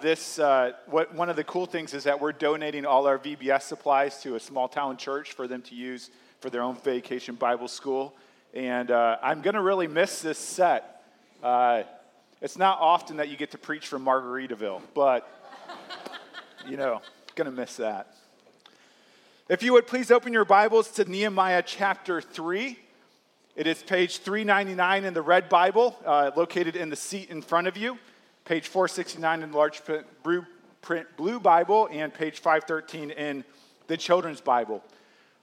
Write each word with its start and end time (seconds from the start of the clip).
This 0.01 0.39
uh, 0.39 0.73
what 0.87 1.15
one 1.15 1.29
of 1.29 1.37
the 1.37 1.45
cool 1.45 1.67
things 1.67 1.93
is 1.93 2.05
that 2.05 2.19
we're 2.19 2.33
donating 2.33 2.87
all 2.87 3.07
our 3.07 3.19
VBS 3.19 3.65
supplies 3.65 4.23
to 4.23 4.37
a 4.37 4.41
small 4.41 4.67
town 4.67 4.97
church 4.97 5.35
for 5.35 5.47
them 5.47 5.61
to 5.61 5.75
use 5.75 6.11
for 6.41 6.49
their 6.49 6.63
own 6.63 6.77
vacation 6.77 7.35
Bible 7.35 7.69
school, 7.69 8.17
and 8.55 8.91
uh, 8.91 9.19
I'm 9.23 9.43
going 9.43 9.57
to 9.57 9.61
really 9.61 9.89
miss 9.89 10.23
this 10.23 10.39
set 10.39 10.92
uh, 11.43 11.83
it's 12.41 12.57
not 12.57 12.79
often 12.81 13.17
that 13.17 13.29
you 13.29 13.37
get 13.37 13.51
to 13.53 13.59
preach 13.59 13.87
from 13.87 14.05
Margaritaville, 14.05 14.81
but, 14.95 15.29
you 16.69 16.77
know, 16.77 17.03
gonna 17.35 17.51
miss 17.51 17.77
that. 17.77 18.15
If 19.49 19.63
you 19.63 19.73
would 19.73 19.87
please 19.87 20.11
open 20.11 20.33
your 20.33 20.45
Bibles 20.45 20.91
to 20.93 21.05
Nehemiah 21.05 21.63
chapter 21.65 22.21
3. 22.21 22.79
It 23.55 23.67
is 23.67 23.83
page 23.83 24.19
399 24.19 25.05
in 25.05 25.15
the 25.15 25.21
Red 25.21 25.49
Bible, 25.49 25.99
uh, 26.07 26.31
located 26.37 26.75
in 26.75 26.89
the 26.89 26.97
seat 26.97 27.29
in 27.29 27.43
front 27.43 27.67
of 27.67 27.77
you, 27.77 27.99
page 28.45 28.69
469 28.69 29.43
in 29.43 29.51
the 29.51 29.57
large 29.57 29.83
print 29.85 31.07
blue 31.17 31.41
Bible, 31.41 31.89
and 31.91 32.15
page 32.15 32.39
513 32.41 33.11
in 33.11 33.45
the 33.89 33.97
Children's 33.97 34.41
Bible. 34.41 34.83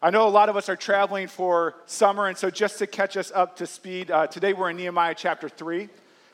I 0.02 0.11
know 0.11 0.25
a 0.25 0.30
lot 0.30 0.47
of 0.47 0.55
us 0.55 0.69
are 0.69 0.78
traveling 0.78 1.28
for 1.28 1.75
summer, 1.86 2.28
and 2.28 2.38
so 2.38 2.50
just 2.50 2.80
to 2.80 2.88
catch 2.88 3.17
us 3.17 3.33
up 3.36 3.58
to 3.58 3.67
speed, 3.67 4.09
uh, 4.09 4.28
today 4.28 4.53
we're 4.53 4.69
in 4.69 4.78
Nehemiah 4.78 5.14
chapter 5.14 5.50
3. 5.50 5.89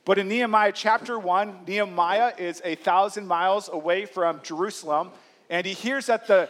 But 0.06 0.20
in 0.20 0.28
Nehemiah 0.28 0.72
chapter 0.72 1.18
1, 1.18 1.62
Nehemiah 1.68 2.34
is 2.38 2.62
a 2.64 2.76
thousand 2.76 3.26
miles 3.26 3.68
away 3.74 4.06
from 4.06 4.40
Jerusalem, 4.44 5.10
and 5.50 5.66
he 5.66 5.74
hears 5.74 6.06
that 6.06 6.28
the 6.28 6.48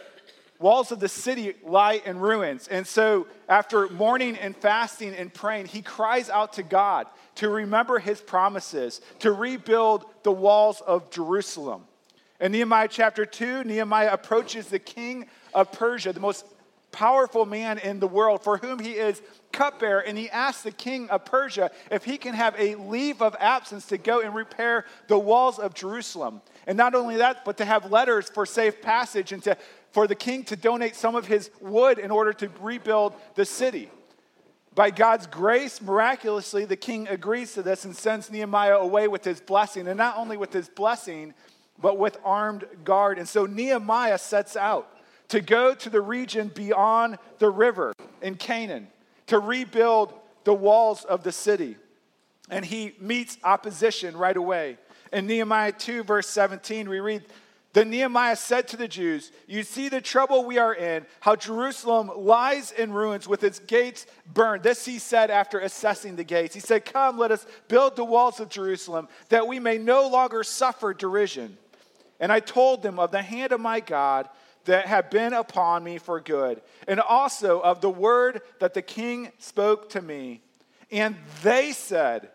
walls 0.58 0.92
of 0.92 1.00
the 1.00 1.08
city 1.08 1.54
lie 1.64 2.02
in 2.04 2.18
ruins. 2.18 2.68
And 2.68 2.86
so, 2.86 3.28
after 3.48 3.88
mourning 3.88 4.36
and 4.36 4.54
fasting 4.54 5.14
and 5.14 5.32
praying, 5.32 5.68
he 5.68 5.80
cries 5.80 6.28
out 6.28 6.52
to 6.54 6.62
God 6.62 7.06
to 7.36 7.48
remember 7.48 7.98
his 7.98 8.20
promises, 8.20 9.00
to 9.20 9.32
rebuild 9.32 10.04
the 10.22 10.32
walls 10.32 10.82
of 10.82 11.10
Jerusalem. 11.10 11.84
In 12.42 12.52
Nehemiah 12.52 12.88
chapter 12.90 13.24
2, 13.24 13.64
Nehemiah 13.64 14.12
approaches 14.12 14.66
the 14.66 14.78
king 14.78 15.28
of 15.54 15.72
Persia, 15.72 16.12
the 16.12 16.20
most 16.20 16.44
powerful 16.96 17.44
man 17.44 17.76
in 17.76 18.00
the 18.00 18.06
world, 18.06 18.42
for 18.42 18.56
whom 18.56 18.78
he 18.78 18.92
is 18.92 19.20
cupbearer, 19.52 20.00
and 20.00 20.16
he 20.16 20.30
asks 20.30 20.62
the 20.62 20.70
king 20.70 21.10
of 21.10 21.26
Persia 21.26 21.70
if 21.90 22.04
he 22.04 22.16
can 22.16 22.32
have 22.32 22.58
a 22.58 22.74
leave 22.76 23.20
of 23.20 23.36
absence 23.38 23.84
to 23.86 23.98
go 23.98 24.22
and 24.22 24.34
repair 24.34 24.86
the 25.06 25.18
walls 25.18 25.58
of 25.58 25.74
Jerusalem. 25.74 26.40
And 26.66 26.78
not 26.78 26.94
only 26.94 27.16
that, 27.16 27.44
but 27.44 27.58
to 27.58 27.66
have 27.66 27.92
letters 27.92 28.30
for 28.30 28.46
safe 28.46 28.80
passage 28.80 29.32
and 29.32 29.42
to, 29.42 29.58
for 29.92 30.06
the 30.06 30.14
king 30.14 30.44
to 30.44 30.56
donate 30.56 30.96
some 30.96 31.14
of 31.14 31.26
his 31.26 31.50
wood 31.60 31.98
in 31.98 32.10
order 32.10 32.32
to 32.32 32.48
rebuild 32.62 33.12
the 33.34 33.44
city. 33.44 33.90
By 34.74 34.90
God's 34.90 35.26
grace, 35.26 35.82
miraculously, 35.82 36.64
the 36.64 36.76
king 36.76 37.08
agrees 37.08 37.52
to 37.54 37.62
this 37.62 37.84
and 37.84 37.94
sends 37.94 38.30
Nehemiah 38.30 38.76
away 38.76 39.06
with 39.06 39.22
his 39.22 39.42
blessing. 39.42 39.86
And 39.86 39.98
not 39.98 40.16
only 40.16 40.38
with 40.38 40.52
his 40.54 40.70
blessing, 40.70 41.34
but 41.78 41.98
with 41.98 42.16
armed 42.24 42.64
guard. 42.84 43.18
And 43.18 43.28
so 43.28 43.44
Nehemiah 43.44 44.16
sets 44.16 44.56
out 44.56 44.95
to 45.28 45.40
go 45.40 45.74
to 45.74 45.90
the 45.90 46.00
region 46.00 46.50
beyond 46.54 47.18
the 47.38 47.50
river 47.50 47.92
in 48.22 48.34
Canaan 48.36 48.88
to 49.26 49.38
rebuild 49.38 50.12
the 50.44 50.54
walls 50.54 51.04
of 51.04 51.22
the 51.22 51.32
city. 51.32 51.76
And 52.48 52.64
he 52.64 52.94
meets 53.00 53.38
opposition 53.42 54.16
right 54.16 54.36
away. 54.36 54.78
In 55.12 55.26
Nehemiah 55.26 55.72
2, 55.72 56.04
verse 56.04 56.28
17, 56.28 56.88
we 56.88 57.00
read, 57.00 57.24
Then 57.72 57.90
Nehemiah 57.90 58.36
said 58.36 58.68
to 58.68 58.76
the 58.76 58.86
Jews, 58.86 59.32
You 59.48 59.64
see 59.64 59.88
the 59.88 60.00
trouble 60.00 60.44
we 60.44 60.58
are 60.58 60.74
in, 60.74 61.06
how 61.20 61.34
Jerusalem 61.34 62.10
lies 62.16 62.70
in 62.70 62.92
ruins 62.92 63.26
with 63.26 63.42
its 63.42 63.58
gates 63.58 64.06
burned. 64.32 64.62
This 64.62 64.84
he 64.84 65.00
said 65.00 65.30
after 65.30 65.58
assessing 65.58 66.14
the 66.14 66.24
gates. 66.24 66.54
He 66.54 66.60
said, 66.60 66.84
Come, 66.84 67.18
let 67.18 67.32
us 67.32 67.46
build 67.66 67.96
the 67.96 68.04
walls 68.04 68.38
of 68.38 68.48
Jerusalem, 68.48 69.08
that 69.28 69.48
we 69.48 69.58
may 69.58 69.78
no 69.78 70.08
longer 70.08 70.44
suffer 70.44 70.94
derision. 70.94 71.58
And 72.20 72.32
I 72.32 72.40
told 72.40 72.82
them 72.82 72.98
of 72.98 73.10
the 73.10 73.22
hand 73.22 73.52
of 73.52 73.60
my 73.60 73.80
God 73.80 74.28
that 74.66 74.86
have 74.86 75.10
been 75.10 75.32
upon 75.32 75.82
me 75.82 75.98
for 75.98 76.20
good, 76.20 76.60
and 76.86 77.00
also 77.00 77.60
of 77.60 77.80
the 77.80 77.90
word 77.90 78.42
that 78.60 78.74
the 78.74 78.82
king 78.82 79.32
spoke 79.38 79.90
to 79.90 80.02
me. 80.02 80.42
And 80.90 81.16
they 81.42 81.72
said, 81.72 82.30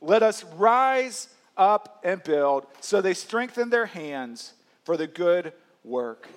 Let 0.00 0.22
us 0.22 0.44
rise 0.56 1.28
up 1.56 2.00
and 2.04 2.22
build. 2.22 2.66
So 2.80 3.00
they 3.00 3.14
strengthened 3.14 3.72
their 3.72 3.86
hands 3.86 4.54
for 4.84 4.96
the 4.96 5.06
good 5.06 5.52
work. 5.82 6.28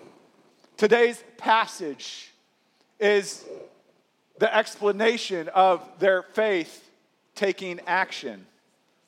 Today's 0.78 1.24
passage 1.38 2.31
is 3.00 3.44
the 4.40 4.56
explanation 4.56 5.50
of 5.50 5.81
their 6.00 6.22
faith 6.22 6.90
taking 7.35 7.79
action. 7.88 8.46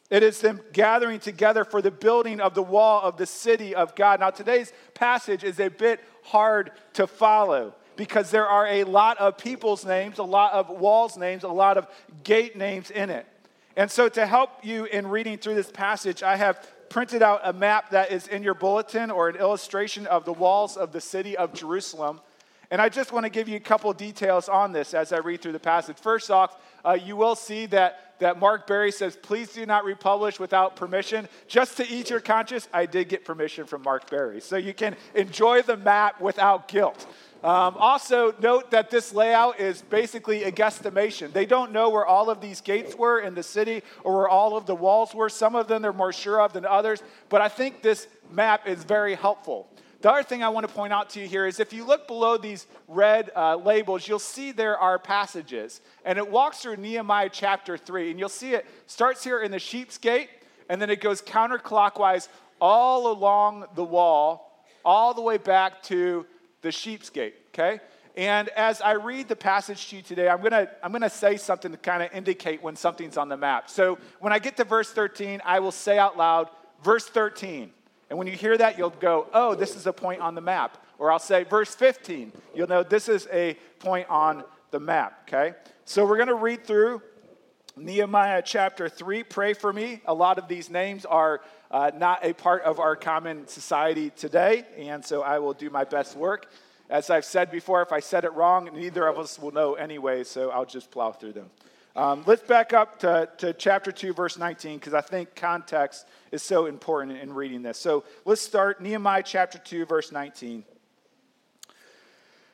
It 0.10 0.24
is 0.24 0.40
them 0.40 0.62
gathering 0.74 1.20
together 1.20 1.64
for 1.64 1.82
the 1.82 1.92
building 1.92 2.42
of 2.42 2.56
the 2.56 2.64
wall 2.64 3.02
of 3.02 3.18
the 3.18 3.28
city 3.28 3.76
of 3.76 3.96
God. 3.96 4.20
Now, 4.20 4.32
today's 4.32 4.74
passage 4.96 5.44
is 5.44 5.60
a 5.60 5.70
bit 5.70 6.00
hard 6.24 6.72
to 6.94 7.06
follow 7.06 7.76
because 7.96 8.32
there 8.32 8.48
are 8.48 8.66
a 8.66 8.86
lot 8.86 9.20
of 9.20 9.38
people's 9.38 9.86
names, 9.86 10.18
a 10.18 10.24
lot 10.24 10.54
of 10.54 10.70
walls 10.70 11.18
names, 11.18 11.44
a 11.44 11.50
lot 11.50 11.78
of 11.78 11.88
gate 12.24 12.56
names 12.56 12.90
in 12.90 13.10
it. 13.10 13.28
And 13.76 13.90
so, 13.92 14.10
to 14.10 14.26
help 14.26 14.66
you 14.66 14.86
in 14.86 15.08
reading 15.08 15.38
through 15.38 15.56
this 15.56 15.72
passage, 15.72 16.24
I 16.24 16.38
have 16.38 16.68
printed 16.90 17.22
out 17.22 17.42
a 17.44 17.54
map 17.54 17.92
that 17.92 18.12
is 18.12 18.28
in 18.28 18.42
your 18.42 18.56
bulletin 18.56 19.12
or 19.12 19.30
an 19.30 19.36
illustration 19.36 20.08
of 20.08 20.26
the 20.26 20.34
walls 20.34 20.76
of 20.76 20.92
the 20.92 21.02
city 21.02 21.38
of 21.38 21.54
Jerusalem. 21.54 22.20
And 22.72 22.82
I 22.82 22.90
just 22.90 23.12
want 23.12 23.26
to 23.26 23.30
give 23.30 23.48
you 23.48 23.58
a 23.58 23.62
couple 23.62 23.92
details 23.94 24.50
on 24.50 24.72
this 24.72 24.94
as 24.94 25.12
I 25.12 25.18
read 25.18 25.42
through 25.42 25.54
the 25.54 25.60
passage. 25.60 25.98
First 25.98 26.30
off, 26.30 26.58
uh, 26.86 26.94
you 26.94 27.16
will 27.16 27.36
see 27.36 27.66
that, 27.68 28.09
that 28.20 28.40
Mark 28.40 28.68
Barry 28.68 28.92
says, 28.92 29.16
please 29.16 29.54
do 29.54 29.66
not 29.66 29.84
republish 29.84 30.40
without 30.40 30.76
permission. 30.76 31.28
Just 31.48 31.78
to 31.78 31.88
ease 31.88 32.10
your 32.10 32.20
conscience, 32.20 32.68
I 32.74 32.86
did 32.86 33.10
get 33.10 33.26
permission 33.26 33.66
from 33.66 33.84
Mark 33.84 34.10
Barry. 34.10 34.42
So 34.42 34.58
you 34.58 34.74
can 34.74 34.96
enjoy 35.16 35.62
the 35.62 35.78
map 35.78 36.22
without 36.22 36.68
guilt. 36.68 37.08
Um, 37.42 37.76
also, 37.78 38.36
note 38.42 38.72
that 38.72 38.90
this 38.90 39.14
layout 39.14 39.62
is 39.62 39.82
basically 39.82 40.44
a 40.44 40.52
guesstimation. 40.52 41.32
They 41.32 41.46
don't 41.46 41.72
know 41.72 41.90
where 41.90 42.06
all 42.06 42.30
of 42.30 42.42
these 42.42 42.60
gates 42.60 42.96
were 42.96 43.20
in 43.20 43.34
the 43.34 43.44
city 43.44 43.82
or 44.04 44.18
where 44.18 44.28
all 44.28 44.58
of 44.58 44.66
the 44.66 44.76
walls 44.76 45.16
were. 45.16 45.30
Some 45.30 45.56
of 45.56 45.70
them 45.70 45.82
they're 45.82 45.94
more 45.94 46.12
sure 46.12 46.42
of 46.42 46.52
than 46.52 46.66
others, 46.66 47.02
but 47.30 47.40
I 47.40 47.48
think 47.48 47.82
this 47.82 48.08
map 48.30 48.68
is 48.68 48.84
very 48.84 49.16
helpful. 49.16 49.70
The 50.02 50.10
other 50.10 50.24
thing 50.24 50.44
I 50.44 50.50
want 50.50 50.66
to 50.66 50.74
point 50.74 50.94
out 50.94 51.10
to 51.12 51.20
you 51.20 51.28
here 51.28 51.46
is 51.46 51.60
if 51.60 51.74
you 51.74 51.84
look 51.84 52.08
below 52.08 52.38
these 52.38 52.68
red 52.88 53.32
uh, 53.36 53.58
labels, 53.58 54.08
you'll 54.08 54.18
see 54.18 54.54
there 54.54 54.78
are 54.78 54.98
passages. 54.98 55.82
And 56.06 56.18
it 56.18 56.30
walks 56.30 56.60
through 56.60 56.78
Nehemiah 56.78 57.30
chapter 57.30 57.78
3. 57.78 58.12
And 58.12 58.20
you'll 58.20 58.30
see 58.30 58.54
it 58.54 58.66
starts 58.88 59.26
here 59.26 59.42
in 59.42 59.52
the 59.52 59.60
sheep's 59.60 59.98
gate, 59.98 60.30
and 60.70 60.82
then 60.82 60.90
it 60.90 61.02
goes 61.02 61.22
counterclockwise 61.22 62.30
all 62.62 63.12
along 63.12 63.66
the 63.76 63.84
wall, 63.84 64.64
all 64.86 65.14
the 65.14 65.22
way 65.22 65.38
back 65.38 65.84
to 65.84 66.26
the 66.62 66.72
sheep's 66.72 67.10
gate, 67.10 67.36
okay? 67.54 67.82
And 68.16 68.48
as 68.50 68.82
I 68.82 68.94
read 68.94 69.28
the 69.28 69.36
passage 69.36 69.90
to 69.90 69.98
you 69.98 70.02
today, 70.02 70.30
I'm 70.30 70.42
gonna, 70.42 70.70
I'm 70.82 70.94
gonna 70.94 71.10
say 71.10 71.36
something 71.36 71.72
to 71.72 71.78
kind 71.78 72.04
of 72.04 72.14
indicate 72.14 72.62
when 72.64 72.76
something's 72.76 73.18
on 73.18 73.30
the 73.30 73.38
map. 73.38 73.70
So 73.70 73.98
when 74.20 74.32
I 74.32 74.40
get 74.40 74.56
to 74.58 74.64
verse 74.64 74.92
13, 74.92 75.42
I 75.44 75.60
will 75.60 75.72
say 75.72 75.98
out 75.98 76.18
loud, 76.18 76.50
verse 76.84 77.06
13. 77.06 77.72
And 78.10 78.18
when 78.18 78.28
you 78.28 78.34
hear 78.34 78.58
that, 78.58 78.78
you'll 78.78 78.90
go, 78.90 79.28
oh, 79.34 79.56
this 79.56 79.76
is 79.76 79.86
a 79.86 79.94
point 79.94 80.22
on 80.22 80.36
the 80.36 80.42
map. 80.42 80.78
Or 80.98 81.12
I'll 81.12 81.20
say, 81.20 81.44
verse 81.44 81.76
15. 81.76 82.32
You'll 82.56 82.68
know 82.68 82.84
this 82.84 83.08
is 83.08 83.28
a 83.32 83.56
point 83.80 84.10
on 84.10 84.44
the 84.72 84.80
map, 84.80 85.28
okay? 85.28 85.56
So 85.86 86.06
we're 86.06 86.18
going 86.18 86.30
to 86.30 86.36
read 86.36 86.66
through 86.66 87.02
Nehemiah 87.78 88.42
chapter 88.44 88.90
3. 88.90 89.24
Pray 89.24 89.54
for 89.54 89.72
me. 89.72 90.02
A 90.06 90.14
lot 90.14 90.38
of 90.38 90.48
these 90.48 90.70
names 90.70 91.06
are 91.06 91.42
uh, 91.72 91.92
not 91.96 92.26
a 92.26 92.34
part 92.34 92.64
of 92.64 92.80
our 92.80 92.96
common 92.96 93.48
society 93.48 94.10
today, 94.12 94.66
and 94.78 95.06
so 95.06 95.22
I 95.22 95.40
will 95.40 95.54
do 95.54 95.70
my 95.70 95.84
best 95.84 96.16
work. 96.16 96.52
As 96.90 97.12
I've 97.12 97.26
said 97.26 97.52
before, 97.52 97.84
if 97.84 97.92
I 97.92 98.00
said 98.00 98.24
it 98.26 98.34
wrong, 98.34 98.70
neither 98.74 99.08
of 99.08 99.20
us 99.20 99.38
will 99.38 99.52
know 99.52 99.76
anyway, 99.76 100.24
so 100.24 100.50
I'll 100.50 100.66
just 100.66 100.90
plow 100.90 101.12
through 101.12 101.34
them. 101.34 101.52
Um, 102.00 102.24
let's 102.26 102.44
back 102.44 102.72
up 102.72 103.00
to, 103.00 103.28
to 103.40 103.52
chapter 103.52 103.92
2, 103.92 104.14
verse 104.14 104.38
19, 104.38 104.78
because 104.78 104.94
I 104.94 105.02
think 105.02 105.36
context 105.36 106.08
is 106.32 106.42
so 106.42 106.66
important 106.66 107.18
in 107.18 107.34
reading 107.34 107.62
this. 107.62 107.78
So 107.78 108.06
let's 108.24 108.40
start 108.40 108.82
Nehemiah 108.82 109.22
chapter 109.22 109.58
2, 109.58 109.86
verse 109.86 110.10
19. 110.10 110.64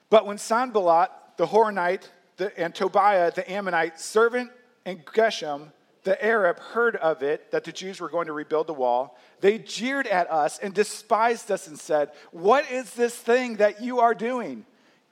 But 0.09 0.25
when 0.25 0.39
Sanballat, 0.39 1.11
the 1.37 1.45
Horonite, 1.45 2.09
the, 2.37 2.59
and 2.59 2.73
Tobiah, 2.73 3.31
the 3.35 3.47
Ammonite, 3.47 3.99
servant, 3.99 4.49
and 4.83 5.05
Geshem, 5.05 5.71
the 6.05 6.25
Arab, 6.25 6.57
heard 6.57 6.95
of 6.95 7.21
it, 7.21 7.51
that 7.51 7.65
the 7.65 7.71
Jews 7.71 8.01
were 8.01 8.09
going 8.09 8.25
to 8.25 8.33
rebuild 8.33 8.65
the 8.65 8.73
wall, 8.73 9.15
they 9.41 9.59
jeered 9.59 10.07
at 10.07 10.31
us 10.31 10.57
and 10.57 10.73
despised 10.73 11.51
us 11.51 11.67
and 11.67 11.77
said, 11.77 12.09
What 12.31 12.71
is 12.71 12.95
this 12.95 13.15
thing 13.15 13.57
that 13.57 13.79
you 13.79 13.99
are 13.99 14.15
doing? 14.15 14.65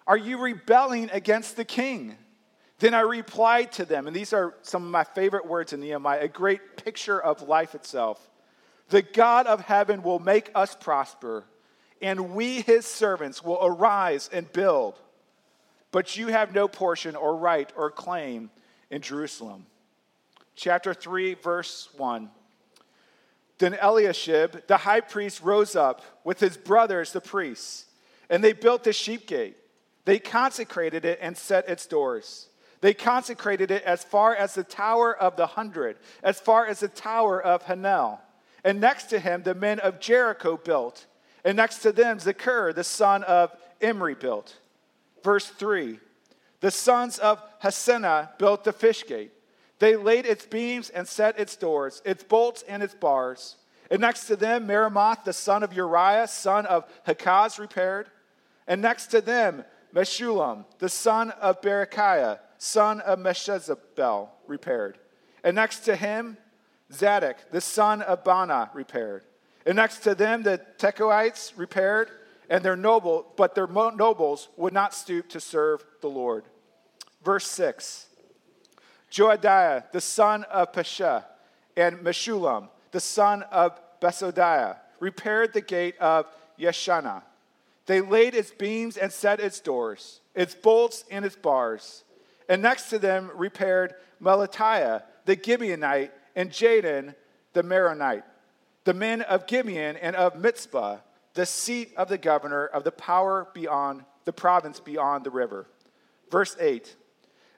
Are 0.08 0.18
you 0.18 0.40
rebelling 0.40 1.12
against 1.12 1.56
the 1.56 1.66
king? 1.66 2.18
Then 2.84 2.94
I 2.94 3.00
replied 3.00 3.72
to 3.74 3.86
them, 3.86 4.08
and 4.08 4.14
these 4.14 4.34
are 4.34 4.56
some 4.62 4.84
of 4.84 4.92
my 4.92 5.06
favorite 5.06 5.48
words 5.48 5.72
in 5.72 5.80
Nehemiah, 5.80 6.20
a 6.20 6.28
great 6.28 6.76
picture 6.76 7.18
of 7.18 7.42
life 7.44 7.76
itself. 7.76 8.30
The 8.90 9.02
God 9.02 9.48
of 9.48 9.62
heaven 9.62 10.04
will 10.04 10.20
make 10.20 10.52
us 10.54 10.76
prosper, 10.76 11.46
and 12.02 12.36
we, 12.36 12.60
his 12.60 12.86
servants, 12.86 13.42
will 13.42 13.60
arise 13.62 14.30
and 14.34 14.52
build. 14.52 15.00
But 15.92 16.18
you 16.18 16.28
have 16.28 16.54
no 16.54 16.68
portion 16.68 17.16
or 17.16 17.38
right 17.38 17.72
or 17.78 17.90
claim 17.90 18.50
in 18.92 19.02
Jerusalem. 19.02 19.66
Chapter 20.54 20.94
3, 20.94 21.36
verse 21.36 21.88
1. 21.96 22.30
Then 23.60 23.78
Eliashib, 23.82 24.68
the 24.68 24.76
high 24.76 25.00
priest, 25.00 25.42
rose 25.42 25.78
up 25.78 26.02
with 26.26 26.42
his 26.42 26.58
brothers, 26.58 27.14
the 27.14 27.22
priests, 27.22 27.86
and 28.30 28.44
they 28.44 28.52
built 28.52 28.84
the 28.84 28.92
sheep 28.92 29.26
gate. 29.26 29.56
They 30.04 30.20
consecrated 30.20 31.06
it 31.06 31.20
and 31.22 31.38
set 31.38 31.70
its 31.70 31.86
doors. 31.86 32.50
They 32.84 32.94
consecrated 32.94 33.72
it 33.72 33.82
as 33.84 34.04
far 34.04 34.36
as 34.36 34.56
the 34.56 34.64
Tower 34.66 35.16
of 35.16 35.38
the 35.38 35.48
Hundred, 35.48 35.96
as 36.22 36.38
far 36.42 36.68
as 36.68 36.82
the 36.82 36.90
Tower 36.90 37.42
of 37.42 37.64
Hanel. 37.64 38.20
And 38.66 38.82
next 38.82 39.06
to 39.06 39.20
him, 39.20 39.42
the 39.42 39.56
men 39.56 39.80
of 39.80 40.02
Jericho 40.02 40.58
built. 40.58 41.06
And 41.46 41.56
next 41.56 41.78
to 41.84 41.94
them, 41.94 42.18
Zaccur, 42.18 42.76
the 42.76 42.84
son 42.84 43.24
of 43.24 43.56
Imri, 43.80 44.16
built. 44.16 44.58
Verse 45.24 45.48
3 45.48 45.98
The 46.60 46.72
sons 46.72 47.20
of 47.20 47.42
Hassenaah 47.62 48.38
built 48.38 48.66
the 48.66 48.74
fish 48.74 49.08
gate. 49.08 49.32
They 49.80 49.96
laid 49.96 50.26
its 50.26 50.46
beams 50.46 50.90
and 50.90 51.08
set 51.08 51.40
its 51.40 51.56
doors, 51.56 52.02
its 52.04 52.26
bolts 52.26 52.66
and 52.68 52.84
its 52.84 52.94
bars. 52.94 53.56
And 53.92 54.02
next 54.02 54.28
to 54.28 54.36
them, 54.36 54.68
Meremoth, 54.68 55.24
the 55.24 55.32
son 55.32 55.64
of 55.64 55.72
Uriah, 55.72 56.28
son 56.28 56.66
of 56.66 56.84
Hakaz, 57.08 57.60
repaired. 57.60 58.08
And 58.68 58.82
next 58.82 59.08
to 59.08 59.22
them, 59.22 59.64
Meshullam, 59.96 60.66
the 60.80 60.90
son 60.90 61.32
of 61.32 61.62
Berechiah, 61.62 62.40
son 62.64 63.02
of 63.02 63.20
Meshezabel, 63.20 64.30
repaired. 64.48 64.98
And 65.44 65.56
next 65.56 65.82
to 65.82 65.98
him, 65.98 66.38
Zadok, 66.94 67.38
the 67.52 67.60
son 67.60 68.02
of 68.02 68.24
Baana, 68.24 68.70
repaired. 68.74 69.24
And 69.66 69.76
next 69.76 70.00
to 70.00 70.16
them, 70.16 70.44
the 70.44 70.62
Tekoites 70.78 71.52
repaired, 71.58 72.10
and 72.50 72.64
their 72.64 72.78
noble, 72.78 73.26
but 73.36 73.54
their 73.54 73.68
nobles 73.68 74.48
would 74.56 74.72
not 74.72 74.94
stoop 74.94 75.28
to 75.30 75.42
serve 75.42 75.84
the 76.02 76.08
Lord. 76.08 76.46
Verse 77.24 77.48
6 77.48 78.08
Joadiah, 79.12 79.92
the 79.92 80.02
son 80.02 80.46
of 80.46 80.72
Pesha, 80.72 81.26
and 81.76 81.98
Meshullam, 81.98 82.70
the 82.92 83.00
son 83.02 83.44
of 83.52 83.78
Besodiah, 84.00 84.78
repaired 85.02 85.52
the 85.52 85.62
gate 85.62 85.98
of 86.00 86.28
Yeshana. 86.58 87.24
They 87.88 88.00
laid 88.00 88.36
its 88.36 88.52
beams 88.52 88.96
and 88.96 89.12
set 89.12 89.42
its 89.42 89.60
doors, 89.60 90.22
its 90.34 90.56
bolts 90.56 91.04
and 91.12 91.26
its 91.26 91.36
bars 91.36 92.04
and 92.50 92.62
next 92.62 92.90
to 92.90 93.00
them 93.00 93.32
repaired 93.36 93.96
Melatiah 94.22 95.04
the 95.26 95.36
Gibeonite 95.36 96.12
and 96.36 96.50
Jadon 96.50 97.16
the 97.54 97.64
Meronite, 97.64 98.24
the 98.84 98.94
men 98.94 99.22
of 99.22 99.48
Gibeon 99.48 99.96
and 99.98 100.16
of 100.16 100.36
Mizpah, 100.36 100.98
the 101.36 101.46
seat 101.46 101.94
of 101.96 102.10
the 102.10 102.18
governor 102.18 102.66
of 102.66 102.84
the 102.84 102.92
power 102.92 103.48
beyond 103.54 104.04
the 104.26 104.34
province 104.34 104.80
beyond 104.80 105.24
the 105.24 105.32
river. 105.32 105.68
Verse 106.32 106.56
8. 106.60 106.96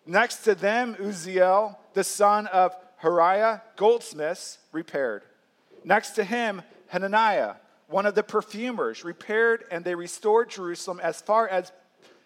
Next 0.05 0.43
to 0.43 0.55
them, 0.55 0.95
Uzziel, 0.95 1.77
the 1.93 2.03
son 2.03 2.47
of 2.47 2.75
Hariah, 3.01 3.61
goldsmiths, 3.75 4.59
repaired. 4.71 5.23
Next 5.83 6.11
to 6.11 6.23
him, 6.23 6.61
Hananiah, 6.87 7.55
one 7.87 8.05
of 8.05 8.15
the 8.15 8.23
perfumers, 8.23 9.03
repaired, 9.03 9.65
and 9.71 9.83
they 9.83 9.95
restored 9.95 10.49
Jerusalem 10.49 10.99
as 11.01 11.21
far 11.21 11.47
as, 11.47 11.71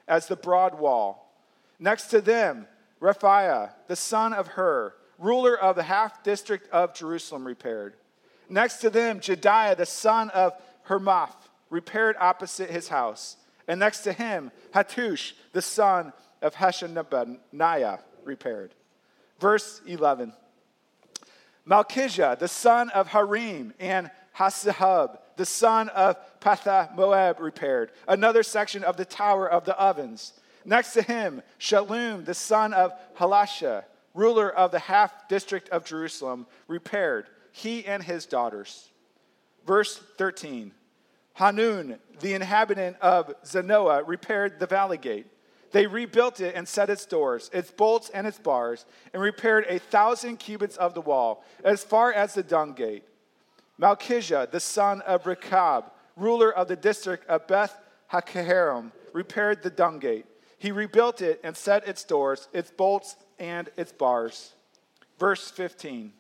as 0.07 0.27
the 0.27 0.35
broad 0.35 0.79
wall. 0.79 1.28
Next 1.79 2.07
to 2.07 2.21
them, 2.21 2.67
Rephaiah, 3.01 3.71
the 3.87 3.95
son 3.95 4.33
of 4.33 4.47
Hur, 4.47 4.93
ruler 5.17 5.57
of 5.57 5.75
the 5.75 5.83
half 5.83 6.23
district 6.23 6.69
of 6.71 6.93
Jerusalem, 6.93 7.45
repaired. 7.45 7.95
Next 8.49 8.77
to 8.77 8.89
them, 8.89 9.19
Jediah, 9.19 9.77
the 9.77 9.85
son 9.85 10.29
of 10.31 10.53
Hermath, 10.87 11.35
repaired 11.69 12.15
opposite 12.19 12.69
his 12.69 12.87
house. 12.87 13.37
And 13.67 13.79
next 13.79 13.99
to 14.01 14.13
him, 14.13 14.51
Hattush, 14.73 15.33
the 15.53 15.61
son 15.61 16.11
of 16.41 16.55
Hashabniah, 16.55 17.99
repaired. 18.23 18.73
Verse 19.39 19.81
11 19.85 20.33
Malchijah, 21.67 22.39
the 22.39 22.47
son 22.47 22.89
of 22.89 23.09
Harim, 23.09 23.73
and 23.79 24.09
Hassahub, 24.35 25.19
the 25.35 25.45
son 25.45 25.89
of 25.89 26.17
Pahath 26.39 26.95
Moab, 26.95 27.39
repaired. 27.39 27.91
Another 28.07 28.41
section 28.41 28.83
of 28.83 28.97
the 28.97 29.05
Tower 29.05 29.47
of 29.47 29.65
the 29.65 29.77
Ovens. 29.77 30.33
Next 30.65 30.93
to 30.93 31.01
him, 31.01 31.41
Shallum, 31.59 32.25
the 32.25 32.33
son 32.33 32.73
of 32.73 32.93
Halasha, 33.17 33.85
ruler 34.13 34.49
of 34.49 34.71
the 34.71 34.79
half 34.79 35.27
district 35.27 35.69
of 35.69 35.85
Jerusalem, 35.85 36.47
repaired, 36.67 37.27
he 37.51 37.85
and 37.85 38.03
his 38.03 38.25
daughters. 38.25 38.89
Verse 39.65 40.01
13 40.17 40.71
Hanun, 41.33 41.99
the 42.19 42.33
inhabitant 42.33 42.97
of 42.99 43.33
Zanoah, 43.45 44.05
repaired 44.05 44.59
the 44.59 44.67
valley 44.67 44.97
gate. 44.97 45.27
They 45.71 45.87
rebuilt 45.87 46.41
it 46.41 46.55
and 46.55 46.67
set 46.67 46.89
its 46.89 47.05
doors, 47.05 47.49
its 47.53 47.71
bolts, 47.71 48.09
and 48.09 48.25
its 48.27 48.39
bars, 48.39 48.85
and 49.13 49.21
repaired 49.21 49.65
a 49.69 49.79
thousand 49.79 50.37
cubits 50.37 50.75
of 50.77 50.93
the 50.93 51.01
wall, 51.01 51.45
as 51.63 51.83
far 51.83 52.11
as 52.11 52.33
the 52.33 52.43
dung 52.43 52.73
gate. 52.73 53.03
Malchijah, 53.79 54.51
the 54.51 54.59
son 54.59 55.01
of 55.01 55.25
Rechab, 55.25 55.91
ruler 56.17 56.51
of 56.51 56.67
the 56.67 56.75
district 56.75 57.25
of 57.27 57.47
Beth 57.47 57.79
Hakerem, 58.11 58.91
repaired 59.13 59.63
the 59.63 59.69
dung 59.69 59.99
gate. 59.99 60.25
He 60.59 60.71
rebuilt 60.71 61.21
it 61.21 61.39
and 61.43 61.55
set 61.57 61.87
its 61.87 62.03
doors, 62.03 62.47
its 62.53 62.69
bolts, 62.69 63.15
and 63.39 63.69
its 63.77 63.91
bars. 63.91 64.53
Verse 65.17 65.49
15. 65.49 66.13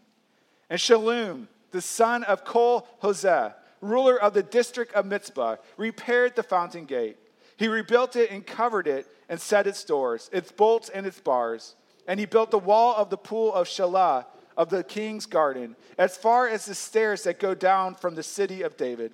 And 0.69 0.79
Shallum, 0.79 1.47
the 1.71 1.81
son 1.81 2.23
of 2.23 2.45
Kol 2.45 2.87
Hoseh, 3.03 3.53
ruler 3.81 4.19
of 4.19 4.33
the 4.33 4.43
district 4.43 4.93
of 4.93 5.05
Mizpah, 5.05 5.57
repaired 5.77 6.35
the 6.35 6.43
fountain 6.43 6.85
gate. 6.85 7.17
He 7.57 7.67
rebuilt 7.67 8.15
it 8.15 8.31
and 8.31 8.45
covered 8.45 8.87
it 8.87 9.07
and 9.27 9.39
set 9.39 9.67
its 9.67 9.83
doors, 9.83 10.29
its 10.31 10.51
bolts, 10.51 10.89
and 10.89 11.05
its 11.05 11.19
bars. 11.19 11.75
And 12.07 12.19
he 12.19 12.25
built 12.25 12.51
the 12.51 12.59
wall 12.59 12.95
of 12.95 13.09
the 13.09 13.17
pool 13.17 13.53
of 13.53 13.67
Shelah 13.67 14.25
of 14.55 14.69
the 14.69 14.83
king's 14.83 15.25
garden, 15.25 15.75
as 15.97 16.17
far 16.17 16.47
as 16.47 16.65
the 16.65 16.75
stairs 16.75 17.23
that 17.23 17.39
go 17.39 17.55
down 17.55 17.95
from 17.95 18.15
the 18.15 18.23
city 18.23 18.61
of 18.61 18.75
David. 18.75 19.13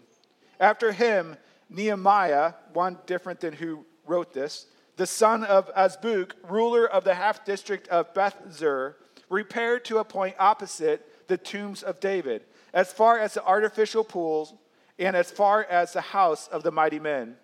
After 0.60 0.92
him, 0.92 1.38
Nehemiah, 1.70 2.54
one 2.74 2.98
different 3.06 3.40
than 3.40 3.54
who 3.54 3.86
wrote 4.08 4.34
this, 4.34 4.66
the 4.98 5.06
son 5.06 5.44
of 5.44 5.74
Azbuk, 5.76 6.32
ruler 6.48 6.88
of 6.88 7.04
the 7.04 7.16
half 7.16 7.46
district 7.46 7.88
of 7.90 8.14
Beth 8.14 8.38
Zur, 8.52 8.96
repaired 9.30 9.86
to 9.86 9.98
a 9.98 10.04
point 10.04 10.36
opposite 10.40 11.28
the 11.28 11.38
tombs 11.38 11.84
of 11.84 12.00
David, 12.00 12.44
as 12.74 12.94
far 12.94 13.20
as 13.20 13.34
the 13.34 13.44
artificial 13.44 14.04
pools 14.04 14.54
and 14.98 15.16
as 15.16 15.32
far 15.32 15.64
as 15.64 15.94
the 15.94 16.02
house 16.02 16.48
of 16.48 16.64
the 16.64 16.72
mighty 16.72 17.00
men. 17.00 17.36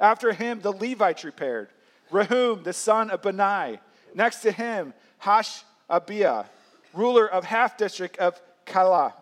After 0.00 0.32
him, 0.32 0.60
the 0.60 0.72
Levites 0.72 1.24
repaired. 1.24 1.68
Rahum, 2.10 2.62
the 2.62 2.72
son 2.72 3.10
of 3.10 3.22
Benai. 3.22 3.78
Next 4.14 4.40
to 4.40 4.50
him, 4.50 4.94
Hashabiah, 5.22 6.46
ruler 6.94 7.28
of 7.28 7.44
half 7.44 7.76
district 7.76 8.16
of 8.18 8.40
Kala, 8.64 9.14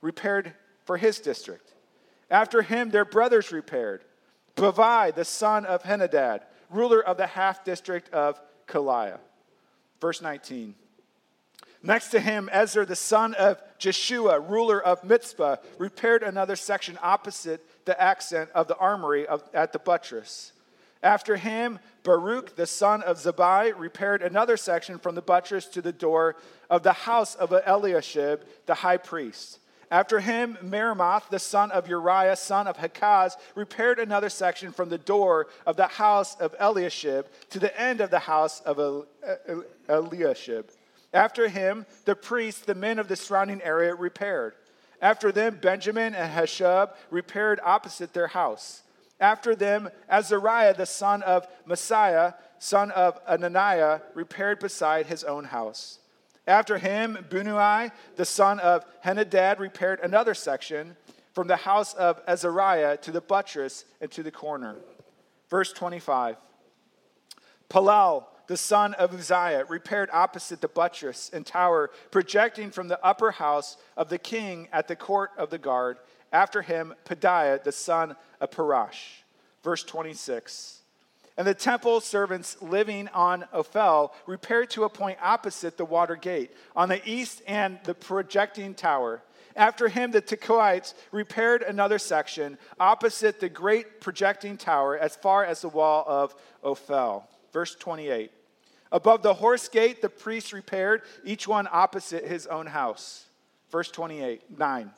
repaired 0.00 0.52
for 0.84 0.96
his 0.96 1.18
district. 1.18 1.72
After 2.30 2.62
him, 2.62 2.90
their 2.90 3.04
brothers 3.04 3.50
repaired. 3.50 4.02
Bavai, 4.54 5.14
the 5.14 5.24
son 5.24 5.64
of 5.66 5.82
Henadad, 5.82 6.42
ruler 6.70 7.00
of 7.00 7.16
the 7.16 7.26
half 7.26 7.64
district 7.64 8.12
of 8.12 8.40
Kaliah. 8.66 9.18
Verse 10.00 10.20
19. 10.20 10.74
Next 11.82 12.08
to 12.08 12.20
him, 12.20 12.48
Ezra, 12.52 12.84
the 12.84 12.96
son 12.96 13.34
of 13.34 13.62
Jeshua, 13.78 14.40
ruler 14.40 14.82
of 14.82 15.04
Mizpah, 15.04 15.56
repaired 15.78 16.22
another 16.22 16.56
section 16.56 16.98
opposite 17.02 17.64
the 17.84 18.00
accent 18.00 18.50
of 18.54 18.66
the 18.66 18.76
armory 18.76 19.26
of, 19.26 19.42
at 19.54 19.72
the 19.72 19.78
buttress. 19.78 20.52
After 21.02 21.36
him, 21.36 21.78
Baruch, 22.02 22.56
the 22.56 22.66
son 22.66 23.02
of 23.02 23.18
Zabai, 23.18 23.72
repaired 23.78 24.22
another 24.22 24.56
section 24.56 24.98
from 24.98 25.14
the 25.14 25.22
buttress 25.22 25.66
to 25.66 25.82
the 25.82 25.92
door 25.92 26.36
of 26.68 26.82
the 26.82 26.92
house 26.92 27.34
of 27.34 27.52
Eliashib, 27.52 28.40
the 28.66 28.74
high 28.74 28.96
priest. 28.96 29.60
After 29.90 30.18
him, 30.18 30.58
Meremoth, 30.62 31.28
the 31.30 31.38
son 31.38 31.70
of 31.70 31.88
Uriah, 31.88 32.36
son 32.36 32.66
of 32.66 32.76
Hakaz, 32.76 33.36
repaired 33.54 33.98
another 33.98 34.28
section 34.28 34.72
from 34.72 34.88
the 34.88 34.98
door 34.98 35.46
of 35.64 35.76
the 35.76 35.86
house 35.86 36.34
of 36.36 36.54
Eliashib 36.58 37.26
to 37.50 37.58
the 37.58 37.80
end 37.80 38.00
of 38.00 38.10
the 38.10 38.18
house 38.18 38.60
of 38.62 39.06
Eliashib. 39.88 40.70
After 41.12 41.48
him, 41.48 41.86
the 42.04 42.16
priests, 42.16 42.62
the 42.62 42.74
men 42.74 42.98
of 42.98 43.08
the 43.08 43.16
surrounding 43.16 43.62
area, 43.62 43.94
repaired. 43.94 44.54
After 45.00 45.30
them, 45.30 45.58
Benjamin 45.62 46.14
and 46.14 46.32
Hashub 46.32 46.90
repaired 47.10 47.60
opposite 47.62 48.12
their 48.12 48.26
house. 48.26 48.82
After 49.20 49.54
them, 49.54 49.88
Azariah, 50.10 50.74
the 50.74 50.84
son 50.84 51.22
of 51.22 51.46
Maaseiah, 51.66 52.34
son 52.58 52.90
of 52.90 53.18
Ananiah, 53.26 54.00
repaired 54.14 54.58
beside 54.58 55.06
his 55.06 55.22
own 55.24 55.44
house. 55.44 56.00
After 56.46 56.78
him, 56.78 57.18
Binnui, 57.28 57.90
the 58.14 58.24
son 58.24 58.60
of 58.60 58.84
Henadad, 59.04 59.58
repaired 59.58 60.00
another 60.00 60.34
section 60.34 60.96
from 61.32 61.48
the 61.48 61.56
house 61.56 61.92
of 61.94 62.20
Azariah 62.28 62.96
to 62.98 63.10
the 63.10 63.20
buttress 63.20 63.84
and 64.00 64.10
to 64.12 64.22
the 64.22 64.30
corner. 64.30 64.76
Verse 65.50 65.72
25. 65.72 66.36
Palal, 67.68 68.28
the 68.46 68.56
son 68.56 68.94
of 68.94 69.12
Uzziah, 69.12 69.64
repaired 69.68 70.08
opposite 70.12 70.60
the 70.60 70.68
buttress 70.68 71.30
and 71.32 71.44
tower 71.44 71.90
projecting 72.10 72.70
from 72.70 72.86
the 72.88 73.04
upper 73.04 73.32
house 73.32 73.76
of 73.96 74.08
the 74.08 74.18
king 74.18 74.68
at 74.72 74.86
the 74.86 74.96
court 74.96 75.32
of 75.36 75.50
the 75.50 75.58
guard. 75.58 75.98
After 76.32 76.62
him, 76.62 76.94
Pedaiah, 77.04 77.62
the 77.62 77.72
son 77.72 78.14
of 78.40 78.50
Parash. 78.50 79.22
Verse 79.62 79.82
26. 79.82 80.75
And 81.36 81.46
the 81.46 81.54
temple 81.54 82.00
servants 82.00 82.56
living 82.62 83.08
on 83.08 83.44
Ophel 83.52 84.14
repaired 84.26 84.70
to 84.70 84.84
a 84.84 84.88
point 84.88 85.18
opposite 85.22 85.76
the 85.76 85.84
water 85.84 86.16
gate, 86.16 86.50
on 86.74 86.88
the 86.88 87.06
east 87.08 87.42
and 87.46 87.78
the 87.84 87.94
projecting 87.94 88.74
tower. 88.74 89.22
After 89.54 89.88
him, 89.88 90.10
the 90.10 90.22
Tekoites 90.22 90.94
repaired 91.12 91.62
another 91.62 91.98
section 91.98 92.58
opposite 92.78 93.40
the 93.40 93.48
great 93.48 94.00
projecting 94.00 94.56
tower 94.56 94.98
as 94.98 95.16
far 95.16 95.44
as 95.44 95.62
the 95.62 95.68
wall 95.68 96.04
of 96.06 96.34
Ophel. 96.62 97.24
Verse 97.52 97.74
28. 97.74 98.30
Above 98.92 99.22
the 99.22 99.34
horse 99.34 99.68
gate, 99.68 100.00
the 100.00 100.08
priests 100.08 100.52
repaired, 100.52 101.02
each 101.24 101.48
one 101.48 101.68
opposite 101.70 102.24
his 102.24 102.46
own 102.46 102.66
house. 102.66 103.26
Verse 103.70 103.90
28, 103.90 104.58
9. 104.58 104.90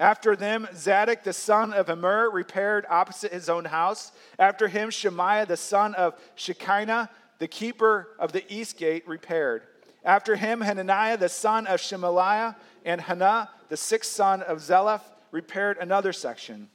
After 0.00 0.34
them, 0.34 0.66
Zadok 0.74 1.24
the 1.24 1.34
son 1.34 1.74
of 1.74 1.90
Immer 1.90 2.30
repaired 2.30 2.86
opposite 2.88 3.34
his 3.34 3.50
own 3.50 3.66
house. 3.66 4.12
After 4.38 4.66
him, 4.66 4.88
Shemaiah 4.88 5.44
the 5.44 5.58
son 5.58 5.94
of 5.94 6.18
Shekinah, 6.36 7.10
the 7.38 7.46
keeper 7.46 8.08
of 8.18 8.32
the 8.32 8.42
east 8.52 8.78
gate, 8.78 9.06
repaired. 9.06 9.64
After 10.02 10.36
him, 10.36 10.62
Hananiah 10.62 11.18
the 11.18 11.28
son 11.28 11.66
of 11.66 11.80
Shelemiah 11.80 12.56
and 12.86 12.98
Hannah, 12.98 13.50
the 13.68 13.76
sixth 13.76 14.12
son 14.12 14.40
of 14.40 14.58
Zeleph, 14.62 15.02
repaired 15.32 15.76
another 15.78 16.14
section. 16.14 16.70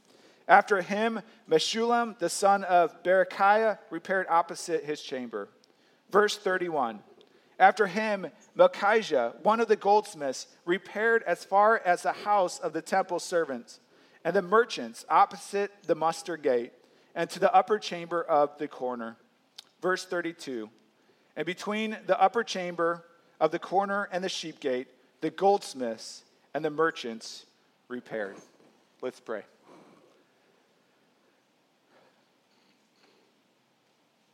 After 0.48 0.84
him, 0.84 1.20
Meshullam 1.50 2.20
the 2.20 2.30
son 2.30 2.64
of 2.66 3.02
Berechiah 3.02 3.80
repaired 3.90 4.28
opposite 4.30 4.84
his 4.84 5.02
chamber. 5.02 5.50
Verse 6.12 6.38
31. 6.38 7.00
After 7.58 7.88
him, 7.88 8.28
Malchijah, 8.58 9.42
one 9.44 9.60
of 9.60 9.68
the 9.68 9.76
goldsmiths, 9.76 10.48
repaired 10.66 11.24
as 11.24 11.46
far 11.46 11.82
as 11.86 12.02
the 12.02 12.12
house 12.12 12.60
of 12.60 12.74
the 12.74 12.82
temple 12.82 13.20
servants 13.20 13.80
and 14.26 14.36
the 14.36 14.42
merchants 14.42 15.06
opposite 15.10 15.72
the 15.84 15.96
muster 15.96 16.36
gate 16.36 16.74
and 17.14 17.30
to 17.30 17.40
the 17.40 17.54
upper 17.54 17.80
chamber 17.80 18.22
of 18.24 18.58
the 18.58 18.68
corner. 18.68 19.16
Verse 19.82 20.04
32. 20.06 20.70
And 21.38 21.46
between 21.46 21.98
the 22.08 22.20
upper 22.22 22.44
chamber 22.44 23.06
of 23.40 23.52
the 23.52 23.60
corner 23.60 24.10
and 24.12 24.24
the 24.24 24.30
sheep 24.30 24.60
gate, 24.60 24.88
the 25.22 25.30
goldsmiths 25.30 26.24
and 26.54 26.64
the 26.64 26.70
merchants 26.70 27.46
repaired. 27.88 28.36
Let's 29.02 29.20
pray. 29.20 29.44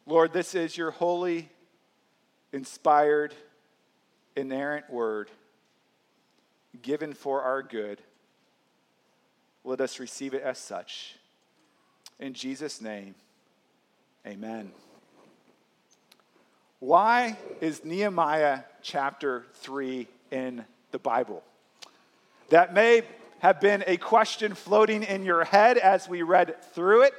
Lord, 0.07 0.33
this 0.33 0.55
is 0.55 0.75
your 0.75 0.91
holy 0.91 1.49
inspired, 2.53 3.34
inerrant 4.36 4.89
word 4.89 5.29
given 6.81 7.13
for 7.13 7.41
our 7.41 7.62
good. 7.62 8.01
Let 9.63 9.81
us 9.81 10.00
receive 10.00 10.34
it 10.34 10.41
as 10.41 10.58
such. 10.58 11.15
In 12.20 12.34
Jesus' 12.34 12.81
name, 12.81 13.15
amen. 14.25 14.72
Why 16.79 17.38
is 17.60 17.86
Nehemiah 17.86 18.62
chapter 18.81 19.46
3 19.55 20.08
in 20.31 20.65
the 20.91 21.00
Bible? 21.00 21.43
That 22.50 22.74
may 22.74 23.03
have 23.39 23.60
been 23.60 23.84
a 23.88 23.98
question 23.98 24.55
floating 24.55 25.03
in 25.03 25.24
your 25.24 25.43
head 25.43 25.77
as 25.77 26.08
we 26.10 26.22
read 26.22 26.55
through 26.74 27.03
it. 27.03 27.13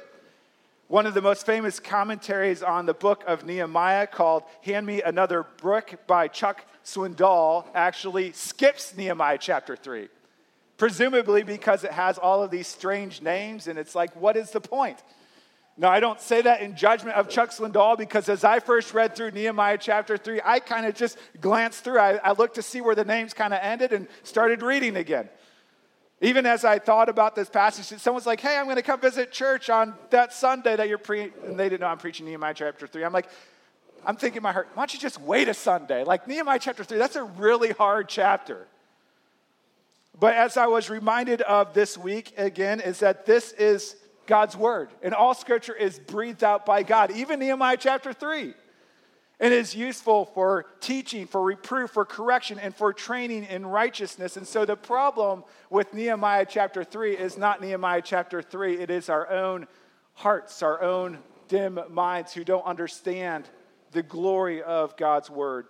One 0.87 1.05
of 1.05 1.13
the 1.13 1.21
most 1.21 1.45
famous 1.45 1.79
commentaries 1.79 2.61
on 2.61 2.85
the 2.85 2.93
book 2.93 3.23
of 3.25 3.45
Nehemiah, 3.45 4.05
called 4.05 4.43
Hand 4.63 4.85
Me 4.85 5.01
Another 5.01 5.45
Brick 5.57 6.05
by 6.07 6.27
Chuck 6.27 6.65
Swindoll, 6.83 7.65
actually 7.73 8.33
skips 8.33 8.95
Nehemiah 8.95 9.37
chapter 9.39 9.75
3. 9.75 10.09
Presumably 10.77 11.43
because 11.43 11.83
it 11.83 11.91
has 11.91 12.17
all 12.17 12.43
of 12.43 12.51
these 12.51 12.67
strange 12.67 13.21
names, 13.21 13.67
and 13.67 13.79
it's 13.79 13.95
like, 13.95 14.13
what 14.15 14.35
is 14.35 14.51
the 14.51 14.59
point? 14.59 15.01
Now, 15.77 15.89
I 15.89 15.99
don't 15.99 16.19
say 16.19 16.41
that 16.41 16.61
in 16.61 16.75
judgment 16.75 17.15
of 17.15 17.29
Chuck 17.29 17.49
Swindoll 17.49 17.97
because 17.97 18.29
as 18.29 18.43
I 18.43 18.59
first 18.59 18.93
read 18.93 19.15
through 19.15 19.31
Nehemiah 19.31 19.77
chapter 19.79 20.17
3, 20.17 20.41
I 20.43 20.59
kind 20.59 20.85
of 20.85 20.93
just 20.93 21.17
glanced 21.41 21.83
through. 21.83 21.97
I, 21.97 22.17
I 22.17 22.33
looked 22.33 22.55
to 22.55 22.61
see 22.61 22.81
where 22.81 22.93
the 22.93 23.05
names 23.05 23.33
kind 23.33 23.53
of 23.53 23.59
ended 23.63 23.93
and 23.93 24.07
started 24.23 24.61
reading 24.61 24.97
again. 24.97 25.29
Even 26.23 26.45
as 26.45 26.63
I 26.63 26.79
thought 26.79 27.09
about 27.09 27.35
this 27.35 27.49
passage, 27.49 27.99
someone's 27.99 28.25
like, 28.25 28.39
hey, 28.39 28.55
I'm 28.55 28.63
going 28.63 28.77
to 28.77 28.81
come 28.81 29.01
visit 29.01 29.33
church 29.33 29.69
on 29.69 29.93
that 30.09 30.31
Sunday 30.31 30.73
that 30.73 30.87
you're 30.87 30.97
preaching. 30.97 31.33
And 31.45 31.59
they 31.59 31.67
didn't 31.67 31.81
know 31.81 31.87
I'm 31.87 31.97
preaching 31.97 32.25
Nehemiah 32.25 32.53
chapter 32.53 32.87
3. 32.87 33.03
I'm 33.03 33.11
like, 33.11 33.27
I'm 34.05 34.15
thinking 34.15 34.37
in 34.37 34.43
my 34.43 34.53
heart, 34.53 34.69
why 34.73 34.83
don't 34.83 34.93
you 34.93 35.01
just 35.01 35.19
wait 35.19 35.49
a 35.49 35.53
Sunday? 35.53 36.05
Like 36.05 36.25
Nehemiah 36.25 36.59
chapter 36.59 36.85
3, 36.85 36.97
that's 36.97 37.17
a 37.17 37.25
really 37.25 37.71
hard 37.71 38.07
chapter. 38.07 38.67
But 40.17 40.35
as 40.35 40.55
I 40.55 40.67
was 40.67 40.89
reminded 40.89 41.41
of 41.41 41.73
this 41.73 41.97
week 41.97 42.33
again, 42.37 42.79
is 42.79 42.99
that 42.99 43.25
this 43.25 43.51
is 43.51 43.97
God's 44.25 44.55
word. 44.55 44.91
And 45.01 45.13
all 45.13 45.33
scripture 45.33 45.75
is 45.75 45.99
breathed 45.99 46.43
out 46.43 46.65
by 46.65 46.83
God, 46.83 47.11
even 47.11 47.39
Nehemiah 47.39 47.75
chapter 47.77 48.13
3 48.13 48.53
and 49.43 49.53
is 49.53 49.75
useful 49.75 50.23
for 50.23 50.67
teaching, 50.79 51.27
for 51.27 51.43
reproof, 51.43 51.91
for 51.91 52.05
correction, 52.05 52.57
and 52.57 52.73
for 52.73 52.93
training 52.93 53.43
in 53.43 53.65
righteousness. 53.65 54.37
And 54.37 54.47
so 54.47 54.63
the 54.63 54.77
problem 54.77 55.43
with 55.69 55.93
Nehemiah 55.93 56.45
chapter 56.49 56.81
3 56.85 57.17
is 57.17 57.37
not 57.37 57.61
Nehemiah 57.61 58.01
chapter 58.01 58.41
3, 58.41 58.77
it 58.77 58.89
is 58.89 59.09
our 59.09 59.29
own 59.29 59.67
hearts, 60.13 60.63
our 60.63 60.81
own 60.81 61.17
dim 61.49 61.77
minds 61.89 62.33
who 62.33 62.45
don't 62.45 62.65
understand 62.65 63.49
the 63.91 64.01
glory 64.01 64.63
of 64.63 64.95
God's 64.95 65.29
word. 65.29 65.65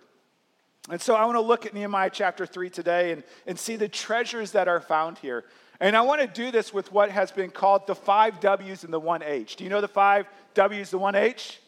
And 0.92 1.02
so 1.02 1.16
I 1.16 1.26
want 1.26 1.38
to 1.38 1.42
look 1.42 1.66
at 1.66 1.74
Nehemiah 1.74 2.12
chapter 2.14 2.46
3 2.46 2.70
today 2.70 3.12
and, 3.12 3.24
and 3.48 3.58
see 3.58 3.76
the 3.76 3.90
treasures 3.90 4.52
that 4.52 4.68
are 4.68 4.82
found 4.82 5.18
here. 5.18 5.46
And 5.80 5.98
I 5.98 6.02
want 6.02 6.22
to 6.22 6.28
do 6.28 6.52
this 6.52 6.76
with 6.76 6.92
what 6.92 7.10
has 7.10 7.32
been 7.32 7.50
called 7.50 7.88
the 7.88 7.96
five 7.96 8.40
W's 8.40 8.84
and 8.84 8.94
the 8.94 9.00
one 9.00 9.24
H. 9.24 9.56
Do 9.56 9.64
you 9.64 9.72
know 9.72 9.82
the 9.82 9.88
five 9.88 10.28
W's, 10.54 10.92
the 10.92 11.00
one 11.00 11.16
H? 11.16 11.60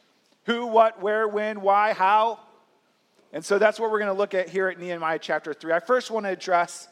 Who, 0.46 0.68
what, 0.68 1.02
where, 1.02 1.28
when, 1.28 1.62
why, 1.62 1.94
how. 1.94 2.40
And 3.34 3.44
so 3.44 3.58
that's 3.58 3.80
what 3.80 3.92
we're 3.92 4.00
going 4.00 4.12
to 4.12 4.18
look 4.18 4.34
at 4.34 4.50
here 4.50 4.68
at 4.68 4.80
Nehemiah 4.80 5.20
chapter 5.20 5.54
3. 5.54 5.74
I 5.74 5.80
first 5.80 6.12
want 6.12 6.26
to 6.26 6.30
address 6.30 6.88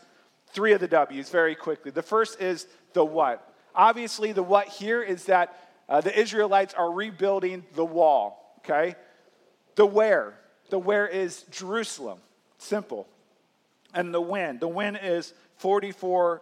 three 0.51 0.73
of 0.73 0.79
the 0.79 0.87
W's 0.87 1.29
very 1.29 1.55
quickly. 1.55 1.91
The 1.91 2.01
first 2.01 2.41
is 2.41 2.67
the 2.93 3.05
what. 3.05 3.47
Obviously, 3.75 4.31
the 4.31 4.43
what 4.43 4.67
here 4.67 5.01
is 5.01 5.25
that 5.25 5.57
uh, 5.89 6.01
the 6.01 6.17
Israelites 6.17 6.73
are 6.73 6.91
rebuilding 6.91 7.63
the 7.75 7.85
wall, 7.85 8.59
okay? 8.59 8.95
The 9.75 9.85
where. 9.85 10.33
The 10.69 10.79
where 10.79 11.07
is 11.07 11.43
Jerusalem. 11.51 12.19
Simple. 12.57 13.07
And 13.93 14.13
the 14.13 14.21
when. 14.21 14.59
The 14.59 14.67
when 14.67 14.95
is 14.95 15.33
44, 15.57 16.41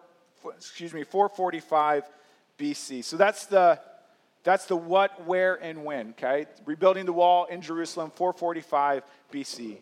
excuse 0.55 0.93
me, 0.93 1.03
445 1.03 2.03
BC. 2.57 3.03
So 3.03 3.17
that's 3.17 3.45
the 3.45 3.79
that's 4.43 4.65
the 4.65 4.75
what, 4.75 5.25
where, 5.27 5.55
and 5.55 5.83
when, 5.83 6.11
okay? 6.11 6.47
Rebuilding 6.65 7.05
the 7.05 7.13
wall 7.13 7.45
in 7.45 7.61
Jerusalem, 7.61 8.11
445 8.15 9.03
BC. 9.31 9.77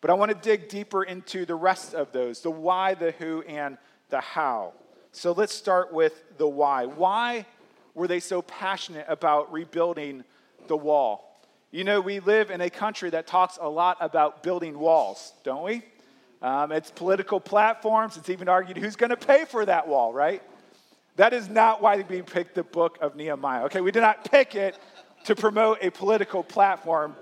But 0.00 0.10
I 0.10 0.14
want 0.14 0.30
to 0.30 0.36
dig 0.36 0.68
deeper 0.68 1.02
into 1.02 1.44
the 1.44 1.54
rest 1.54 1.94
of 1.94 2.12
those 2.12 2.40
the 2.40 2.50
why, 2.50 2.94
the 2.94 3.10
who, 3.12 3.42
and 3.42 3.78
the 4.10 4.20
how. 4.20 4.72
So 5.10 5.32
let's 5.32 5.54
start 5.54 5.92
with 5.92 6.22
the 6.38 6.46
why. 6.46 6.86
Why 6.86 7.46
were 7.94 8.06
they 8.06 8.20
so 8.20 8.42
passionate 8.42 9.06
about 9.08 9.52
rebuilding 9.52 10.24
the 10.68 10.76
wall? 10.76 11.40
You 11.72 11.84
know, 11.84 12.00
we 12.00 12.20
live 12.20 12.50
in 12.50 12.60
a 12.60 12.70
country 12.70 13.10
that 13.10 13.26
talks 13.26 13.58
a 13.60 13.68
lot 13.68 13.96
about 14.00 14.42
building 14.42 14.78
walls, 14.78 15.32
don't 15.42 15.64
we? 15.64 15.82
Um, 16.42 16.70
it's 16.70 16.90
political 16.90 17.40
platforms. 17.40 18.16
It's 18.16 18.30
even 18.30 18.48
argued 18.48 18.76
who's 18.76 18.94
going 18.94 19.10
to 19.10 19.16
pay 19.16 19.44
for 19.46 19.64
that 19.64 19.88
wall, 19.88 20.12
right? 20.12 20.42
That 21.16 21.32
is 21.32 21.48
not 21.48 21.82
why 21.82 22.04
we 22.08 22.22
picked 22.22 22.54
the 22.54 22.62
book 22.62 22.98
of 23.00 23.16
Nehemiah. 23.16 23.64
Okay, 23.64 23.80
we 23.80 23.90
did 23.90 24.00
not 24.00 24.30
pick 24.30 24.54
it 24.54 24.78
to 25.24 25.34
promote 25.34 25.78
a 25.82 25.90
political 25.90 26.42
platform 26.42 27.16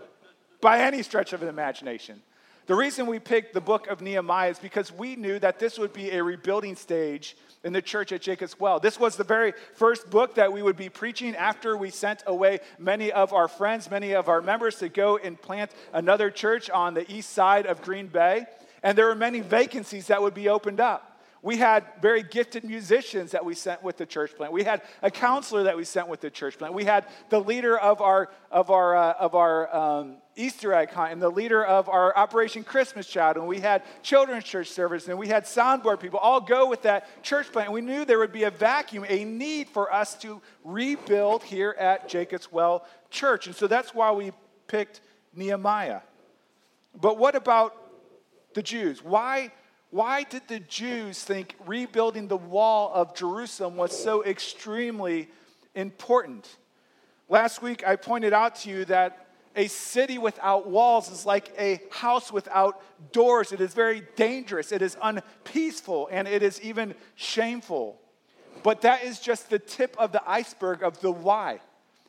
by 0.60 0.80
any 0.80 1.02
stretch 1.02 1.32
of 1.32 1.40
the 1.40 1.48
imagination. 1.48 2.20
The 2.66 2.74
reason 2.74 3.06
we 3.06 3.18
picked 3.18 3.52
the 3.52 3.60
book 3.60 3.88
of 3.88 4.00
Nehemiah 4.00 4.50
is 4.50 4.58
because 4.58 4.90
we 4.90 5.16
knew 5.16 5.38
that 5.38 5.58
this 5.58 5.78
would 5.78 5.92
be 5.92 6.10
a 6.10 6.24
rebuilding 6.24 6.76
stage 6.76 7.36
in 7.62 7.74
the 7.74 7.82
church 7.82 8.10
at 8.10 8.22
Jacob's 8.22 8.58
Well. 8.58 8.80
This 8.80 8.98
was 8.98 9.16
the 9.16 9.24
very 9.24 9.52
first 9.74 10.08
book 10.10 10.36
that 10.36 10.52
we 10.52 10.62
would 10.62 10.76
be 10.76 10.88
preaching 10.88 11.36
after 11.36 11.76
we 11.76 11.90
sent 11.90 12.22
away 12.26 12.60
many 12.78 13.12
of 13.12 13.34
our 13.34 13.48
friends, 13.48 13.90
many 13.90 14.14
of 14.14 14.30
our 14.30 14.40
members 14.40 14.76
to 14.76 14.88
go 14.88 15.18
and 15.18 15.40
plant 15.40 15.72
another 15.92 16.30
church 16.30 16.70
on 16.70 16.94
the 16.94 17.10
east 17.12 17.30
side 17.30 17.66
of 17.66 17.82
Green 17.82 18.06
Bay. 18.06 18.46
And 18.82 18.96
there 18.96 19.06
were 19.06 19.14
many 19.14 19.40
vacancies 19.40 20.06
that 20.06 20.22
would 20.22 20.34
be 20.34 20.48
opened 20.48 20.80
up. 20.80 21.13
We 21.44 21.58
had 21.58 21.84
very 22.00 22.22
gifted 22.22 22.64
musicians 22.64 23.32
that 23.32 23.44
we 23.44 23.54
sent 23.54 23.82
with 23.82 23.98
the 23.98 24.06
church 24.06 24.34
plant. 24.34 24.54
We 24.54 24.64
had 24.64 24.80
a 25.02 25.10
counselor 25.10 25.64
that 25.64 25.76
we 25.76 25.84
sent 25.84 26.08
with 26.08 26.22
the 26.22 26.30
church 26.30 26.56
plant. 26.56 26.72
We 26.72 26.84
had 26.84 27.04
the 27.28 27.38
leader 27.38 27.78
of 27.78 28.00
our, 28.00 28.30
of 28.50 28.70
our, 28.70 28.96
uh, 28.96 29.12
of 29.20 29.34
our 29.34 29.76
um, 29.76 30.16
Easter 30.36 30.72
egg 30.72 30.88
hunt 30.92 31.12
and 31.12 31.20
the 31.20 31.28
leader 31.28 31.62
of 31.62 31.90
our 31.90 32.16
Operation 32.16 32.64
Christmas 32.64 33.06
Child. 33.06 33.36
And 33.36 33.46
we 33.46 33.60
had 33.60 33.82
children's 34.02 34.44
church 34.44 34.70
service 34.70 35.06
and 35.06 35.18
we 35.18 35.28
had 35.28 35.44
soundboard 35.44 36.00
people 36.00 36.18
all 36.18 36.40
go 36.40 36.66
with 36.66 36.80
that 36.82 37.22
church 37.22 37.52
plant. 37.52 37.68
And 37.68 37.74
we 37.74 37.82
knew 37.82 38.06
there 38.06 38.20
would 38.20 38.32
be 38.32 38.44
a 38.44 38.50
vacuum, 38.50 39.04
a 39.06 39.26
need 39.26 39.68
for 39.68 39.92
us 39.92 40.14
to 40.20 40.40
rebuild 40.64 41.42
here 41.42 41.76
at 41.78 42.08
Jacob's 42.08 42.50
Well 42.50 42.86
Church. 43.10 43.48
And 43.48 43.54
so 43.54 43.66
that's 43.66 43.94
why 43.94 44.12
we 44.12 44.32
picked 44.66 45.02
Nehemiah. 45.34 46.00
But 46.98 47.18
what 47.18 47.34
about 47.36 47.76
the 48.54 48.62
Jews? 48.62 49.04
Why? 49.04 49.52
Why 49.94 50.24
did 50.24 50.48
the 50.48 50.58
Jews 50.58 51.22
think 51.22 51.54
rebuilding 51.66 52.26
the 52.26 52.36
wall 52.36 52.90
of 52.92 53.14
Jerusalem 53.14 53.76
was 53.76 53.96
so 53.96 54.24
extremely 54.24 55.28
important? 55.76 56.56
Last 57.28 57.62
week, 57.62 57.86
I 57.86 57.94
pointed 57.94 58.32
out 58.32 58.56
to 58.56 58.70
you 58.70 58.84
that 58.86 59.28
a 59.54 59.68
city 59.68 60.18
without 60.18 60.68
walls 60.68 61.12
is 61.12 61.24
like 61.24 61.52
a 61.56 61.80
house 61.92 62.32
without 62.32 62.82
doors. 63.12 63.52
It 63.52 63.60
is 63.60 63.72
very 63.72 64.02
dangerous, 64.16 64.72
it 64.72 64.82
is 64.82 64.96
unpeaceful, 65.00 66.08
and 66.10 66.26
it 66.26 66.42
is 66.42 66.60
even 66.60 66.96
shameful. 67.14 68.00
But 68.64 68.80
that 68.80 69.04
is 69.04 69.20
just 69.20 69.48
the 69.48 69.60
tip 69.60 69.94
of 69.96 70.10
the 70.10 70.28
iceberg 70.28 70.82
of 70.82 71.00
the 71.02 71.12
why. 71.12 71.60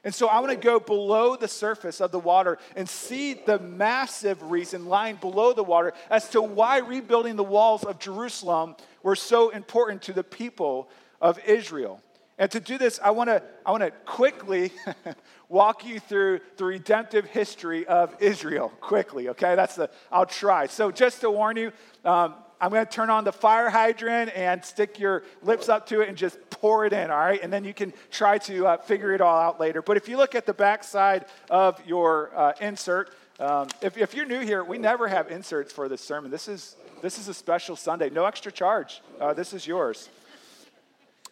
And 0.05 0.13
so 0.13 0.27
I 0.27 0.39
want 0.39 0.51
to 0.51 0.55
go 0.55 0.79
below 0.79 1.35
the 1.35 1.47
surface 1.47 2.00
of 2.00 2.12
the 2.12 2.19
water 2.19 2.59
and 2.75 2.88
see 2.88 3.33
the 3.33 3.57
massive 3.57 4.41
reason 4.43 4.85
lying 4.85 5.15
below 5.15 5.51
the 5.51 5.63
water 5.63 5.93
as 6.12 6.29
to 6.29 6.43
why 6.43 6.77
rebuilding 6.77 7.35
the 7.35 7.43
walls 7.43 7.83
of 7.83 7.97
Jerusalem 7.97 8.75
were 9.01 9.15
so 9.15 9.50
important 9.50 10.03
to 10.03 10.13
the 10.13 10.24
people 10.24 10.89
of 11.19 11.39
Israel. 11.47 12.01
And 12.38 12.51
to 12.51 12.59
do 12.59 12.77
this, 12.77 13.00
I 13.03 13.12
want 13.12 13.29
to, 13.29 13.41
I 13.65 13.71
want 13.71 13.81
to 13.81 13.91
quickly 14.05 14.71
walk 15.50 15.85
you 15.85 16.00
through 16.00 16.41
the 16.57 16.65
redemptive 16.65 17.25
history 17.25 17.88
of 17.88 18.15
Israel. 18.19 18.71
Quickly, 18.81 19.29
okay? 19.29 19.55
That's 19.55 19.75
the, 19.75 19.89
I'll 20.12 20.27
try. 20.27 20.67
So 20.67 20.91
just 20.91 21.21
to 21.21 21.31
warn 21.31 21.57
you, 21.57 21.71
um, 22.03 22.35
I'm 22.59 22.71
going 22.71 22.85
to 22.85 22.91
turn 22.91 23.09
on 23.09 23.24
the 23.24 23.31
fire 23.31 23.69
hydrant 23.69 24.31
and 24.35 24.63
stick 24.63 25.00
your 25.00 25.24
lips 25.43 25.69
up 25.69 25.88
to 25.88 26.01
it 26.01 26.09
and 26.09 26.17
just 26.17 26.38
pour 26.50 26.85
it 26.85 26.93
in, 26.93 27.12
all 27.12 27.17
right? 27.17 27.39
And 27.41 27.51
then 27.51 27.63
you 27.63 27.74
can 27.74 27.93
try 28.12 28.38
to 28.39 28.67
uh, 28.67 28.77
figure 28.77 29.13
it 29.13 29.21
all 29.21 29.38
out 29.38 29.59
later. 29.59 29.81
But 29.81 29.97
if 29.97 30.07
you 30.07 30.17
look 30.17 30.35
at 30.35 30.45
the 30.45 30.53
back 30.53 30.83
side 30.83 31.25
of 31.50 31.85
your 31.85 32.31
uh, 32.35 32.53
insert, 32.62 33.13
um, 33.39 33.67
if, 33.81 33.97
if 33.97 34.13
you're 34.13 34.25
new 34.25 34.39
here, 34.39 34.63
we 34.63 34.77
never 34.77 35.07
have 35.07 35.29
inserts 35.29 35.74
for 35.74 35.89
this 35.89 36.01
sermon. 36.01 36.31
This 36.31 36.47
is, 36.47 36.77
this 37.01 37.19
is 37.19 37.27
a 37.27 37.33
special 37.33 37.75
Sunday, 37.75 38.09
no 38.09 38.25
extra 38.25 38.51
charge. 38.51 39.01
Uh, 39.19 39.33
this 39.33 39.53
is 39.53 39.67
yours. 39.67 40.09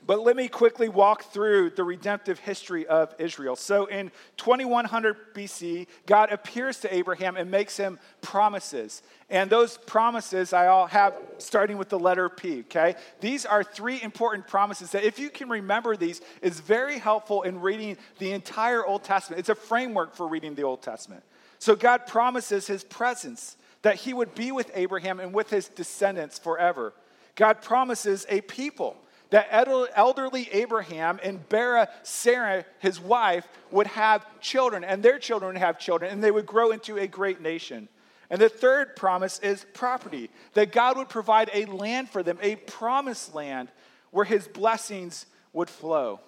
But 0.05 0.21
let 0.21 0.35
me 0.35 0.49
quickly 0.49 0.89
walk 0.89 1.23
through 1.23 1.71
the 1.71 1.83
redemptive 1.83 2.39
history 2.39 2.85
of 2.85 3.15
Israel. 3.19 3.55
So 3.55 3.85
in 3.85 4.11
2100 4.37 5.33
BC, 5.33 5.87
God 6.05 6.31
appears 6.31 6.79
to 6.79 6.93
Abraham 6.93 7.37
and 7.37 7.49
makes 7.49 7.77
him 7.77 7.99
promises. 8.21 9.01
And 9.29 9.49
those 9.49 9.77
promises 9.77 10.51
I 10.51 10.67
all 10.67 10.87
have 10.87 11.15
starting 11.37 11.77
with 11.77 11.87
the 11.87 11.99
letter 11.99 12.27
P, 12.27 12.61
okay? 12.61 12.95
These 13.21 13.45
are 13.45 13.63
three 13.63 14.01
important 14.01 14.47
promises 14.47 14.91
that 14.91 15.05
if 15.05 15.19
you 15.19 15.29
can 15.29 15.47
remember 15.49 15.95
these 15.95 16.21
is 16.41 16.59
very 16.59 16.99
helpful 16.99 17.43
in 17.43 17.61
reading 17.61 17.97
the 18.19 18.33
entire 18.33 18.85
Old 18.85 19.03
Testament. 19.03 19.39
It's 19.39 19.49
a 19.49 19.55
framework 19.55 20.15
for 20.15 20.27
reading 20.27 20.55
the 20.55 20.63
Old 20.63 20.81
Testament. 20.81 21.23
So 21.59 21.75
God 21.75 22.07
promises 22.07 22.67
his 22.67 22.83
presence 22.83 23.55
that 23.83 23.95
he 23.95 24.13
would 24.13 24.35
be 24.35 24.51
with 24.51 24.69
Abraham 24.73 25.21
and 25.21 25.33
with 25.33 25.49
his 25.49 25.69
descendants 25.69 26.37
forever. 26.37 26.93
God 27.35 27.61
promises 27.61 28.25
a 28.29 28.41
people 28.41 28.97
that 29.33 29.47
elderly 29.95 30.47
Abraham 30.51 31.19
and 31.23 31.49
Bera, 31.49 31.89
Sarah, 32.03 32.65
his 32.77 32.99
wife, 32.99 33.47
would 33.71 33.87
have 33.87 34.23
children, 34.39 34.83
and 34.83 35.01
their 35.01 35.17
children 35.17 35.53
would 35.53 35.59
have 35.59 35.79
children, 35.79 36.11
and 36.11 36.23
they 36.23 36.29
would 36.29 36.45
grow 36.45 36.69
into 36.69 36.99
a 36.99 37.07
great 37.07 37.41
nation. 37.41 37.89
And 38.29 38.39
the 38.39 38.47
third 38.47 38.95
promise 38.95 39.39
is 39.39 39.65
property, 39.73 40.29
that 40.53 40.71
God 40.71 40.97
would 40.97 41.09
provide 41.09 41.49
a 41.51 41.65
land 41.65 42.09
for 42.09 42.21
them, 42.21 42.37
a 42.43 42.57
promised 42.57 43.33
land 43.33 43.71
where 44.11 44.23
his 44.23 44.47
blessings 44.47 45.25
would 45.51 45.67
flow. 45.67 46.19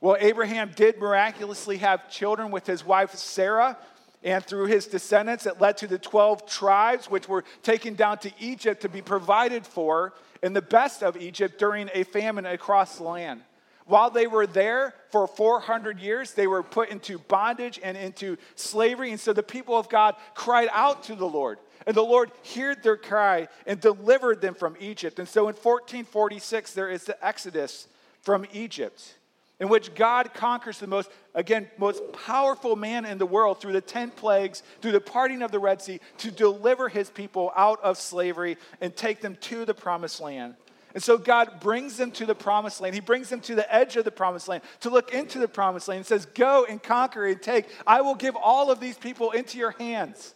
Well, 0.00 0.16
Abraham 0.18 0.72
did 0.74 0.98
miraculously 0.98 1.76
have 1.76 2.10
children 2.10 2.50
with 2.50 2.66
his 2.66 2.84
wife 2.84 3.14
Sarah, 3.14 3.78
and 4.24 4.44
through 4.44 4.66
his 4.66 4.88
descendants, 4.88 5.46
it 5.46 5.60
led 5.60 5.76
to 5.76 5.86
the 5.86 5.96
12 5.96 6.44
tribes, 6.44 7.08
which 7.08 7.28
were 7.28 7.44
taken 7.62 7.94
down 7.94 8.18
to 8.18 8.32
Egypt 8.40 8.82
to 8.82 8.88
be 8.88 9.00
provided 9.00 9.64
for 9.64 10.12
in 10.42 10.52
the 10.52 10.62
best 10.62 11.02
of 11.02 11.16
Egypt 11.16 11.58
during 11.58 11.90
a 11.94 12.04
famine 12.04 12.46
across 12.46 12.96
the 12.96 13.04
land. 13.04 13.42
While 13.86 14.10
they 14.10 14.26
were 14.26 14.46
there 14.46 14.94
for 15.10 15.28
400 15.28 16.00
years, 16.00 16.32
they 16.32 16.48
were 16.48 16.62
put 16.62 16.88
into 16.88 17.18
bondage 17.18 17.78
and 17.82 17.96
into 17.96 18.36
slavery. 18.56 19.10
And 19.12 19.20
so 19.20 19.32
the 19.32 19.44
people 19.44 19.78
of 19.78 19.88
God 19.88 20.16
cried 20.34 20.68
out 20.72 21.04
to 21.04 21.14
the 21.14 21.28
Lord. 21.28 21.58
And 21.86 21.96
the 21.96 22.02
Lord 22.02 22.32
heard 22.54 22.82
their 22.82 22.96
cry 22.96 23.46
and 23.64 23.80
delivered 23.80 24.40
them 24.40 24.54
from 24.54 24.76
Egypt. 24.80 25.20
And 25.20 25.28
so 25.28 25.42
in 25.42 25.54
1446, 25.54 26.72
there 26.72 26.90
is 26.90 27.04
the 27.04 27.24
Exodus 27.24 27.86
from 28.22 28.44
Egypt 28.52 29.15
in 29.58 29.68
which 29.68 29.94
God 29.94 30.34
conquers 30.34 30.78
the 30.78 30.86
most, 30.86 31.10
again, 31.34 31.68
most 31.78 32.02
powerful 32.12 32.76
man 32.76 33.06
in 33.06 33.18
the 33.18 33.26
world 33.26 33.60
through 33.60 33.72
the 33.72 33.80
10 33.80 34.10
plagues, 34.10 34.62
through 34.82 34.92
the 34.92 35.00
parting 35.00 35.42
of 35.42 35.50
the 35.50 35.58
Red 35.58 35.80
Sea, 35.80 36.00
to 36.18 36.30
deliver 36.30 36.88
his 36.88 37.08
people 37.08 37.52
out 37.56 37.82
of 37.82 37.96
slavery 37.96 38.58
and 38.80 38.94
take 38.94 39.20
them 39.20 39.36
to 39.42 39.64
the 39.64 39.74
promised 39.74 40.20
land. 40.20 40.56
And 40.92 41.02
so 41.02 41.18
God 41.18 41.60
brings 41.60 41.98
them 41.98 42.10
to 42.12 42.24
the 42.24 42.34
promised 42.34 42.80
land. 42.80 42.94
He 42.94 43.02
brings 43.02 43.28
them 43.28 43.40
to 43.42 43.54
the 43.54 43.74
edge 43.74 43.96
of 43.96 44.04
the 44.04 44.10
promised 44.10 44.48
land 44.48 44.62
to 44.80 44.90
look 44.90 45.12
into 45.12 45.38
the 45.38 45.48
promised 45.48 45.88
land 45.88 45.98
and 45.98 46.06
says, 46.06 46.24
Go 46.24 46.64
and 46.66 46.82
conquer 46.82 47.26
and 47.26 47.40
take. 47.40 47.66
I 47.86 48.00
will 48.00 48.14
give 48.14 48.34
all 48.34 48.70
of 48.70 48.80
these 48.80 48.96
people 48.96 49.32
into 49.32 49.58
your 49.58 49.72
hands. 49.72 50.34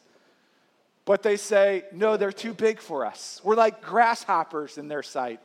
But 1.07 1.23
they 1.23 1.39
say, 1.39 1.85
No, 1.93 2.19
they're 2.19 2.31
too 2.31 2.53
big 2.53 2.79
for 2.79 3.07
us. 3.07 3.41
We're 3.43 3.55
like 3.55 3.81
grasshoppers 3.81 4.77
in 4.77 4.89
their 4.89 5.03
sight. 5.03 5.41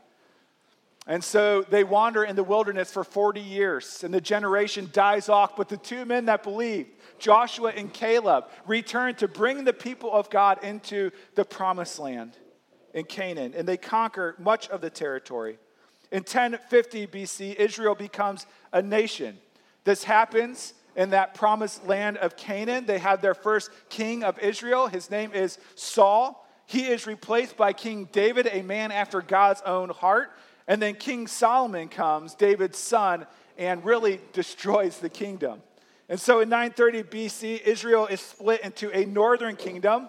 And 1.08 1.24
so 1.24 1.62
they 1.62 1.84
wander 1.84 2.24
in 2.24 2.36
the 2.36 2.44
wilderness 2.44 2.92
for 2.92 3.04
40 3.04 3.40
years, 3.40 4.04
and 4.04 4.12
the 4.14 4.22
generation 4.22 4.90
dies 4.92 5.30
off. 5.30 5.56
But 5.56 5.70
the 5.70 5.78
two 5.78 6.04
men 6.04 6.26
that 6.26 6.42
believed, 6.42 6.90
Joshua 7.20 7.72
and 7.76 7.94
Caleb, 7.94 8.46
return 8.66 9.14
to 9.16 9.28
bring 9.28 9.64
the 9.64 9.74
people 9.74 10.12
of 10.12 10.32
God 10.32 10.64
into 10.64 11.12
the 11.36 11.46
promised 11.46 12.00
land 12.00 12.36
in 12.94 13.06
Canaan, 13.06 13.54
and 13.56 13.68
they 13.68 13.78
conquer 13.78 14.36
much 14.40 14.68
of 14.70 14.82
the 14.82 14.90
territory. 14.90 15.60
In 16.12 16.20
1050 16.20 17.08
BC, 17.08 17.56
Israel 17.56 17.94
becomes 17.94 18.48
a 18.74 18.82
nation. 18.82 19.38
This 19.84 20.04
happens 20.04 20.74
in 20.96 21.12
that 21.12 21.36
promised 21.36 21.86
land 21.86 22.18
of 22.18 22.36
Canaan. 22.38 22.86
They 22.86 23.00
have 23.00 23.22
their 23.22 23.34
first 23.34 23.70
king 23.90 24.24
of 24.24 24.40
Israel. 24.40 24.88
His 24.88 25.12
name 25.12 25.34
is 25.34 25.60
Saul. 25.76 26.48
He 26.66 26.88
is 26.88 27.06
replaced 27.06 27.58
by 27.58 27.74
King 27.74 28.10
David, 28.12 28.50
a 28.52 28.64
man 28.64 28.92
after 28.92 29.22
God's 29.22 29.62
own 29.64 29.90
heart. 29.90 30.32
And 30.68 30.82
then 30.82 30.96
King 30.96 31.28
Solomon 31.28 31.90
comes, 31.90 32.34
David's 32.34 32.78
son, 32.78 33.28
and 33.58 33.84
really 33.86 34.20
destroys 34.34 34.98
the 34.98 35.10
kingdom. 35.10 35.62
And 36.10 36.20
so 36.20 36.40
in 36.40 36.50
930 36.50 37.04
BC, 37.04 37.62
Israel 37.62 38.08
is 38.08 38.22
split 38.22 38.62
into 38.62 38.92
a 38.92 39.06
northern 39.06 39.56
kingdom, 39.56 40.08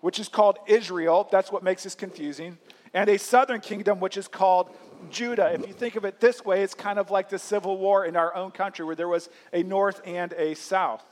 which 0.00 0.18
is 0.18 0.28
called 0.28 0.58
Israel. 0.66 1.28
That's 1.30 1.50
what 1.50 1.62
makes 1.62 1.84
this 1.84 1.94
confusing. 1.94 2.58
And 2.94 3.08
a 3.08 3.18
southern 3.18 3.60
kingdom, 3.60 4.00
which 4.00 4.16
is 4.16 4.28
called 4.28 4.70
Judah. 5.10 5.52
If 5.52 5.66
you 5.66 5.72
think 5.72 5.96
of 5.96 6.04
it 6.04 6.20
this 6.20 6.44
way, 6.44 6.62
it's 6.62 6.74
kind 6.74 6.98
of 6.98 7.10
like 7.10 7.28
the 7.28 7.38
Civil 7.38 7.78
War 7.78 8.04
in 8.04 8.16
our 8.16 8.34
own 8.34 8.50
country, 8.50 8.84
where 8.84 8.94
there 8.94 9.08
was 9.08 9.28
a 9.52 9.62
north 9.62 10.00
and 10.04 10.32
a 10.34 10.54
south. 10.54 11.04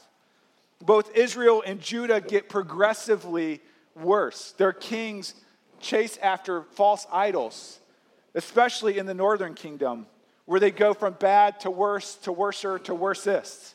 Both 0.80 1.16
Israel 1.16 1.62
and 1.66 1.80
Judah 1.80 2.20
get 2.20 2.48
progressively 2.48 3.60
worse. 3.94 4.52
Their 4.52 4.72
kings 4.72 5.34
chase 5.80 6.18
after 6.22 6.62
false 6.62 7.06
idols 7.12 7.80
especially 8.34 8.98
in 8.98 9.06
the 9.06 9.14
northern 9.14 9.54
kingdom, 9.54 10.06
where 10.46 10.60
they 10.60 10.70
go 10.70 10.94
from 10.94 11.14
bad 11.14 11.60
to 11.60 11.70
worse 11.70 12.14
to 12.16 12.32
worser 12.32 12.78
to 12.80 12.92
worsest. 12.92 13.74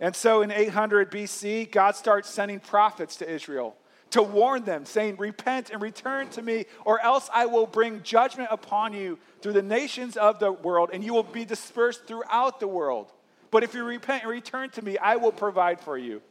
And 0.00 0.14
so 0.14 0.42
in 0.42 0.50
800 0.50 1.10
BC, 1.10 1.70
God 1.70 1.96
starts 1.96 2.28
sending 2.28 2.60
prophets 2.60 3.16
to 3.16 3.30
Israel 3.30 3.76
to 4.10 4.22
warn 4.22 4.64
them, 4.64 4.84
saying, 4.84 5.16
Repent 5.16 5.70
and 5.70 5.82
return 5.82 6.28
to 6.30 6.42
me, 6.42 6.66
or 6.84 7.00
else 7.00 7.28
I 7.32 7.46
will 7.46 7.66
bring 7.66 8.02
judgment 8.02 8.48
upon 8.52 8.92
you 8.92 9.18
through 9.42 9.54
the 9.54 9.62
nations 9.62 10.16
of 10.16 10.38
the 10.38 10.52
world, 10.52 10.90
and 10.92 11.02
you 11.02 11.12
will 11.12 11.24
be 11.24 11.44
dispersed 11.44 12.06
throughout 12.06 12.60
the 12.60 12.68
world. 12.68 13.12
But 13.50 13.64
if 13.64 13.74
you 13.74 13.84
repent 13.84 14.22
and 14.22 14.30
return 14.30 14.70
to 14.70 14.82
me, 14.82 14.98
I 14.98 15.16
will 15.16 15.32
provide 15.32 15.80
for 15.80 15.98
you. 15.98 16.22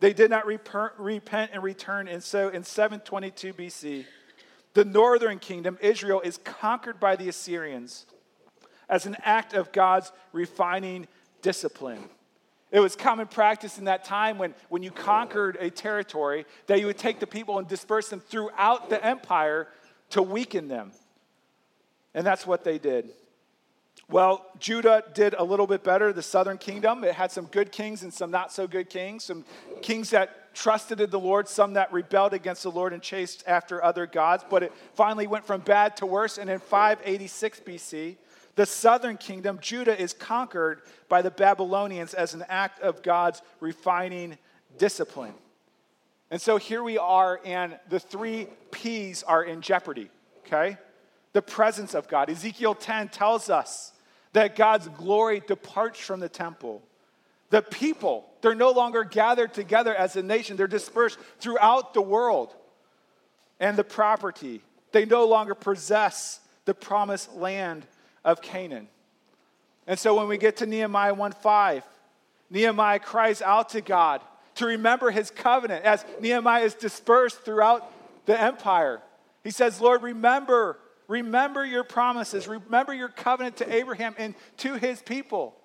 They 0.00 0.14
did 0.14 0.30
not 0.30 0.46
repent 0.46 1.50
and 1.52 1.62
return, 1.62 2.08
and 2.08 2.22
so 2.22 2.48
in 2.48 2.64
722 2.64 3.52
BC, 3.52 4.04
the 4.74 4.84
northern 4.84 5.38
kingdom, 5.38 5.78
Israel, 5.80 6.20
is 6.20 6.38
conquered 6.38 7.00
by 7.00 7.16
the 7.16 7.28
Assyrians 7.28 8.06
as 8.88 9.06
an 9.06 9.16
act 9.24 9.54
of 9.54 9.72
God's 9.72 10.12
refining 10.32 11.06
discipline. 11.42 12.08
It 12.70 12.80
was 12.80 12.94
common 12.94 13.26
practice 13.26 13.78
in 13.78 13.86
that 13.86 14.04
time 14.04 14.38
when, 14.38 14.54
when 14.68 14.82
you 14.82 14.92
conquered 14.92 15.56
a 15.58 15.70
territory 15.70 16.46
that 16.66 16.78
you 16.78 16.86
would 16.86 16.98
take 16.98 17.18
the 17.18 17.26
people 17.26 17.58
and 17.58 17.66
disperse 17.66 18.08
them 18.08 18.20
throughout 18.20 18.90
the 18.90 19.04
empire 19.04 19.66
to 20.10 20.22
weaken 20.22 20.68
them. 20.68 20.92
And 22.14 22.24
that's 22.24 22.46
what 22.46 22.62
they 22.62 22.78
did. 22.78 23.10
Well, 24.08 24.46
Judah 24.58 25.04
did 25.14 25.34
a 25.34 25.44
little 25.44 25.66
bit 25.66 25.84
better. 25.84 26.12
The 26.12 26.22
southern 26.22 26.58
kingdom, 26.58 27.04
it 27.04 27.14
had 27.14 27.30
some 27.30 27.46
good 27.46 27.70
kings 27.72 28.02
and 28.02 28.12
some 28.12 28.30
not 28.30 28.52
so 28.52 28.66
good 28.66 28.90
kings, 28.90 29.24
some 29.24 29.44
kings 29.82 30.10
that 30.10 30.39
trusted 30.54 31.00
in 31.00 31.10
the 31.10 31.20
Lord, 31.20 31.48
some 31.48 31.74
that 31.74 31.92
rebelled 31.92 32.34
against 32.34 32.62
the 32.62 32.70
Lord 32.70 32.92
and 32.92 33.02
chased 33.02 33.44
after 33.46 33.82
other 33.82 34.06
gods. 34.06 34.44
But 34.48 34.62
it 34.62 34.72
finally 34.94 35.26
went 35.26 35.46
from 35.46 35.60
bad 35.60 35.96
to 35.98 36.06
worse. 36.06 36.38
And 36.38 36.50
in 36.50 36.58
586 36.58 37.60
BC, 37.60 38.16
the 38.56 38.66
southern 38.66 39.16
kingdom, 39.16 39.58
Judah, 39.60 39.98
is 40.00 40.12
conquered 40.12 40.82
by 41.08 41.22
the 41.22 41.30
Babylonians 41.30 42.14
as 42.14 42.34
an 42.34 42.44
act 42.48 42.80
of 42.80 43.02
God's 43.02 43.42
refining 43.60 44.36
discipline. 44.78 45.34
And 46.30 46.40
so 46.40 46.58
here 46.58 46.82
we 46.82 46.98
are, 46.98 47.40
and 47.44 47.78
the 47.88 47.98
three 47.98 48.46
P's 48.70 49.22
are 49.24 49.42
in 49.42 49.62
jeopardy, 49.62 50.10
okay? 50.46 50.78
The 51.32 51.42
presence 51.42 51.94
of 51.94 52.06
God. 52.06 52.30
Ezekiel 52.30 52.74
10 52.74 53.08
tells 53.08 53.50
us 53.50 53.92
that 54.32 54.54
God's 54.54 54.88
glory 54.88 55.42
departs 55.44 55.98
from 55.98 56.20
the 56.20 56.28
temple. 56.28 56.82
The 57.50 57.62
people, 57.62 58.28
they're 58.40 58.54
no 58.54 58.70
longer 58.70 59.04
gathered 59.04 59.52
together 59.52 59.94
as 59.94 60.16
a 60.16 60.22
nation, 60.22 60.56
they're 60.56 60.66
dispersed 60.66 61.18
throughout 61.40 61.94
the 61.94 62.02
world. 62.02 62.54
And 63.58 63.76
the 63.76 63.84
property, 63.84 64.62
they 64.92 65.04
no 65.04 65.26
longer 65.26 65.54
possess 65.54 66.40
the 66.64 66.74
promised 66.74 67.34
land 67.34 67.86
of 68.24 68.40
Canaan. 68.40 68.88
And 69.86 69.98
so 69.98 70.16
when 70.16 70.28
we 70.28 70.38
get 70.38 70.58
to 70.58 70.66
Nehemiah 70.66 71.12
1 71.12 71.32
5, 71.32 71.84
Nehemiah 72.50 72.98
cries 72.98 73.42
out 73.42 73.70
to 73.70 73.80
God 73.80 74.22
to 74.56 74.66
remember 74.66 75.10
his 75.10 75.30
covenant 75.30 75.84
as 75.84 76.04
Nehemiah 76.20 76.64
is 76.64 76.74
dispersed 76.74 77.40
throughout 77.40 77.90
the 78.26 78.38
empire. 78.38 79.00
He 79.42 79.50
says, 79.50 79.80
Lord, 79.80 80.02
remember, 80.02 80.78
remember 81.08 81.64
your 81.64 81.84
promises, 81.84 82.46
remember 82.46 82.92
your 82.92 83.08
covenant 83.08 83.56
to 83.58 83.72
Abraham 83.72 84.14
and 84.18 84.34
to 84.58 84.74
his 84.74 85.02
people. 85.02 85.56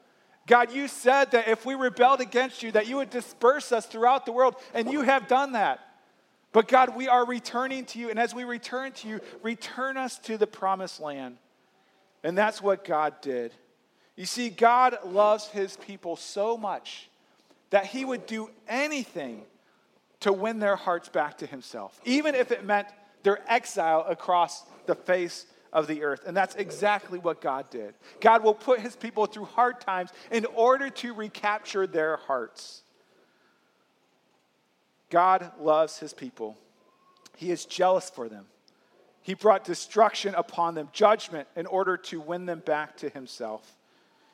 God, 0.48 0.72
you 0.72 0.88
said 0.88 1.32
that 1.32 1.48
if 1.48 1.66
we 1.66 1.74
rebelled 1.74 2.22
against 2.22 2.62
you, 2.62 2.72
that 2.74 2.88
you 2.88 2.98
would 2.98 3.10
disperse 3.10 3.72
us 3.72 3.86
throughout 3.86 4.26
the 4.26 4.32
world, 4.32 4.56
and 4.74 4.92
you 4.92 5.02
have 5.02 5.28
done 5.28 5.54
that. 5.54 5.80
But 6.52 6.68
God, 6.68 6.96
we 6.96 7.08
are 7.08 7.26
returning 7.26 7.86
to 7.86 8.00
you, 8.00 8.10
and 8.10 8.20
as 8.20 8.34
we 8.34 8.44
return 8.44 8.92
to 8.94 9.08
you, 9.08 9.20
return 9.42 9.98
us 9.98 10.18
to 10.20 10.38
the 10.38 10.48
promised 10.48 11.02
land. 11.02 11.38
And 12.24 12.38
that's 12.38 12.62
what 12.62 12.86
God 12.86 13.16
did. 13.22 13.54
You 14.16 14.26
see, 14.26 14.50
God 14.50 14.98
loves 15.04 15.48
his 15.48 15.78
people 15.78 16.16
so 16.16 16.58
much 16.58 17.10
that 17.72 17.88
he 17.88 18.06
would 18.06 18.26
do 18.26 18.50
anything 18.68 19.44
to 20.22 20.32
win 20.32 20.60
their 20.60 20.76
hearts 20.76 21.10
back 21.10 21.40
to 21.40 21.46
himself, 21.46 22.00
even 22.06 22.36
if 22.36 22.52
it 22.52 22.64
meant 22.64 22.88
their 23.24 23.40
exile 23.52 24.06
across 24.08 24.64
the 24.86 24.96
face 24.96 25.46
of 25.76 25.88
the 25.88 26.04
earth. 26.04 26.22
And 26.26 26.36
that's 26.36 26.56
exactly 26.56 27.20
what 27.20 27.42
God 27.42 27.70
did. 27.70 27.94
God 28.22 28.44
will 28.44 28.54
put 28.54 28.80
his 28.80 28.96
people 28.96 29.26
through 29.26 29.44
hard 29.44 29.82
times 29.82 30.10
in 30.32 30.46
order 30.56 30.90
to 30.90 31.14
recapture 31.14 31.86
their 31.86 32.16
hearts. 32.16 32.82
God 35.12 35.52
loves 35.60 36.00
his 36.00 36.14
people, 36.14 36.58
he 37.36 37.52
is 37.52 37.66
jealous 37.66 38.10
for 38.10 38.30
them. 38.30 38.46
He 39.22 39.34
brought 39.34 39.64
destruction 39.64 40.36
upon 40.36 40.76
them, 40.76 40.88
judgment, 40.94 41.48
in 41.56 41.66
order 41.66 41.98
to 41.98 42.22
win 42.22 42.46
them 42.46 42.60
back 42.60 42.96
to 42.98 43.10
himself. 43.10 43.76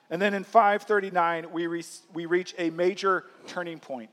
And 0.10 0.22
then 0.22 0.34
in 0.34 0.44
539, 0.44 1.52
we, 1.54 1.66
re- 1.68 1.84
we 2.14 2.26
reach 2.26 2.54
a 2.58 2.70
major 2.72 3.26
turning 3.48 3.80
point. 3.80 4.10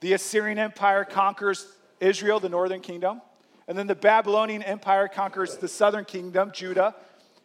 The 0.00 0.12
Assyrian 0.12 0.58
Empire 0.58 1.06
conquers 1.06 1.66
Israel, 1.98 2.40
the 2.40 2.50
northern 2.50 2.80
kingdom. 2.80 3.22
And 3.70 3.78
then 3.78 3.86
the 3.86 3.94
Babylonian 3.94 4.64
Empire 4.64 5.06
conquers 5.06 5.56
the 5.56 5.68
southern 5.68 6.04
kingdom, 6.04 6.50
Judah. 6.52 6.92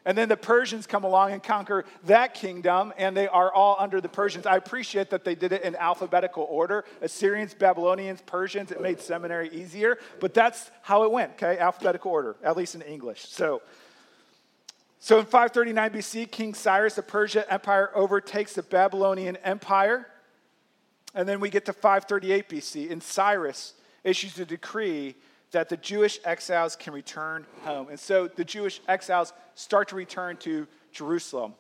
And 0.06 0.18
then 0.18 0.28
the 0.28 0.36
Persians 0.36 0.88
come 0.88 1.04
along 1.04 1.34
and 1.34 1.44
conquer 1.44 1.86
that 2.06 2.34
kingdom, 2.34 2.92
and 2.98 3.16
they 3.16 3.28
are 3.28 3.54
all 3.54 3.76
under 3.78 4.02
the 4.02 4.10
Persians. 4.10 4.48
I 4.48 4.56
appreciate 4.56 5.12
that 5.12 5.24
they 5.24 5.36
did 5.36 5.52
it 5.52 5.62
in 5.62 5.76
alphabetical 5.76 6.48
order 6.50 6.84
Assyrians, 7.04 7.54
Babylonians, 7.54 8.22
Persians. 8.22 8.72
It 8.72 8.82
made 8.82 9.00
seminary 9.02 9.50
easier, 9.50 10.00
but 10.20 10.34
that's 10.34 10.72
how 10.82 11.04
it 11.04 11.12
went, 11.12 11.34
okay? 11.34 11.60
Alphabetical 11.60 12.12
order, 12.12 12.36
at 12.44 12.58
least 12.58 12.74
in 12.74 12.82
English. 12.82 13.28
So, 13.28 13.62
so 14.98 15.20
in 15.20 15.26
539 15.26 15.92
BC, 15.92 16.32
King 16.32 16.56
Cyrus, 16.56 16.96
the 16.96 17.04
Persia 17.04 17.46
Empire, 17.54 17.92
overtakes 17.94 18.54
the 18.54 18.64
Babylonian 18.64 19.36
Empire. 19.44 20.08
And 21.14 21.30
then 21.30 21.40
we 21.40 21.52
get 21.52 21.66
to 21.66 21.74
538 21.74 22.50
BC, 22.50 22.92
and 22.92 23.04
Cyrus 23.04 23.74
issues 24.04 24.40
a 24.40 24.46
decree 24.46 25.14
that 25.52 25.70
the 25.70 25.78
Jewish 25.78 26.20
exiles 26.26 26.76
can 26.76 26.94
return 26.94 27.46
home. 27.64 27.88
And 27.90 28.00
so 28.00 28.28
the 28.28 28.44
Jewish 28.44 28.82
exiles 28.88 29.34
start 29.56 29.90
to 29.90 29.96
return 29.96 30.38
to 30.38 30.68
Jerusalem. 30.92 31.54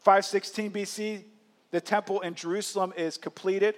516 0.00 0.70
BC, 0.70 1.22
the 1.70 1.80
temple 1.80 2.20
in 2.20 2.34
Jerusalem 2.34 2.92
is 2.96 3.16
completed. 3.16 3.76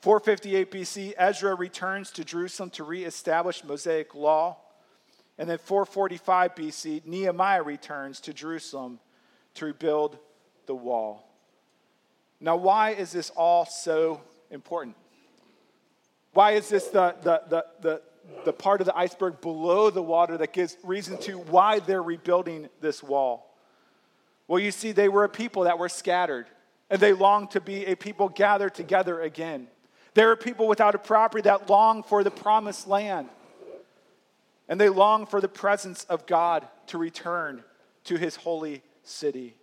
458 0.00 0.70
BC, 0.70 1.12
Ezra 1.18 1.54
returns 1.54 2.10
to 2.12 2.24
Jerusalem 2.24 2.70
to 2.70 2.84
reestablish 2.84 3.62
Mosaic 3.64 4.14
law. 4.14 4.56
And 5.36 5.48
then 5.48 5.58
445 5.58 6.54
BC, 6.54 7.06
Nehemiah 7.06 7.62
returns 7.62 8.20
to 8.20 8.32
Jerusalem 8.32 8.98
to 9.54 9.66
rebuild 9.66 10.18
the 10.66 10.74
wall. 10.74 11.26
Now, 12.40 12.56
why 12.56 12.90
is 12.90 13.12
this 13.12 13.30
all 13.30 13.66
so 13.66 14.22
important? 14.50 14.96
Why 16.32 16.52
is 16.52 16.68
this 16.68 16.86
the, 16.88 17.14
the, 17.22 17.42
the, 17.48 17.64
the, 17.80 18.02
the 18.44 18.52
part 18.52 18.80
of 18.80 18.86
the 18.86 18.96
iceberg 18.96 19.40
below 19.40 19.90
the 19.90 20.02
water 20.02 20.36
that 20.38 20.52
gives 20.52 20.76
reason 20.84 21.18
to 21.18 21.38
why 21.38 21.80
they're 21.80 22.02
rebuilding 22.02 22.68
this 22.80 23.02
wall? 23.02 23.54
Well, 24.46 24.58
you 24.58 24.70
see, 24.70 24.92
they 24.92 25.08
were 25.08 25.24
a 25.24 25.28
people 25.28 25.64
that 25.64 25.78
were 25.78 25.88
scattered, 25.88 26.46
and 26.88 27.00
they 27.00 27.12
longed 27.12 27.52
to 27.52 27.60
be 27.60 27.86
a 27.86 27.96
people 27.96 28.28
gathered 28.28 28.74
together 28.74 29.20
again. 29.20 29.68
They 30.14 30.24
were 30.24 30.36
people 30.36 30.66
without 30.66 30.94
a 30.94 30.98
property 30.98 31.42
that 31.42 31.70
longed 31.70 32.06
for 32.06 32.24
the 32.24 32.30
promised 32.30 32.88
land. 32.88 33.28
And 34.68 34.80
they 34.80 34.88
longed 34.88 35.28
for 35.28 35.40
the 35.40 35.48
presence 35.48 36.04
of 36.04 36.26
God 36.26 36.66
to 36.88 36.98
return 36.98 37.64
to 38.04 38.16
his 38.16 38.36
holy 38.36 38.82
city. 39.02 39.54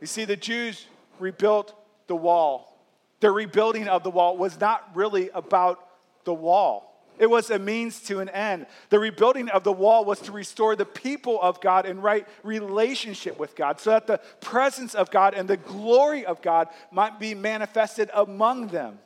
You 0.00 0.06
see, 0.06 0.24
the 0.24 0.36
Jews 0.36 0.86
rebuilt 1.18 1.74
the 2.06 2.16
wall 2.16 2.75
the 3.20 3.30
rebuilding 3.30 3.88
of 3.88 4.02
the 4.02 4.10
wall 4.10 4.36
was 4.36 4.60
not 4.60 4.90
really 4.94 5.30
about 5.30 5.80
the 6.24 6.34
wall. 6.34 6.96
It 7.18 7.30
was 7.30 7.50
a 7.50 7.58
means 7.58 8.00
to 8.02 8.20
an 8.20 8.28
end. 8.28 8.66
The 8.90 8.98
rebuilding 8.98 9.48
of 9.48 9.64
the 9.64 9.72
wall 9.72 10.04
was 10.04 10.20
to 10.20 10.32
restore 10.32 10.76
the 10.76 10.84
people 10.84 11.40
of 11.40 11.60
God 11.60 11.86
in 11.86 12.00
right 12.00 12.26
relationship 12.42 13.38
with 13.38 13.56
God 13.56 13.80
so 13.80 13.90
that 13.90 14.06
the 14.06 14.20
presence 14.40 14.94
of 14.94 15.10
God 15.10 15.34
and 15.34 15.48
the 15.48 15.56
glory 15.56 16.26
of 16.26 16.42
God 16.42 16.68
might 16.90 17.18
be 17.18 17.34
manifested 17.34 18.10
among 18.12 18.68
them. 18.68 18.98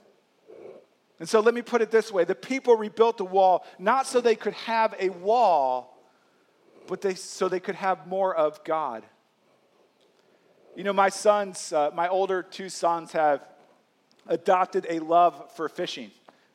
And 1.21 1.29
so 1.29 1.41
let 1.41 1.55
me 1.55 1.63
put 1.63 1.83
it 1.83 1.91
this 1.91 2.11
way 2.11 2.25
the 2.25 2.35
people 2.35 2.75
rebuilt 2.75 3.19
the 3.19 3.25
wall 3.25 3.65
not 3.79 4.07
so 4.07 4.21
they 4.21 4.35
could 4.35 4.55
have 4.55 4.95
a 4.99 5.11
wall, 5.11 5.97
but 6.89 7.01
they, 7.03 7.15
so 7.15 7.49
they 7.49 7.61
could 7.61 7.77
have 7.77 8.07
more 8.07 8.35
of 8.35 8.65
God. 8.65 9.05
You 10.75 10.85
know, 10.85 10.93
my 10.93 11.11
sons, 11.11 11.73
uh, 11.73 11.91
my 11.95 12.09
older 12.09 12.43
two 12.43 12.69
sons, 12.69 13.13
have 13.13 13.45
adopted 14.31 14.87
a 14.89 15.01
love 15.01 15.53
for 15.57 15.69
fishing, 15.69 16.11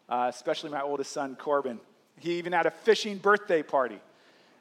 uh, 0.10 0.32
especially 0.34 0.72
my 0.72 0.82
oldest 0.82 1.12
son, 1.12 1.36
Corbin. 1.36 1.80
He 2.20 2.40
even 2.40 2.54
had 2.54 2.66
a 2.66 2.72
fishing 2.72 3.18
birthday 3.18 3.62
party. 3.62 4.00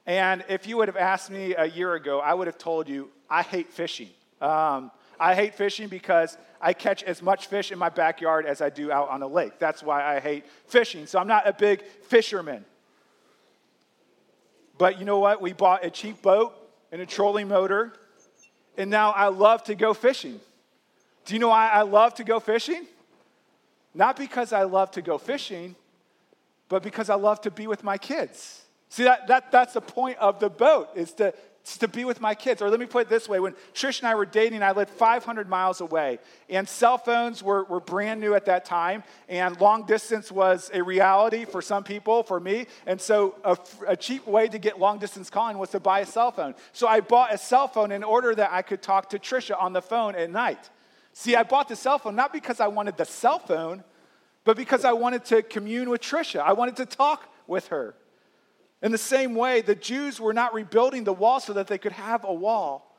And 0.05 0.45
if 0.49 0.67
you 0.67 0.77
would 0.77 0.89
have 0.89 0.99
asked 0.99 1.31
me 1.31 1.55
a 1.55 1.65
year 1.65 1.95
ago, 1.95 2.21
I 2.21 2.35
would 2.35 2.49
have 2.49 2.59
told 2.59 2.89
you, 2.89 3.09
I 3.31 3.43
hate 3.43 3.73
fishing. 3.73 4.11
Um, 4.41 4.91
I 5.19 5.35
hate 5.35 5.55
fishing 5.55 5.89
because 5.89 6.37
I 6.61 6.73
catch 6.73 7.03
as 7.05 7.23
much 7.23 7.47
fish 7.47 7.73
in 7.73 7.79
my 7.79 7.89
backyard 7.89 8.45
as 8.45 8.61
I 8.61 8.69
do 8.69 8.91
out 8.91 9.09
on 9.09 9.23
a 9.23 9.27
lake. 9.27 9.59
That's 9.59 9.83
why 9.83 10.05
I 10.05 10.21
hate 10.21 10.45
fishing. 10.67 11.07
So 11.07 11.19
I'm 11.19 11.29
not 11.29 11.47
a 11.49 11.53
big 11.53 11.83
fisherman. 11.83 12.65
But 14.77 14.99
you 14.99 15.05
know 15.05 15.21
what? 15.21 15.41
We 15.41 15.53
bought 15.53 15.85
a 15.85 15.91
cheap 15.91 16.21
boat 16.21 16.53
and 16.91 17.01
a 17.01 17.07
trolling 17.07 17.49
motor, 17.49 17.93
and 18.77 18.91
now 18.91 19.13
I 19.13 19.29
love 19.29 19.63
to 19.65 19.77
go 19.77 19.95
fishing. 19.95 20.41
Do 21.25 21.35
you 21.35 21.41
know 21.41 21.49
why 21.49 21.69
I 21.69 21.83
love 21.83 22.15
to 22.15 22.25
go 22.25 22.41
fishing? 22.41 22.85
Not 23.95 24.17
because 24.17 24.53
I 24.53 24.65
love 24.65 24.91
to 24.93 25.03
go 25.03 25.19
fishing, 25.19 25.77
but 26.69 26.83
because 26.83 27.09
I 27.09 27.15
love 27.15 27.41
to 27.43 27.51
be 27.51 27.67
with 27.67 27.85
my 27.85 27.97
kids. 27.97 28.63
See, 28.89 29.05
that, 29.05 29.29
that, 29.29 29.53
that's 29.53 29.75
the 29.75 29.81
point 29.81 30.19
of 30.19 30.41
the 30.41 30.51
boat, 30.51 30.91
is 30.95 31.13
to, 31.15 31.33
is 31.65 31.79
to 31.79 31.89
be 31.89 32.05
with 32.05 32.21
my 32.21 32.35
kids. 32.35 32.61
Or 32.61 32.71
let 32.71 32.81
me 32.81 32.87
put 32.87 33.03
it 33.03 33.09
this 33.09 33.29
way 33.29 33.39
when 33.39 33.55
Trish 33.73 34.01
and 34.01 34.09
I 34.09 34.15
were 34.15 34.27
dating, 34.27 34.63
I 34.63 34.73
lived 34.73 34.91
500 34.91 35.49
miles 35.49 35.81
away, 35.81 36.19
and 36.49 36.69
cell 36.69 36.99
phones 36.99 37.43
were, 37.43 37.65
were 37.65 37.81
brand 37.81 38.21
new 38.21 38.35
at 38.35 38.47
that 38.47 38.65
time, 38.65 39.05
and 39.29 39.61
long 39.61 39.85
distance 39.87 40.33
was 40.33 40.71
a 40.75 40.83
reality 40.83 41.45
for 41.45 41.63
some 41.63 41.85
people, 41.85 42.23
for 42.23 42.41
me. 42.41 42.67
And 42.87 43.01
so, 43.01 43.37
a, 43.45 43.57
a 43.87 43.97
cheap 43.97 44.27
way 44.27 44.49
to 44.49 44.59
get 44.59 44.79
long 44.79 44.99
distance 44.99 45.31
calling 45.31 45.59
was 45.59 45.71
to 45.71 45.81
buy 45.81 46.01
a 46.01 46.07
cell 46.07 46.33
phone. 46.33 46.55
So, 46.73 46.87
I 46.87 47.01
bought 47.01 47.33
a 47.33 47.39
cell 47.39 47.69
phone 47.69 47.93
in 47.93 48.03
order 48.03 48.35
that 48.35 48.53
I 48.53 48.63
could 48.63 48.83
talk 48.83 49.11
to 49.11 49.19
Trisha 49.19 49.61
on 49.61 49.73
the 49.73 49.83
phone 49.83 50.15
at 50.15 50.31
night 50.31 50.71
See, 51.15 51.37
I 51.37 51.45
bought 51.45 51.69
the 51.69 51.77
cell 51.77 51.99
phone 51.99 52.17
not 52.17 52.33
because 52.33 52.61
I 52.61 52.67
wanted 52.67 52.97
the 52.97 53.05
cell 53.07 53.39
phone, 53.39 53.85
but 54.43 54.57
because 54.57 54.85
I 54.85 54.93
wanted 54.93 55.25
to 55.27 55.43
commune 55.43 55.89
with 55.89 56.03
Trisha. 56.03 56.41
I 56.41 56.53
wanted 56.53 56.77
to 56.77 56.87
talk 56.87 57.33
with 57.47 57.69
her. 57.69 57.95
In 58.83 58.93
the 58.93 58.99
same 58.99 59.35
way, 59.35 59.63
the 59.63 59.77
Jews 59.77 60.21
were 60.21 60.35
not 60.35 60.53
rebuilding 60.53 61.05
the 61.05 61.13
wall 61.13 61.41
so 61.41 61.55
that 61.55 61.69
they 61.69 61.79
could 61.79 61.93
have 61.93 62.25
a 62.25 62.35
wall, 62.35 62.99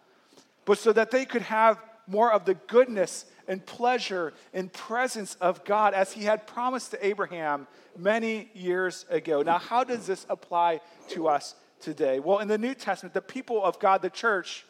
but 0.63 0.79
so 0.79 0.93
that 0.93 1.11
they 1.11 1.25
could 1.25 1.43
have 1.43 1.77
more 2.07 2.31
of 2.31 2.45
the 2.45 2.53
goodness 2.53 3.25
and 3.47 3.63
pleasure 3.65 4.33
and 4.53 4.71
presence 4.71 5.35
of 5.41 5.65
God 5.65 5.93
as 5.93 6.13
he 6.13 6.23
had 6.23 6.47
promised 6.47 6.91
to 6.91 7.05
Abraham 7.05 7.67
many 7.97 8.49
years 8.53 9.05
ago. 9.09 9.41
Now, 9.41 9.59
how 9.59 9.83
does 9.83 10.07
this 10.07 10.25
apply 10.29 10.79
to 11.09 11.27
us 11.27 11.55
today? 11.81 12.19
Well, 12.19 12.39
in 12.39 12.47
the 12.47 12.57
New 12.57 12.73
Testament, 12.73 13.13
the 13.13 13.21
people 13.21 13.63
of 13.63 13.77
God, 13.79 14.01
the 14.01 14.09
church, 14.09 14.65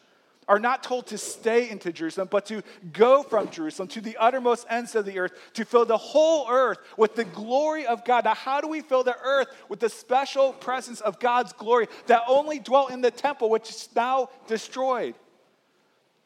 are 0.48 0.58
not 0.58 0.82
told 0.82 1.06
to 1.08 1.18
stay 1.18 1.68
into 1.68 1.92
Jerusalem, 1.92 2.28
but 2.30 2.46
to 2.46 2.62
go 2.92 3.22
from 3.22 3.50
Jerusalem 3.50 3.88
to 3.88 4.00
the 4.00 4.16
uttermost 4.16 4.66
ends 4.70 4.94
of 4.94 5.04
the 5.04 5.18
earth, 5.18 5.32
to 5.54 5.64
fill 5.64 5.84
the 5.84 5.96
whole 5.96 6.48
earth 6.48 6.78
with 6.96 7.16
the 7.16 7.24
glory 7.24 7.86
of 7.86 8.04
God. 8.04 8.24
Now, 8.24 8.34
how 8.34 8.60
do 8.60 8.68
we 8.68 8.80
fill 8.80 9.02
the 9.02 9.16
earth 9.22 9.48
with 9.68 9.80
the 9.80 9.88
special 9.88 10.52
presence 10.52 11.00
of 11.00 11.18
God's 11.18 11.52
glory 11.52 11.88
that 12.06 12.22
only 12.28 12.58
dwelt 12.58 12.90
in 12.90 13.00
the 13.00 13.10
temple, 13.10 13.50
which 13.50 13.70
is 13.70 13.88
now 13.94 14.30
destroyed? 14.46 15.14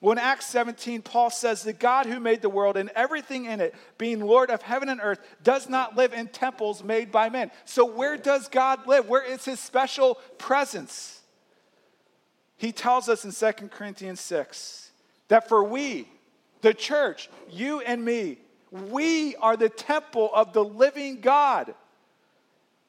Well, 0.03 0.13
in 0.13 0.19
Acts 0.19 0.47
17, 0.47 1.03
Paul 1.03 1.29
says, 1.29 1.63
The 1.63 1.75
God 1.75 2.07
who 2.07 2.21
made 2.21 2.41
the 2.41 2.49
world 2.49 2.79
and 2.79 2.91
everything 2.97 3.45
in 3.45 3.61
it, 3.61 3.75
being 3.99 4.21
Lord 4.21 4.51
of 4.51 4.63
heaven 4.63 4.89
and 4.89 5.01
earth, 5.03 5.21
does 5.43 5.69
not 5.69 5.95
live 5.95 6.15
in 6.15 6.29
temples 6.29 6.83
made 6.83 7.13
by 7.13 7.29
men. 7.29 7.51
So, 7.67 7.85
where 7.85 8.17
does 8.17 8.49
God 8.49 8.87
live? 8.87 9.09
Where 9.09 9.23
is 9.23 9.45
his 9.45 9.61
special 9.61 10.15
presence? 10.39 11.20
He 12.61 12.73
tells 12.73 13.09
us 13.09 13.25
in 13.25 13.33
2 13.33 13.69
Corinthians 13.69 14.21
6 14.21 14.91
that 15.29 15.49
for 15.49 15.65
we, 15.65 16.07
the 16.61 16.75
church, 16.75 17.31
you 17.51 17.81
and 17.81 18.05
me, 18.05 18.37
we 18.71 19.35
are 19.37 19.57
the 19.57 19.71
temple 19.71 20.31
of 20.35 20.53
the 20.53 20.63
living 20.63 21.23
God 21.23 21.75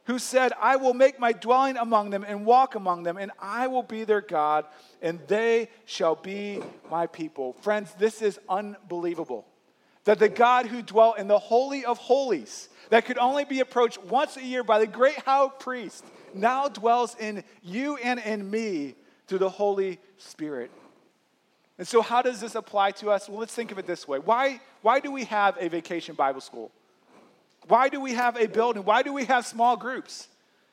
who 0.07 0.19
said, 0.19 0.51
I 0.59 0.75
will 0.75 0.93
make 0.93 1.21
my 1.21 1.31
dwelling 1.31 1.77
among 1.77 2.09
them 2.09 2.25
and 2.27 2.45
walk 2.45 2.75
among 2.75 3.03
them, 3.03 3.15
and 3.15 3.31
I 3.39 3.67
will 3.67 3.81
be 3.81 4.03
their 4.03 4.19
God, 4.19 4.65
and 5.01 5.21
they 5.27 5.69
shall 5.85 6.15
be 6.15 6.61
my 6.89 7.07
people. 7.07 7.53
Friends, 7.61 7.93
this 7.97 8.21
is 8.21 8.41
unbelievable. 8.49 9.47
That 10.03 10.19
the 10.19 10.27
God 10.27 10.65
who 10.65 10.81
dwelt 10.81 11.17
in 11.17 11.29
the 11.29 11.39
Holy 11.39 11.85
of 11.85 11.97
Holies, 11.97 12.67
that 12.89 13.05
could 13.05 13.17
only 13.17 13.45
be 13.45 13.61
approached 13.61 14.03
once 14.03 14.35
a 14.35 14.43
year 14.43 14.65
by 14.65 14.79
the 14.79 14.87
great 14.87 15.19
high 15.19 15.47
priest, 15.47 16.03
now 16.33 16.67
dwells 16.67 17.15
in 17.17 17.45
you 17.63 17.95
and 17.95 18.19
in 18.19 18.51
me 18.51 18.95
through 19.31 19.39
the 19.39 19.49
Holy 19.49 19.97
Spirit. 20.17 20.69
And 21.77 21.87
so, 21.87 22.01
how 22.01 22.21
does 22.21 22.41
this 22.41 22.55
apply 22.55 22.91
to 22.91 23.09
us? 23.11 23.29
Well, 23.29 23.39
let's 23.39 23.55
think 23.55 23.71
of 23.71 23.79
it 23.79 23.87
this 23.87 24.05
way 24.05 24.19
why, 24.19 24.59
why 24.81 24.99
do 24.99 25.09
we 25.09 25.23
have 25.23 25.55
a 25.57 25.69
vacation 25.69 26.15
Bible 26.15 26.41
school? 26.41 26.69
Why 27.69 27.87
do 27.87 28.01
we 28.01 28.13
have 28.13 28.35
a 28.35 28.47
building? 28.47 28.83
Why 28.83 29.03
do 29.03 29.13
we 29.13 29.23
have 29.23 29.45
small 29.45 29.77
groups? 29.77 30.27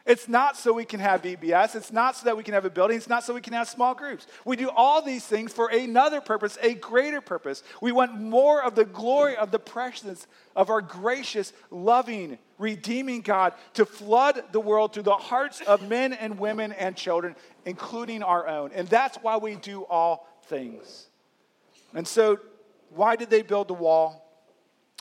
It's 0.09 0.27
not 0.27 0.57
so 0.57 0.73
we 0.73 0.87
can 0.87 1.01
have 1.01 1.21
VBS. 1.21 1.77
It's 1.77 1.93
not 1.93 2.17
so 2.17 2.25
that 2.25 2.37
we 2.37 2.43
can 2.43 2.55
have 2.55 2.65
a 2.65 2.71
building. 2.71 2.97
It's 2.97 3.11
not 3.11 3.25
so 3.25 3.35
we 3.35 3.43
can 3.43 3.53
have 3.53 3.69
small 3.69 3.95
groups. 3.95 4.27
We 4.47 4.57
do 4.57 4.71
all 4.71 5.03
these 5.03 5.27
things 5.27 5.53
for 5.53 5.69
another 5.69 6.23
purpose, 6.23 6.57
a 6.63 6.73
greater 6.73 7.21
purpose. 7.21 7.63
We 7.83 7.93
want 7.93 8.19
more 8.19 8.63
of 8.63 8.75
the 8.75 8.87
glory 8.87 9.37
of 9.37 9.51
the 9.51 9.59
presence 9.59 10.27
of 10.57 10.71
our 10.71 10.81
gracious, 10.81 11.53
loving, 11.71 12.39
redeeming 12.57 13.21
God 13.21 13.53
to 13.75 13.85
flood 13.85 14.43
the 14.51 14.61
world 14.61 14.95
through 14.95 15.03
the 15.03 15.13
hearts 15.13 15.61
of 15.61 15.87
men 15.87 16.15
and 16.15 16.39
women 16.39 16.73
and 16.73 16.97
children, 16.97 17.37
including 17.67 18.23
our 18.23 18.49
own. 18.49 18.71
And 18.75 18.89
that's 18.89 19.19
why 19.19 19.37
we 19.37 19.57
do 19.57 19.83
all 19.83 20.27
things. 20.47 21.09
And 21.93 22.09
so, 22.09 22.39
why 22.95 23.17
did 23.17 23.29
they 23.29 23.43
build 23.43 23.69
the 23.69 23.75
wall? 23.75 24.28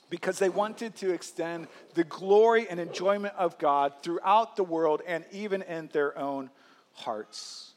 Because 0.10 0.40
they 0.40 0.50
wanted 0.50 0.96
to 0.98 1.14
extend 1.14 1.68
the 1.94 2.04
glory 2.04 2.68
and 2.70 2.80
enjoyment 2.80 3.34
of 3.38 3.58
God 3.58 3.94
throughout 4.02 4.56
the 4.56 4.64
world 4.64 5.02
and 5.06 5.26
even 5.32 5.62
in 5.64 5.90
their 5.92 6.18
own 6.18 6.50
hearts. 6.94 7.74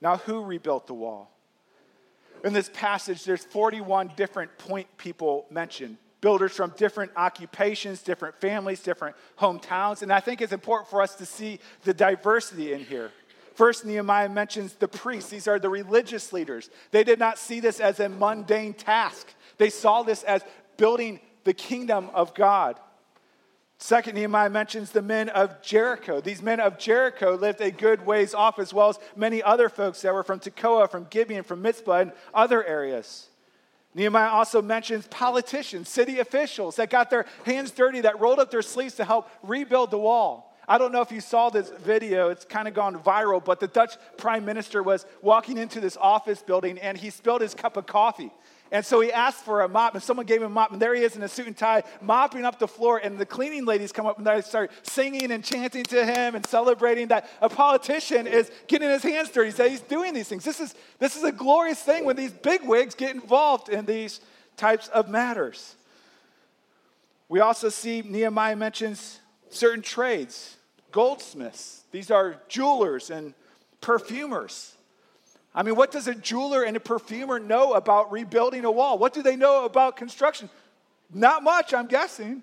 Now, 0.00 0.16
who 0.16 0.42
rebuilt 0.42 0.86
the 0.86 0.94
wall? 0.94 1.30
In 2.44 2.52
this 2.52 2.70
passage, 2.72 3.24
there's 3.24 3.44
41 3.44 4.12
different 4.16 4.56
point 4.58 4.88
people 4.98 5.46
mentioned. 5.50 5.96
Builders 6.20 6.52
from 6.52 6.72
different 6.76 7.12
occupations, 7.16 8.02
different 8.02 8.40
families, 8.40 8.80
different 8.80 9.16
hometowns. 9.38 10.02
And 10.02 10.12
I 10.12 10.20
think 10.20 10.40
it's 10.40 10.52
important 10.52 10.88
for 10.88 11.02
us 11.02 11.14
to 11.16 11.26
see 11.26 11.60
the 11.84 11.94
diversity 11.94 12.72
in 12.72 12.80
here. 12.80 13.10
First, 13.54 13.84
Nehemiah 13.84 14.28
mentions 14.28 14.74
the 14.74 14.88
priests. 14.88 15.30
These 15.30 15.46
are 15.46 15.58
the 15.58 15.68
religious 15.68 16.32
leaders. 16.32 16.70
They 16.90 17.04
did 17.04 17.18
not 17.18 17.38
see 17.38 17.60
this 17.60 17.80
as 17.80 18.00
a 18.00 18.08
mundane 18.08 18.72
task. 18.72 19.28
They 19.58 19.68
saw 19.68 20.02
this 20.02 20.22
as 20.22 20.42
building 20.82 21.20
the 21.44 21.54
kingdom 21.54 22.10
of 22.12 22.34
God. 22.34 22.76
Second, 23.78 24.16
Nehemiah 24.16 24.50
mentions 24.50 24.90
the 24.90 25.00
men 25.00 25.28
of 25.28 25.62
Jericho. 25.62 26.20
These 26.20 26.42
men 26.42 26.58
of 26.58 26.76
Jericho 26.76 27.36
lived 27.36 27.60
a 27.60 27.70
good 27.70 28.04
ways 28.04 28.34
off, 28.34 28.58
as 28.58 28.74
well 28.74 28.88
as 28.88 28.98
many 29.14 29.44
other 29.44 29.68
folks 29.68 30.02
that 30.02 30.12
were 30.12 30.24
from 30.24 30.40
Tekoa, 30.40 30.90
from 30.90 31.06
Gibeon, 31.08 31.44
from 31.44 31.62
Mizpah, 31.62 32.00
and 32.00 32.12
other 32.34 32.64
areas. 32.64 33.28
Nehemiah 33.94 34.30
also 34.30 34.60
mentions 34.60 35.06
politicians, 35.06 35.88
city 35.88 36.18
officials 36.18 36.74
that 36.74 36.90
got 36.90 37.10
their 37.10 37.26
hands 37.46 37.70
dirty, 37.70 38.00
that 38.00 38.18
rolled 38.18 38.40
up 38.40 38.50
their 38.50 38.60
sleeves 38.60 38.94
to 38.96 39.04
help 39.04 39.30
rebuild 39.44 39.92
the 39.92 39.98
wall. 39.98 40.52
I 40.66 40.78
don't 40.78 40.90
know 40.90 41.02
if 41.02 41.12
you 41.12 41.20
saw 41.20 41.48
this 41.48 41.70
video, 41.70 42.30
it's 42.30 42.44
kind 42.44 42.66
of 42.66 42.74
gone 42.74 42.98
viral, 42.98 43.44
but 43.44 43.60
the 43.60 43.68
Dutch 43.68 43.94
prime 44.16 44.44
minister 44.44 44.82
was 44.82 45.06
walking 45.20 45.58
into 45.58 45.78
this 45.78 45.96
office 46.00 46.42
building 46.42 46.78
and 46.80 46.98
he 46.98 47.10
spilled 47.10 47.40
his 47.40 47.54
cup 47.54 47.76
of 47.76 47.86
coffee. 47.86 48.32
And 48.72 48.86
so 48.86 49.02
he 49.02 49.12
asked 49.12 49.44
for 49.44 49.60
a 49.60 49.68
mop, 49.68 49.94
and 49.94 50.02
someone 50.02 50.24
gave 50.24 50.40
him 50.40 50.46
a 50.46 50.54
mop, 50.54 50.72
and 50.72 50.80
there 50.80 50.94
he 50.94 51.02
is 51.02 51.14
in 51.14 51.22
a 51.22 51.28
suit 51.28 51.46
and 51.46 51.54
tie, 51.54 51.82
mopping 52.00 52.46
up 52.46 52.58
the 52.58 52.66
floor. 52.66 52.96
And 52.96 53.18
the 53.18 53.26
cleaning 53.26 53.66
ladies 53.66 53.92
come 53.92 54.06
up 54.06 54.16
and 54.16 54.26
they 54.26 54.40
start 54.40 54.70
singing 54.82 55.30
and 55.30 55.44
chanting 55.44 55.84
to 55.84 56.06
him 56.06 56.34
and 56.34 56.46
celebrating 56.46 57.08
that 57.08 57.28
a 57.42 57.50
politician 57.50 58.26
is 58.26 58.50
getting 58.68 58.88
his 58.88 59.02
hands 59.02 59.28
dirty. 59.30 59.50
That 59.50 59.70
he's 59.70 59.82
doing 59.82 60.14
these 60.14 60.26
things. 60.26 60.42
This 60.42 60.58
is, 60.58 60.74
this 60.98 61.16
is 61.16 61.22
a 61.22 61.32
glorious 61.32 61.82
thing 61.82 62.06
when 62.06 62.16
these 62.16 62.32
big 62.32 62.66
wigs 62.66 62.94
get 62.94 63.14
involved 63.14 63.68
in 63.68 63.84
these 63.84 64.20
types 64.56 64.88
of 64.88 65.06
matters. 65.06 65.76
We 67.28 67.40
also 67.40 67.68
see 67.68 68.00
Nehemiah 68.00 68.56
mentions 68.56 69.20
certain 69.50 69.82
trades, 69.82 70.56
goldsmiths. 70.92 71.82
These 71.92 72.10
are 72.10 72.40
jewelers 72.48 73.10
and 73.10 73.34
perfumers. 73.82 74.74
I 75.54 75.62
mean, 75.62 75.76
what 75.76 75.90
does 75.90 76.08
a 76.08 76.14
jeweler 76.14 76.62
and 76.62 76.76
a 76.76 76.80
perfumer 76.80 77.38
know 77.38 77.74
about 77.74 78.10
rebuilding 78.10 78.64
a 78.64 78.70
wall? 78.70 78.98
What 78.98 79.12
do 79.12 79.22
they 79.22 79.36
know 79.36 79.64
about 79.64 79.96
construction? 79.96 80.48
Not 81.12 81.42
much, 81.42 81.74
I'm 81.74 81.86
guessing. 81.86 82.42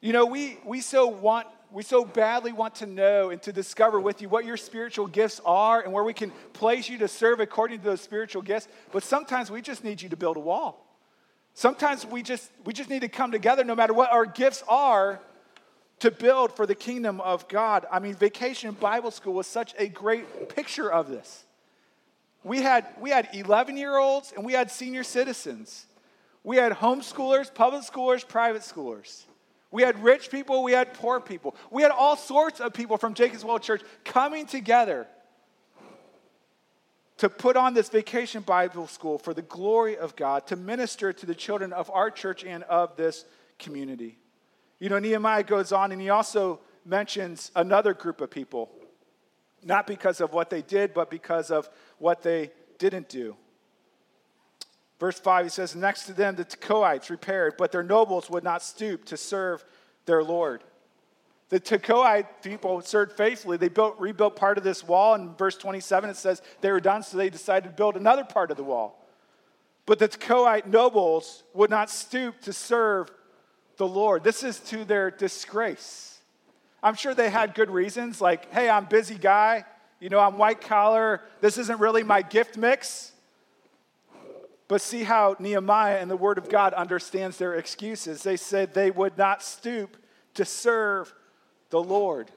You 0.00 0.12
know, 0.12 0.26
we, 0.26 0.58
we 0.64 0.80
so 0.80 1.06
want 1.06 1.46
we 1.72 1.82
so 1.82 2.04
badly 2.04 2.52
want 2.52 2.76
to 2.76 2.86
know 2.86 3.30
and 3.30 3.42
to 3.42 3.52
discover 3.52 4.00
with 4.00 4.22
you 4.22 4.28
what 4.28 4.44
your 4.44 4.56
spiritual 4.56 5.08
gifts 5.08 5.40
are 5.44 5.82
and 5.82 5.92
where 5.92 6.04
we 6.04 6.12
can 6.12 6.30
place 6.52 6.88
you 6.88 6.98
to 6.98 7.08
serve 7.08 7.40
according 7.40 7.78
to 7.78 7.84
those 7.84 8.00
spiritual 8.00 8.40
gifts. 8.40 8.68
But 8.92 9.02
sometimes 9.02 9.50
we 9.50 9.60
just 9.60 9.82
need 9.82 10.00
you 10.00 10.08
to 10.10 10.16
build 10.16 10.36
a 10.36 10.40
wall. 10.40 10.86
Sometimes 11.54 12.06
we 12.06 12.22
just 12.22 12.50
we 12.64 12.72
just 12.72 12.88
need 12.88 13.00
to 13.00 13.08
come 13.08 13.32
together 13.32 13.64
no 13.64 13.74
matter 13.74 13.92
what 13.92 14.12
our 14.12 14.26
gifts 14.26 14.62
are 14.68 15.20
to 15.98 16.10
build 16.10 16.54
for 16.54 16.66
the 16.66 16.74
kingdom 16.74 17.20
of 17.20 17.48
God. 17.48 17.86
I 17.90 17.98
mean, 17.98 18.14
Vacation 18.14 18.72
Bible 18.74 19.10
School 19.10 19.32
was 19.32 19.46
such 19.46 19.74
a 19.78 19.88
great 19.88 20.54
picture 20.54 20.92
of 20.92 21.08
this 21.08 21.45
we 22.46 22.62
had, 22.62 22.86
we 23.00 23.10
had 23.10 23.28
11 23.32 23.76
year 23.76 23.96
olds 23.96 24.32
and 24.36 24.46
we 24.46 24.52
had 24.52 24.70
senior 24.70 25.02
citizens. 25.02 25.86
We 26.44 26.56
had 26.56 26.70
homeschoolers, 26.70 27.52
public 27.52 27.82
schoolers, 27.82 28.26
private 28.26 28.62
schoolers. 28.62 29.24
We 29.72 29.82
had 29.82 30.00
rich 30.00 30.30
people, 30.30 30.62
we 30.62 30.70
had 30.70 30.94
poor 30.94 31.18
people. 31.18 31.56
We 31.72 31.82
had 31.82 31.90
all 31.90 32.16
sorts 32.16 32.60
of 32.60 32.72
people 32.72 32.98
from 32.98 33.14
Jacob's 33.14 33.44
Well 33.44 33.58
Church 33.58 33.82
coming 34.04 34.46
together 34.46 35.08
to 37.16 37.28
put 37.28 37.56
on 37.56 37.74
this 37.74 37.88
vacation 37.88 38.42
Bible 38.42 38.86
school 38.86 39.18
for 39.18 39.34
the 39.34 39.42
glory 39.42 39.96
of 39.96 40.14
God, 40.14 40.46
to 40.46 40.54
minister 40.54 41.12
to 41.12 41.26
the 41.26 41.34
children 41.34 41.72
of 41.72 41.90
our 41.90 42.12
church 42.12 42.44
and 42.44 42.62
of 42.64 42.94
this 42.96 43.24
community. 43.58 44.18
You 44.78 44.88
know, 44.88 45.00
Nehemiah 45.00 45.42
goes 45.42 45.72
on 45.72 45.90
and 45.90 46.00
he 46.00 46.10
also 46.10 46.60
mentions 46.84 47.50
another 47.56 47.92
group 47.92 48.20
of 48.20 48.30
people 48.30 48.70
not 49.66 49.86
because 49.86 50.20
of 50.20 50.32
what 50.32 50.48
they 50.48 50.62
did, 50.62 50.94
but 50.94 51.10
because 51.10 51.50
of 51.50 51.68
what 51.98 52.22
they 52.22 52.50
didn't 52.78 53.08
do. 53.08 53.36
Verse 54.98 55.18
5, 55.18 55.46
he 55.46 55.50
says, 55.50 55.74
Next 55.74 56.04
to 56.06 56.12
them 56.12 56.36
the 56.36 56.44
Tekoites 56.44 57.10
repaired, 57.10 57.54
but 57.58 57.72
their 57.72 57.82
nobles 57.82 58.30
would 58.30 58.44
not 58.44 58.62
stoop 58.62 59.04
to 59.06 59.16
serve 59.16 59.64
their 60.06 60.22
Lord. 60.22 60.62
The 61.48 61.60
Tekoite 61.60 62.26
people 62.42 62.80
served 62.80 63.12
faithfully. 63.12 63.56
They 63.56 63.68
built, 63.68 64.00
rebuilt 64.00 64.36
part 64.36 64.58
of 64.58 64.64
this 64.64 64.82
wall. 64.82 65.14
In 65.14 65.34
verse 65.34 65.56
27, 65.56 66.10
it 66.10 66.16
says 66.16 66.42
they 66.60 66.72
were 66.72 66.80
done, 66.80 67.02
so 67.02 67.16
they 67.16 67.30
decided 67.30 67.68
to 67.68 67.74
build 67.74 67.96
another 67.96 68.24
part 68.24 68.50
of 68.50 68.56
the 68.56 68.64
wall. 68.64 69.06
But 69.84 70.00
the 70.00 70.08
Tekoite 70.08 70.66
nobles 70.66 71.44
would 71.54 71.70
not 71.70 71.90
stoop 71.90 72.40
to 72.42 72.52
serve 72.52 73.10
the 73.76 73.86
Lord. 73.86 74.24
This 74.24 74.42
is 74.42 74.58
to 74.60 74.84
their 74.84 75.10
disgrace. 75.10 76.15
I'm 76.86 76.94
sure 76.94 77.14
they 77.14 77.30
had 77.30 77.56
good 77.56 77.68
reasons, 77.68 78.20
like, 78.20 78.52
hey, 78.52 78.70
I'm 78.70 78.84
busy 78.84 79.16
guy. 79.16 79.64
You 79.98 80.08
know, 80.08 80.20
I'm 80.20 80.38
white 80.38 80.60
collar. 80.60 81.20
This 81.40 81.58
isn't 81.58 81.80
really 81.80 82.04
my 82.04 82.22
gift 82.22 82.56
mix. 82.56 83.10
But 84.68 84.80
see 84.80 85.02
how 85.02 85.34
Nehemiah 85.40 85.98
and 85.98 86.08
the 86.08 86.16
Word 86.16 86.38
of 86.38 86.48
God 86.48 86.74
understands 86.74 87.38
their 87.38 87.54
excuses. 87.54 88.22
They 88.22 88.36
said 88.36 88.72
they 88.72 88.92
would 88.92 89.18
not 89.18 89.42
stoop 89.42 89.96
to 90.34 90.44
serve 90.44 91.12
the 91.70 91.82
Lord. 91.82 92.30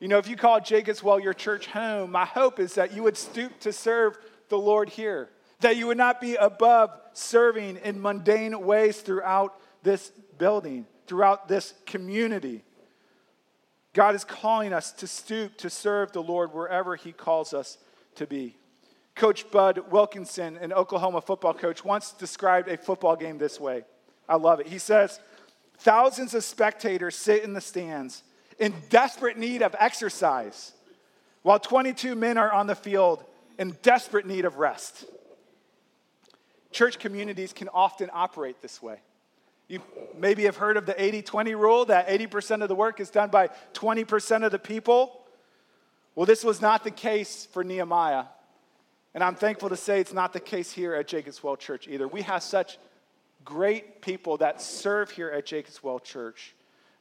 You 0.00 0.08
know, 0.08 0.18
if 0.18 0.28
you 0.28 0.36
call 0.36 0.60
Jacob's 0.60 1.02
Well 1.02 1.18
your 1.18 1.32
church 1.32 1.68
home, 1.68 2.12
my 2.12 2.26
hope 2.26 2.60
is 2.60 2.74
that 2.74 2.92
you 2.92 3.04
would 3.04 3.16
stoop 3.16 3.58
to 3.60 3.72
serve 3.72 4.18
the 4.50 4.58
Lord 4.58 4.90
here, 4.90 5.30
that 5.60 5.78
you 5.78 5.86
would 5.86 5.96
not 5.96 6.20
be 6.20 6.34
above 6.34 6.90
serving 7.14 7.78
in 7.78 8.02
mundane 8.02 8.66
ways 8.66 9.00
throughout 9.00 9.58
this 9.82 10.12
building, 10.36 10.84
throughout 11.06 11.48
this 11.48 11.72
community. 11.86 12.62
God 13.96 14.14
is 14.14 14.24
calling 14.24 14.74
us 14.74 14.92
to 14.92 15.06
stoop 15.06 15.56
to 15.56 15.70
serve 15.70 16.12
the 16.12 16.22
Lord 16.22 16.52
wherever 16.52 16.96
He 16.96 17.12
calls 17.12 17.54
us 17.54 17.78
to 18.16 18.26
be. 18.26 18.54
Coach 19.14 19.50
Bud 19.50 19.90
Wilkinson, 19.90 20.58
an 20.58 20.74
Oklahoma 20.74 21.22
football 21.22 21.54
coach, 21.54 21.82
once 21.82 22.12
described 22.12 22.68
a 22.68 22.76
football 22.76 23.16
game 23.16 23.38
this 23.38 23.58
way. 23.58 23.84
I 24.28 24.36
love 24.36 24.60
it. 24.60 24.66
He 24.66 24.76
says, 24.76 25.18
Thousands 25.78 26.34
of 26.34 26.44
spectators 26.44 27.16
sit 27.16 27.42
in 27.42 27.54
the 27.54 27.60
stands 27.62 28.22
in 28.58 28.74
desperate 28.90 29.38
need 29.38 29.62
of 29.62 29.74
exercise, 29.78 30.72
while 31.40 31.58
22 31.58 32.14
men 32.14 32.36
are 32.36 32.52
on 32.52 32.66
the 32.66 32.74
field 32.74 33.24
in 33.58 33.78
desperate 33.80 34.26
need 34.26 34.44
of 34.44 34.58
rest. 34.58 35.06
Church 36.70 36.98
communities 36.98 37.54
can 37.54 37.70
often 37.70 38.10
operate 38.12 38.60
this 38.60 38.82
way. 38.82 38.98
You 39.68 39.80
maybe 40.16 40.44
have 40.44 40.56
heard 40.56 40.76
of 40.76 40.86
the 40.86 41.00
80 41.00 41.22
20 41.22 41.54
rule 41.54 41.84
that 41.86 42.08
80% 42.08 42.62
of 42.62 42.68
the 42.68 42.74
work 42.74 43.00
is 43.00 43.10
done 43.10 43.30
by 43.30 43.50
20% 43.74 44.44
of 44.44 44.52
the 44.52 44.58
people. 44.58 45.24
Well, 46.14 46.26
this 46.26 46.44
was 46.44 46.60
not 46.62 46.84
the 46.84 46.90
case 46.90 47.46
for 47.52 47.62
Nehemiah. 47.62 48.24
And 49.14 49.24
I'm 49.24 49.34
thankful 49.34 49.68
to 49.70 49.76
say 49.76 50.00
it's 50.00 50.12
not 50.12 50.32
the 50.32 50.40
case 50.40 50.72
here 50.72 50.94
at 50.94 51.08
Jacob's 51.08 51.42
Well 51.42 51.56
Church 51.56 51.88
either. 51.88 52.06
We 52.06 52.22
have 52.22 52.42
such 52.42 52.78
great 53.44 54.02
people 54.02 54.36
that 54.38 54.60
serve 54.60 55.10
here 55.10 55.30
at 55.30 55.46
Jacob's 55.46 55.82
Well 55.82 55.98
Church. 55.98 56.54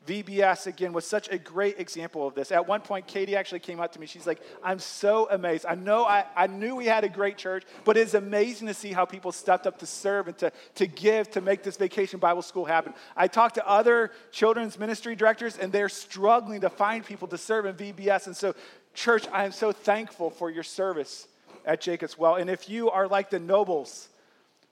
VBS, 0.06 0.68
again, 0.68 0.94
was 0.94 1.06
such 1.06 1.30
a 1.30 1.38
great 1.38 1.80
example 1.80 2.28
of 2.28 2.36
this. 2.36 2.52
At 2.52 2.68
one 2.68 2.82
point, 2.82 3.08
Katie 3.08 3.36
actually 3.36 3.60
came 3.60 3.80
up 3.80 3.92
to 3.94 4.00
me. 4.00 4.06
She's 4.06 4.28
like, 4.28 4.42
I'm 4.64 4.80
so 4.80 5.28
amazed. 5.30 5.66
I 5.68 5.76
know 5.76 6.06
I, 6.06 6.26
I 6.36 6.48
knew 6.48 6.76
we 6.76 6.86
had 6.86 7.04
a 7.04 7.10
great 7.10 7.38
church, 7.38 7.64
but 7.84 7.98
it's 7.98 8.14
amazing 8.14 8.68
to 8.68 8.74
see 8.74 8.92
how 8.92 9.06
people 9.06 9.32
stepped 9.32 9.66
up 9.68 9.80
to 9.80 9.86
serve 9.86 10.28
and 10.28 10.38
to, 10.38 10.52
to 10.76 10.88
give 10.88 11.32
to 11.32 11.42
make 11.42 11.64
this 11.64 11.78
vacation 11.78 12.20
Bible 12.20 12.42
school 12.42 12.66
happen. 12.66 12.94
I 13.16 13.28
talked 13.28 13.56
to 13.56 13.68
other 13.68 14.12
children's 14.32 14.78
ministry 14.78 15.16
directors, 15.16 15.58
and 15.58 15.72
they're 15.72 15.90
struggling 15.90 16.62
to 16.62 16.70
find 16.70 17.06
people 17.06 17.28
to 17.30 17.38
serve 17.38 17.66
in 17.66 17.76
VBS. 17.76 18.28
And 18.28 18.38
so, 18.38 18.54
church, 18.94 19.26
I 19.32 19.46
am 19.46 19.52
so 19.52 19.72
thankful 19.72 20.30
for 20.30 20.50
your 20.50 20.64
service 20.64 21.28
at 21.66 21.82
Jacob's 21.82 22.18
Well. 22.18 22.36
And 22.36 22.50
if 22.50 22.70
you 22.70 22.90
are 22.92 23.08
like 23.08 23.30
the 23.30 23.40
nobles 23.40 24.10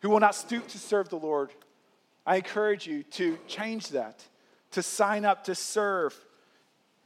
who 0.01 0.09
will 0.09 0.19
not 0.19 0.35
stoop 0.35 0.67
to 0.69 0.77
serve 0.77 1.09
the 1.09 1.17
Lord, 1.17 1.49
I 2.25 2.37
encourage 2.37 2.87
you 2.87 3.03
to 3.03 3.37
change 3.47 3.89
that, 3.89 4.23
to 4.73 4.83
sign 4.83 5.25
up 5.25 5.45
to 5.45 5.55
serve 5.55 6.15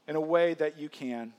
in 0.07 0.15
a 0.15 0.21
way 0.21 0.53
that 0.55 0.77
you 0.77 0.89
can. 0.89 1.33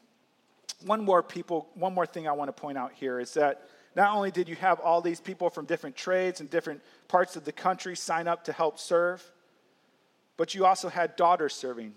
One 0.85 1.05
more 1.05 1.23
people, 1.23 1.69
one 1.75 1.95
more 1.95 2.07
thing 2.07 2.29
I 2.29 2.33
want 2.33 2.49
to 2.49 2.53
point 2.53 2.79
out 2.79 2.93
here 2.95 3.19
is 3.19 3.35
that 3.35 3.63
not 3.97 4.15
only 4.15 4.31
did 4.31 4.49
you 4.49 4.55
have 4.57 4.79
all 4.81 5.01
these 5.01 5.21
people 5.21 5.51
from 5.51 5.65
different 5.65 5.97
trades 5.97 6.41
and 6.41 6.49
different 6.49 6.83
parts 7.09 7.35
of 7.35 7.45
the 7.45 7.53
country 7.53 7.97
sign 7.97 8.29
up 8.29 8.45
to 8.45 8.53
help 8.53 8.79
serve, 8.79 9.25
but 10.37 10.55
you 10.55 10.67
also 10.67 10.89
had 10.89 11.17
daughters 11.17 11.55
serving. 11.55 11.95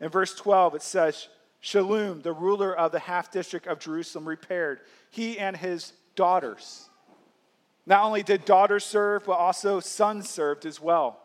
In 0.00 0.10
verse 0.10 0.34
12, 0.34 0.76
it 0.76 0.82
says, 0.82 1.28
Shallum, 1.62 2.22
the 2.22 2.32
ruler 2.32 2.72
of 2.72 2.92
the 2.92 3.00
half 3.00 3.32
district 3.32 3.66
of 3.66 3.80
Jerusalem, 3.80 4.28
repaired, 4.28 4.80
he 5.10 5.38
and 5.38 5.56
his 5.56 5.92
daughters. 6.14 6.88
Not 7.84 8.04
only 8.04 8.22
did 8.22 8.44
daughters 8.44 8.84
serve, 8.84 9.24
but 9.24 9.32
also 9.32 9.80
sons 9.80 10.28
served 10.28 10.66
as 10.66 10.80
well. 10.80 11.18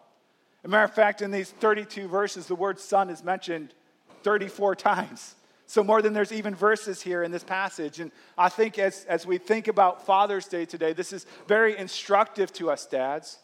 As 0.63 0.65
a 0.65 0.69
matter 0.69 0.85
of 0.85 0.93
fact, 0.93 1.21
in 1.21 1.29
these 1.29 1.51
32 1.51 2.07
verses, 2.07 2.47
the 2.47 2.55
word 2.55 2.79
son 2.79 3.09
is 3.09 3.21
mentioned 3.21 3.73
34 4.23 4.77
times. 4.77 5.35
So, 5.65 5.83
more 5.83 6.01
than 6.01 6.13
there's 6.13 6.31
even 6.31 6.55
verses 6.55 7.01
here 7.01 7.21
in 7.21 7.31
this 7.31 7.43
passage. 7.43 7.99
And 7.99 8.11
I 8.37 8.47
think 8.47 8.79
as, 8.79 9.03
as 9.05 9.25
we 9.25 9.37
think 9.37 9.67
about 9.67 10.05
Father's 10.05 10.47
Day 10.47 10.65
today, 10.65 10.93
this 10.93 11.11
is 11.11 11.25
very 11.47 11.77
instructive 11.77 12.53
to 12.53 12.71
us, 12.71 12.85
dads, 12.85 13.39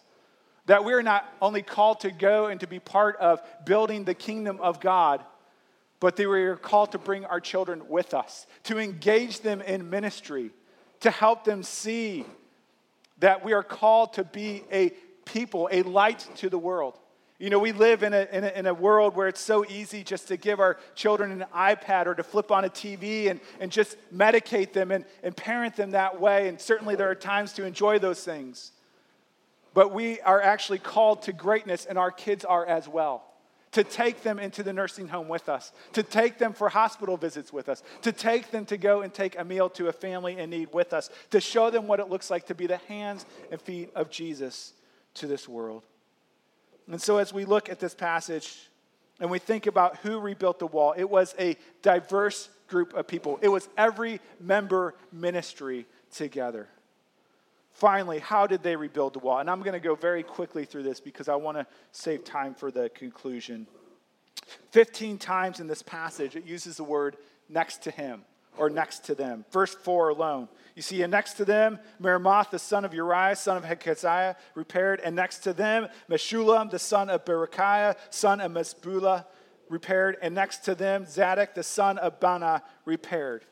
that 0.68 0.86
we're 0.86 1.02
not 1.02 1.26
only 1.42 1.62
called 1.62 2.02
to 2.02 2.12
go 2.12 2.46
and 2.48 2.60
to 2.62 2.68
be 2.68 2.80
part 2.80 3.18
of 3.18 3.42
building 3.66 4.06
the 4.06 4.14
kingdom 4.14 4.58
of 4.62 4.80
God, 4.80 5.22
but 6.00 6.16
that 6.16 6.30
we 6.30 6.44
are 6.44 6.56
called 6.56 6.94
to 6.94 6.98
bring 6.98 7.26
our 7.26 7.42
children 7.42 7.90
with 7.90 8.14
us, 8.14 8.48
to 8.64 8.80
engage 8.80 9.42
them 9.42 9.62
in 9.62 9.90
ministry, 9.90 10.52
to 11.02 11.12
help 11.12 11.44
them 11.44 11.64
see 11.64 12.24
that 13.18 13.44
we 13.44 13.52
are 13.52 13.64
called 13.64 14.14
to 14.14 14.24
be 14.24 14.64
a 14.72 14.92
people, 15.26 15.68
a 15.70 15.84
light 15.84 16.26
to 16.38 16.50
the 16.50 16.58
world. 16.58 16.98
You 17.40 17.50
know, 17.50 17.60
we 17.60 17.72
live 17.72 18.04
in 18.04 18.14
a, 18.14 18.28
in 18.34 18.44
a, 18.44 18.48
in 18.50 18.66
a, 18.66 18.74
world 18.74 19.16
where 19.16 19.30
it's 19.30 19.40
so 19.40 19.66
easy 19.66 20.04
just 20.04 20.28
to 20.28 20.36
give 20.36 20.60
our 20.60 20.78
children 20.94 21.32
an 21.32 21.46
iPad 21.56 22.06
or 22.06 22.14
to 22.14 22.24
flip 22.24 22.52
on 22.52 22.66
a 22.66 22.70
TV 22.70 23.32
and, 23.32 23.40
and 23.62 23.72
just 23.72 23.96
medicate 24.14 24.74
them 24.74 24.92
and, 24.92 25.06
and 25.24 25.36
parent 25.38 25.78
them 25.78 25.92
that 25.92 26.20
way. 26.20 26.50
And 26.50 26.60
certainly 26.60 26.98
there 26.98 27.10
are 27.10 27.16
times 27.16 27.54
to 27.54 27.64
enjoy 27.64 27.98
those 27.98 28.22
things. 28.22 28.74
But 29.74 29.94
we 29.94 30.20
are 30.22 30.42
actually 30.42 30.80
called 30.80 31.22
to 31.24 31.34
greatness, 31.34 31.86
and 31.86 31.98
our 31.98 32.12
kids 32.12 32.44
are 32.44 32.66
as 32.66 32.90
well 32.90 33.24
to 33.72 33.84
take 33.84 34.24
them 34.24 34.40
into 34.40 34.64
the 34.64 34.74
nursing 34.74 35.08
home 35.08 35.28
with 35.28 35.48
us, 35.48 35.72
to 35.94 36.02
take 36.02 36.40
them 36.40 36.54
for 36.54 36.70
hospital 36.70 37.18
visits 37.18 37.54
with 37.54 37.70
us, 37.70 37.84
to 38.02 38.12
take 38.12 38.50
them 38.52 38.66
to 38.66 38.78
go 38.78 39.02
and 39.02 39.14
take 39.14 39.38
a 39.38 39.46
meal 39.46 39.70
to 39.70 39.88
a 39.88 39.94
family 39.94 40.40
in 40.40 40.50
need 40.50 40.74
with 40.74 40.92
us, 40.92 41.10
to 41.30 41.40
show 41.40 41.70
them 41.70 41.88
what 41.88 42.00
it 42.00 42.10
looks 42.10 42.32
like 42.32 42.48
to 42.48 42.56
be 42.56 42.66
the 42.66 42.78
hands 42.88 43.26
and 43.52 43.62
feet 43.62 43.92
of 43.96 44.10
Jesus 44.10 44.74
to 45.14 45.28
this 45.28 45.48
world. 45.48 45.84
And 46.90 47.02
so, 47.02 47.18
as 47.18 47.34
we 47.34 47.46
look 47.46 47.70
at 47.70 47.80
this 47.80 47.94
passage 47.94 48.70
and 49.20 49.30
we 49.30 49.40
think 49.40 49.68
about 49.68 49.98
who 49.98 50.20
rebuilt 50.20 50.60
the 50.60 50.68
wall, 50.68 50.94
it 50.98 51.10
was 51.10 51.36
a 51.40 51.56
diverse 51.82 52.50
group 52.68 52.94
of 52.94 53.08
people, 53.08 53.40
it 53.42 53.50
was 53.50 53.70
every 53.78 54.20
member 54.40 54.96
ministry 55.12 55.86
together. 56.12 56.68
Finally, 57.72 58.20
how 58.20 58.46
did 58.46 58.62
they 58.62 58.76
rebuild 58.76 59.14
the 59.14 59.20
wall? 59.20 59.40
And 59.40 59.50
I'm 59.50 59.62
going 59.62 59.74
to 59.74 59.80
go 59.80 59.96
very 59.96 60.24
quickly 60.24 60.66
through 60.66 60.84
this 60.84 61.00
because 61.00 61.30
I 61.30 61.36
want 61.36 61.58
to 61.58 61.66
save 61.92 62.26
time 62.26 62.54
for 62.54 62.72
the 62.72 62.90
conclusion. 62.90 63.68
15 64.72 65.18
times 65.18 65.60
in 65.60 65.68
this 65.68 65.82
passage, 65.82 66.36
it 66.36 66.46
uses 66.46 66.78
the 66.78 66.84
word 66.84 67.16
next 67.48 67.84
to 67.84 67.92
him 67.92 68.24
or 68.60 68.70
next 68.70 69.06
to 69.06 69.16
them. 69.16 69.46
Verse 69.52 69.74
4 69.74 70.10
alone. 70.10 70.50
You 70.76 70.82
see, 70.82 71.02
and 71.02 71.12
next 71.12 71.34
to 71.36 71.46
them, 71.46 71.80
Meremoth, 72.02 72.52
the 72.52 72.60
son 72.60 72.86
of 72.86 72.94
Uriah, 72.94 73.36
son 73.36 73.58
of 73.58 73.64
Hezekiah, 73.64 74.36
repaired. 74.54 75.02
And 75.04 75.16
next 75.16 75.40
to 75.40 75.54
them, 75.54 75.88
Meshullam, 76.10 76.70
the 76.70 76.80
son 76.80 77.10
of 77.10 77.26
Berechiah, 77.26 77.96
son 78.10 78.40
of 78.40 78.52
Meshezabel, 78.52 79.26
repaired. 79.70 80.18
And 80.22 80.36
next 80.36 80.60
to 80.66 80.76
them, 80.76 81.06
Zadok, 81.06 81.56
the 81.56 81.64
son 81.64 81.98
of 81.98 82.20
Baana, 82.20 82.62
repaired. 82.86 83.46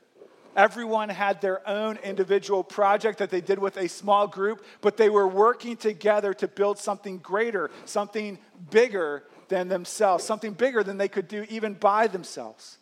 Everyone 0.55 1.09
had 1.09 1.39
their 1.39 1.67
own 1.69 1.97
individual 1.97 2.63
project 2.63 3.19
that 3.19 3.29
they 3.29 3.41
did 3.41 3.59
with 3.59 3.77
a 3.77 3.87
small 3.87 4.27
group, 4.27 4.65
but 4.81 4.97
they 4.97 5.09
were 5.09 5.27
working 5.27 5.77
together 5.77 6.33
to 6.33 6.47
build 6.47 6.79
something 6.79 7.19
greater, 7.19 7.69
something 7.85 8.39
bigger 8.71 9.23
than 9.49 9.67
themselves, 9.67 10.23
something 10.23 10.53
bigger 10.53 10.83
than 10.83 10.97
they 10.97 11.07
could 11.07 11.27
do 11.27 11.45
even 11.49 11.73
by 11.73 12.07
themselves. 12.07 12.79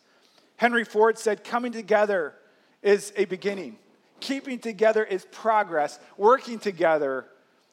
Henry 0.56 0.84
Ford 0.84 1.18
said, 1.18 1.44
Coming 1.44 1.72
together 1.72 2.34
is 2.82 3.12
a 3.16 3.24
beginning, 3.24 3.76
keeping 4.20 4.58
together 4.58 5.04
is 5.04 5.26
progress, 5.30 5.98
working 6.16 6.58
together 6.58 7.26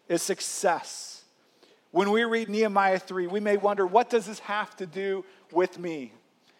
is 0.08 0.22
success. 0.22 1.24
When 1.92 2.12
we 2.12 2.24
read 2.24 2.50
Nehemiah 2.50 3.00
3, 3.00 3.28
we 3.28 3.40
may 3.40 3.58
wonder, 3.58 3.86
what 3.86 4.10
does 4.10 4.26
this 4.26 4.40
have 4.40 4.76
to 4.78 4.86
do 4.86 5.24
with 5.52 5.78
me? 5.78 6.12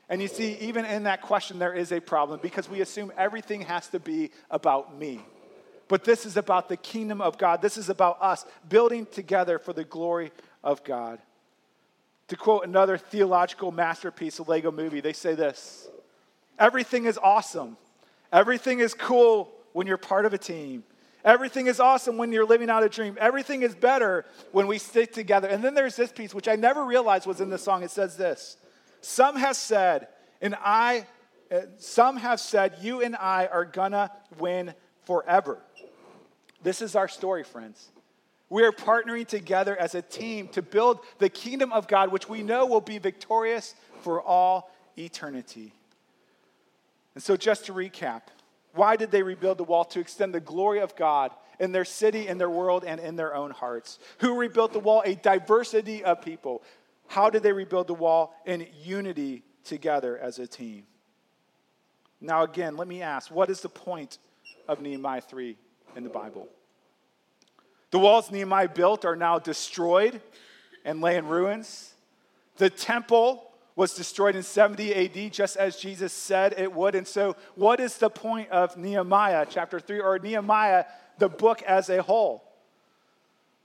And 0.08 0.22
you 0.22 0.28
see, 0.28 0.54
even 0.60 0.86
in 0.86 1.04
that 1.04 1.22
question, 1.24 1.58
there 1.58 1.74
is 1.74 1.92
a 1.92 2.00
problem 2.00 2.40
because 2.42 2.70
we 2.70 2.82
assume 2.82 3.12
everything 3.18 3.62
has 3.62 3.88
to 3.88 4.00
be 4.00 4.30
about 4.52 4.96
me. 4.96 5.22
But 5.88 6.04
this 6.04 6.26
is 6.26 6.38
about 6.38 6.70
the 6.70 6.78
kingdom 6.78 7.20
of 7.20 7.38
God. 7.38 7.62
This 7.62 7.78
is 7.78 7.90
about 7.90 8.22
us 8.22 8.46
building 8.70 9.08
together 9.08 9.58
for 9.58 9.74
the 9.74 9.84
glory 9.84 10.32
of 10.64 10.84
God. 10.84 11.20
To 12.28 12.36
quote 12.36 12.66
another 12.66 12.98
theological 12.98 13.72
masterpiece, 13.72 14.40
a 14.40 14.44
Lego 14.44 14.72
movie, 14.72 15.02
they 15.02 15.14
say 15.14 15.36
this 15.36 15.88
Everything 16.60 17.06
is 17.06 17.18
awesome. 17.22 17.78
Everything 18.32 18.80
is 18.80 18.94
cool 18.94 19.52
when 19.74 19.88
you're 19.88 19.98
part 19.98 20.26
of 20.26 20.34
a 20.34 20.38
team. 20.38 20.84
Everything 21.26 21.68
is 21.68 21.80
awesome 21.80 22.18
when 22.18 22.32
you're 22.32 22.46
living 22.46 22.70
out 22.70 22.84
a 22.84 22.90
dream. 22.90 23.18
Everything 23.20 23.62
is 23.62 23.74
better 23.74 24.26
when 24.52 24.68
we 24.68 24.78
stick 24.78 25.14
together. 25.14 25.48
And 25.48 25.64
then 25.64 25.74
there's 25.74 25.96
this 25.96 26.12
piece, 26.12 26.34
which 26.34 26.48
I 26.48 26.56
never 26.56 26.84
realized 26.84 27.26
was 27.26 27.40
in 27.40 27.50
the 27.50 27.58
song. 27.58 27.84
It 27.84 27.92
says 27.92 28.18
this 28.18 28.58
some 29.02 29.36
have 29.36 29.56
said, 29.56 30.08
and 30.42 30.56
I, 30.62 31.06
uh, 31.52 31.62
some 31.78 32.18
have 32.18 32.40
said, 32.40 32.76
you 32.82 33.02
and 33.02 33.16
I 33.16 33.48
are 33.48 33.66
gonna 33.66 34.12
win 34.40 34.74
forever. 35.06 35.60
This 36.62 36.82
is 36.82 36.96
our 36.96 37.08
story, 37.08 37.44
friends. 37.44 37.90
We 38.50 38.64
are 38.64 38.72
partnering 38.72 39.28
together 39.28 39.76
as 39.76 39.96
a 39.96 40.02
team 40.02 40.48
to 40.50 40.62
build 40.62 41.00
the 41.18 41.30
kingdom 41.30 41.74
of 41.74 41.88
God, 41.88 42.12
which 42.12 42.30
we 42.30 42.44
know 42.44 42.66
will 42.66 42.82
be 42.82 42.98
victorious 42.98 43.76
for 44.02 44.22
all 44.22 44.72
eternity. 44.98 45.74
And 47.16 47.24
so, 47.24 47.38
just 47.38 47.66
to 47.66 47.74
recap, 47.74 48.22
why 48.74 48.96
did 48.96 49.12
they 49.12 49.22
rebuild 49.22 49.60
the 49.60 49.64
wall? 49.64 49.86
To 49.86 50.00
extend 50.00 50.34
the 50.34 50.40
glory 50.40 50.80
of 50.80 50.96
God 50.96 51.32
in 51.60 51.72
their 51.72 51.86
city, 51.86 52.28
in 52.28 52.38
their 52.38 52.50
world, 52.50 52.84
and 52.84 53.00
in 53.00 53.16
their 53.16 53.36
own 53.36 53.52
hearts. 53.52 54.00
Who 54.20 54.36
rebuilt 54.36 54.74
the 54.74 54.80
wall? 54.80 55.04
A 55.06 55.16
diversity 55.16 56.04
of 56.04 56.22
people. 56.22 56.64
How 57.08 57.30
did 57.30 57.44
they 57.44 57.54
rebuild 57.54 57.88
the 57.88 57.94
wall? 57.94 58.36
In 58.46 58.68
unity 58.82 59.44
together 59.64 60.18
as 60.18 60.40
a 60.40 60.48
team. 60.48 60.86
Now, 62.20 62.44
again, 62.44 62.78
let 62.78 62.88
me 62.88 63.02
ask 63.02 63.30
what 63.30 63.50
is 63.50 63.62
the 63.62 63.70
point 63.70 64.18
of 64.68 64.82
Nehemiah 64.82 65.22
3 65.22 65.58
in 65.96 66.04
the 66.04 66.10
Bible? 66.10 66.48
The 67.92 68.00
walls 68.00 68.32
Nehemiah 68.32 68.70
built 68.70 69.06
are 69.06 69.16
now 69.16 69.38
destroyed 69.38 70.20
and 70.84 71.00
lay 71.00 71.18
in 71.18 71.28
ruins. 71.28 71.94
The 72.58 72.70
temple 72.70 73.52
was 73.76 73.94
destroyed 73.94 74.36
in 74.36 74.44
70 74.44 74.94
AD, 74.94 75.34
just 75.34 75.58
as 75.58 75.78
Jesus 75.78 76.14
said 76.14 76.56
it 76.58 76.72
would. 76.72 76.96
And 76.96 77.08
so, 77.08 77.36
what 77.56 77.80
is 77.80 77.98
the 77.98 78.10
point 78.10 78.50
of 78.52 78.78
Nehemiah 78.78 79.46
chapter 79.50 79.80
3 79.80 80.00
or 80.00 80.20
Nehemiah, 80.20 80.86
the 81.18 81.30
book 81.30 81.62
as 81.64 81.90
a 81.90 82.02
whole? 82.02 82.44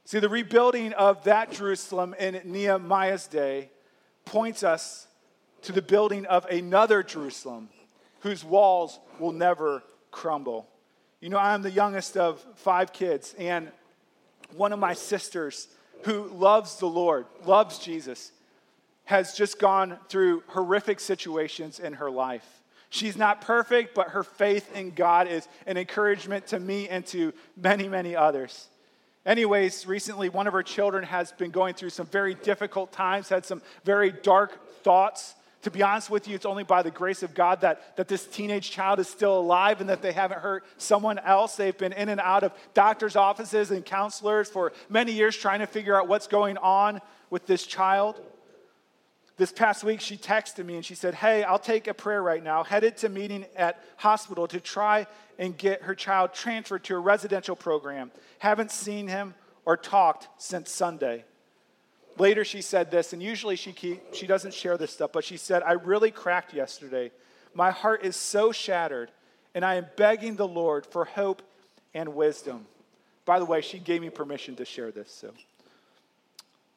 See, 0.05 0.21
the 0.21 0.29
rebuilding 0.29 0.95
of 0.95 1.25
that 1.25 1.53
Jerusalem 1.53 2.15
in 2.19 2.41
Nehemiah's 2.45 3.27
day 3.27 3.71
points 4.25 4.63
us 4.63 5.07
to 5.63 5.73
the 5.73 5.83
building 5.83 6.25
of 6.27 6.47
another 6.47 7.03
Jerusalem 7.03 7.69
whose 8.21 8.43
walls 8.45 8.99
will 9.19 9.33
never 9.33 9.83
crumble. 10.11 10.67
You 11.21 11.29
know, 11.29 11.39
I'm 11.39 11.63
the 11.63 11.71
youngest 11.71 12.17
of 12.17 12.45
five 12.57 12.93
kids, 12.93 13.35
and 13.39 13.71
one 14.57 14.73
of 14.73 14.79
my 14.79 14.95
sisters 14.95 15.69
who 16.05 16.29
loves 16.29 16.79
the 16.79 16.87
Lord, 16.87 17.27
loves 17.45 17.79
Jesus, 17.79 18.33
has 19.09 19.33
just 19.33 19.59
gone 19.59 19.97
through 20.11 20.43
horrific 20.49 21.01
situations 21.01 21.81
in 21.81 21.95
her 21.95 22.11
life. 22.11 22.45
She's 22.91 23.17
not 23.17 23.41
perfect, 23.41 23.95
but 23.95 24.09
her 24.09 24.23
faith 24.23 24.71
in 24.77 24.91
God 24.91 25.29
is 25.29 25.49
an 25.67 25.79
encouragement 25.79 26.49
to 26.49 26.61
me 26.61 26.91
and 26.91 27.07
to 27.07 27.33
many, 27.57 27.89
many 27.89 28.15
others. 28.15 28.69
Anyways, 29.25 29.87
recently 29.87 30.29
one 30.29 30.47
of 30.47 30.53
her 30.53 30.63
children 30.63 31.05
has 31.05 31.33
been 31.33 31.51
going 31.51 31.73
through 31.73 31.89
some 31.89 32.05
very 32.05 32.35
difficult 32.35 32.93
times, 32.93 33.31
had 33.31 33.47
some 33.47 33.63
very 33.83 34.13
dark 34.13 34.83
thoughts. 34.83 35.35
To 35.63 35.71
be 35.71 35.83
honest 35.83 36.11
with 36.11 36.29
you, 36.29 36.35
it's 36.35 36.45
only 36.45 36.65
by 36.65 36.83
the 36.83 36.91
grace 36.91 37.23
of 37.23 37.33
God 37.33 37.63
that, 37.63 37.97
that 37.97 38.09
this 38.09 38.27
teenage 38.27 38.71
child 38.71 39.01
is 39.01 39.09
still 39.09 39.39
alive 39.39 39.81
and 39.81 39.89
that 39.89 40.03
they 40.03 40.13
haven't 40.13 40.41
hurt 40.41 40.67
someone 40.77 41.19
else. 41.19 41.57
They've 41.57 41.77
been 41.77 41.95
in 41.95 42.11
and 42.11 42.21
out 42.21 42.43
of 42.45 42.53
doctors' 42.75 43.17
offices 43.17 43.71
and 43.71 43.87
counselors 43.87 44.51
for 44.51 44.75
many 44.91 45.13
years 45.13 45.35
trying 45.35 45.61
to 45.61 45.67
figure 45.67 45.99
out 45.99 46.09
what's 46.09 46.27
going 46.27 46.59
on 46.59 47.01
with 47.31 47.47
this 47.47 47.65
child. 47.65 48.21
This 49.39 49.53
past 49.53 49.85
week, 49.85 50.01
she 50.01 50.17
texted 50.17 50.67
me 50.67 50.75
and 50.75 50.85
she 50.85 50.97
said, 50.97 51.15
Hey, 51.15 51.45
I'll 51.45 51.61
take 51.61 51.87
a 51.87 51.95
prayer 51.95 52.23
right 52.23 52.43
now. 52.43 52.65
Headed 52.65 52.97
to 52.99 53.09
meeting 53.09 53.47
at 53.55 53.83
hospital 53.97 54.49
to 54.49 54.59
try 54.59 55.07
and 55.39 55.57
get 55.57 55.83
her 55.83 55.95
child 55.95 56.35
transferred 56.35 56.83
to 56.85 56.97
a 56.97 56.99
residential 56.99 57.55
program. 57.55 58.11
Haven't 58.41 58.73
seen 58.73 59.07
him 59.07 59.35
or 59.65 59.77
talked 59.77 60.29
since 60.39 60.73
Sunday. 60.73 61.25
Later, 62.19 62.45
she 62.45 62.63
said 62.63 62.91
this, 62.91 63.13
and 63.13 63.23
usually 63.23 63.55
she, 63.55 63.73
keep, 63.73 64.13
she 64.13 64.27
doesn't 64.27 64.53
share 64.53 64.77
this 64.77 64.93
stuff, 64.93 65.13
but 65.13 65.23
she 65.23 65.37
said, 65.37 65.63
I 65.63 65.73
really 65.73 66.11
cracked 66.11 66.53
yesterday. 66.53 67.13
My 67.55 67.71
heart 67.71 68.05
is 68.05 68.17
so 68.17 68.51
shattered, 68.51 69.13
and 69.55 69.65
I 69.65 69.77
am 69.77 69.87
begging 69.97 70.35
the 70.35 70.49
Lord 70.49 70.85
for 70.85 71.05
hope 71.05 71.43
and 71.95 72.17
wisdom. 72.17 72.67
By 73.25 73.39
the 73.39 73.45
way, 73.45 73.61
she 73.61 73.79
gave 73.79 74.01
me 74.01 74.11
permission 74.11 74.57
to 74.57 74.65
share 74.65 74.91
this. 74.91 75.13
So, 75.13 75.33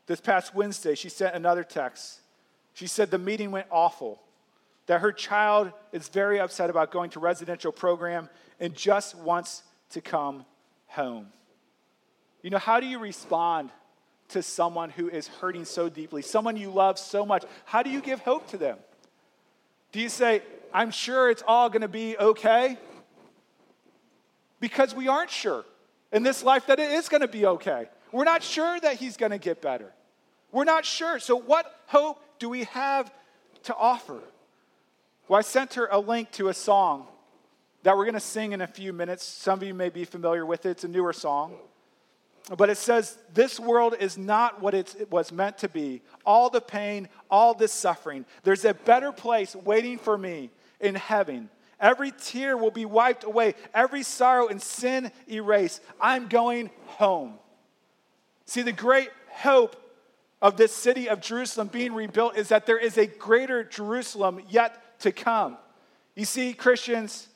this 0.05 0.21
past 0.21 0.53
Wednesday, 0.53 0.93
she 0.93 1.09
sent 1.09 1.33
another 1.33 1.63
text. 1.63 2.19
She 2.73 2.87
said 2.87 3.11
the 3.11 3.17
meeting 3.17 3.51
went 3.51 3.67
awful, 3.69 4.21
that 4.87 5.01
her 5.01 5.11
child 5.11 5.71
is 5.91 6.07
very 6.09 6.39
upset 6.39 6.69
about 6.69 6.91
going 6.91 7.09
to 7.11 7.19
residential 7.19 7.71
program 7.71 8.29
and 8.59 8.75
just 8.75 9.15
wants 9.15 9.63
to 9.91 10.01
come 10.01 10.45
home. 10.87 11.27
You 12.41 12.49
know, 12.49 12.57
how 12.57 12.79
do 12.79 12.87
you 12.87 12.99
respond 12.99 13.69
to 14.29 14.41
someone 14.41 14.89
who 14.89 15.09
is 15.09 15.27
hurting 15.27 15.65
so 15.65 15.89
deeply, 15.89 16.21
someone 16.21 16.57
you 16.57 16.69
love 16.71 16.97
so 16.97 17.25
much? 17.25 17.43
How 17.65 17.83
do 17.83 17.89
you 17.89 18.01
give 18.01 18.19
hope 18.21 18.47
to 18.49 18.57
them? 18.57 18.77
Do 19.91 19.99
you 19.99 20.09
say, 20.09 20.41
I'm 20.73 20.91
sure 20.91 21.29
it's 21.29 21.43
all 21.45 21.69
going 21.69 21.81
to 21.81 21.87
be 21.87 22.17
okay? 22.17 22.77
Because 24.59 24.95
we 24.95 25.07
aren't 25.07 25.29
sure 25.29 25.65
in 26.11 26.23
this 26.23 26.43
life 26.43 26.67
that 26.67 26.79
it 26.79 26.91
is 26.91 27.09
going 27.09 27.21
to 27.21 27.27
be 27.27 27.45
okay. 27.45 27.89
We're 28.11 28.23
not 28.23 28.43
sure 28.43 28.79
that 28.79 28.95
he's 28.95 29.17
going 29.17 29.31
to 29.31 29.37
get 29.37 29.61
better. 29.61 29.91
We're 30.51 30.65
not 30.65 30.85
sure. 30.85 31.19
So, 31.19 31.35
what 31.35 31.79
hope 31.87 32.21
do 32.41 32.49
we 32.49 32.63
have 32.63 33.13
to 33.63 33.75
offer? 33.75 34.19
Well, 35.27 35.37
I 35.37 35.43
sent 35.43 35.75
her 35.75 35.87
a 35.91 35.99
link 35.99 36.31
to 36.31 36.49
a 36.49 36.55
song 36.55 37.05
that 37.83 37.95
we're 37.95 38.05
going 38.05 38.15
to 38.15 38.19
sing 38.19 38.51
in 38.53 38.61
a 38.61 38.67
few 38.67 38.93
minutes. 38.93 39.23
Some 39.23 39.59
of 39.59 39.63
you 39.63 39.75
may 39.75 39.89
be 39.89 40.05
familiar 40.05 40.43
with 40.43 40.65
it, 40.65 40.71
it's 40.71 40.83
a 40.83 40.87
newer 40.87 41.13
song. 41.13 41.53
But 42.57 42.71
it 42.71 42.77
says, 42.77 43.15
This 43.31 43.59
world 43.59 43.95
is 43.99 44.17
not 44.17 44.59
what 44.59 44.73
it 44.73 45.07
was 45.11 45.31
meant 45.31 45.59
to 45.59 45.69
be. 45.69 46.01
All 46.25 46.49
the 46.49 46.59
pain, 46.59 47.09
all 47.29 47.53
this 47.53 47.71
suffering. 47.71 48.25
There's 48.41 48.65
a 48.65 48.73
better 48.73 49.11
place 49.11 49.55
waiting 49.55 49.99
for 49.99 50.17
me 50.17 50.49
in 50.79 50.95
heaven. 50.95 51.47
Every 51.79 52.11
tear 52.11 52.57
will 52.57 52.71
be 52.71 52.85
wiped 52.85 53.23
away, 53.23 53.53
every 53.71 54.01
sorrow 54.01 54.47
and 54.47 54.59
sin 54.59 55.11
erased. 55.29 55.83
I'm 56.01 56.27
going 56.27 56.71
home. 56.87 57.35
See, 58.45 58.63
the 58.63 58.71
great 58.71 59.11
hope 59.29 59.75
of 60.41 60.57
this 60.57 60.73
city 60.73 61.07
of 61.07 61.21
Jerusalem 61.21 61.67
being 61.67 61.93
rebuilt 61.93 62.35
is 62.35 62.49
that 62.49 62.65
there 62.65 62.79
is 62.79 62.97
a 62.97 63.05
greater 63.05 63.63
Jerusalem 63.63 64.41
yet 64.49 64.99
to 65.01 65.11
come. 65.11 65.57
You 66.15 66.25
see, 66.25 66.53
Christians, 66.53 67.27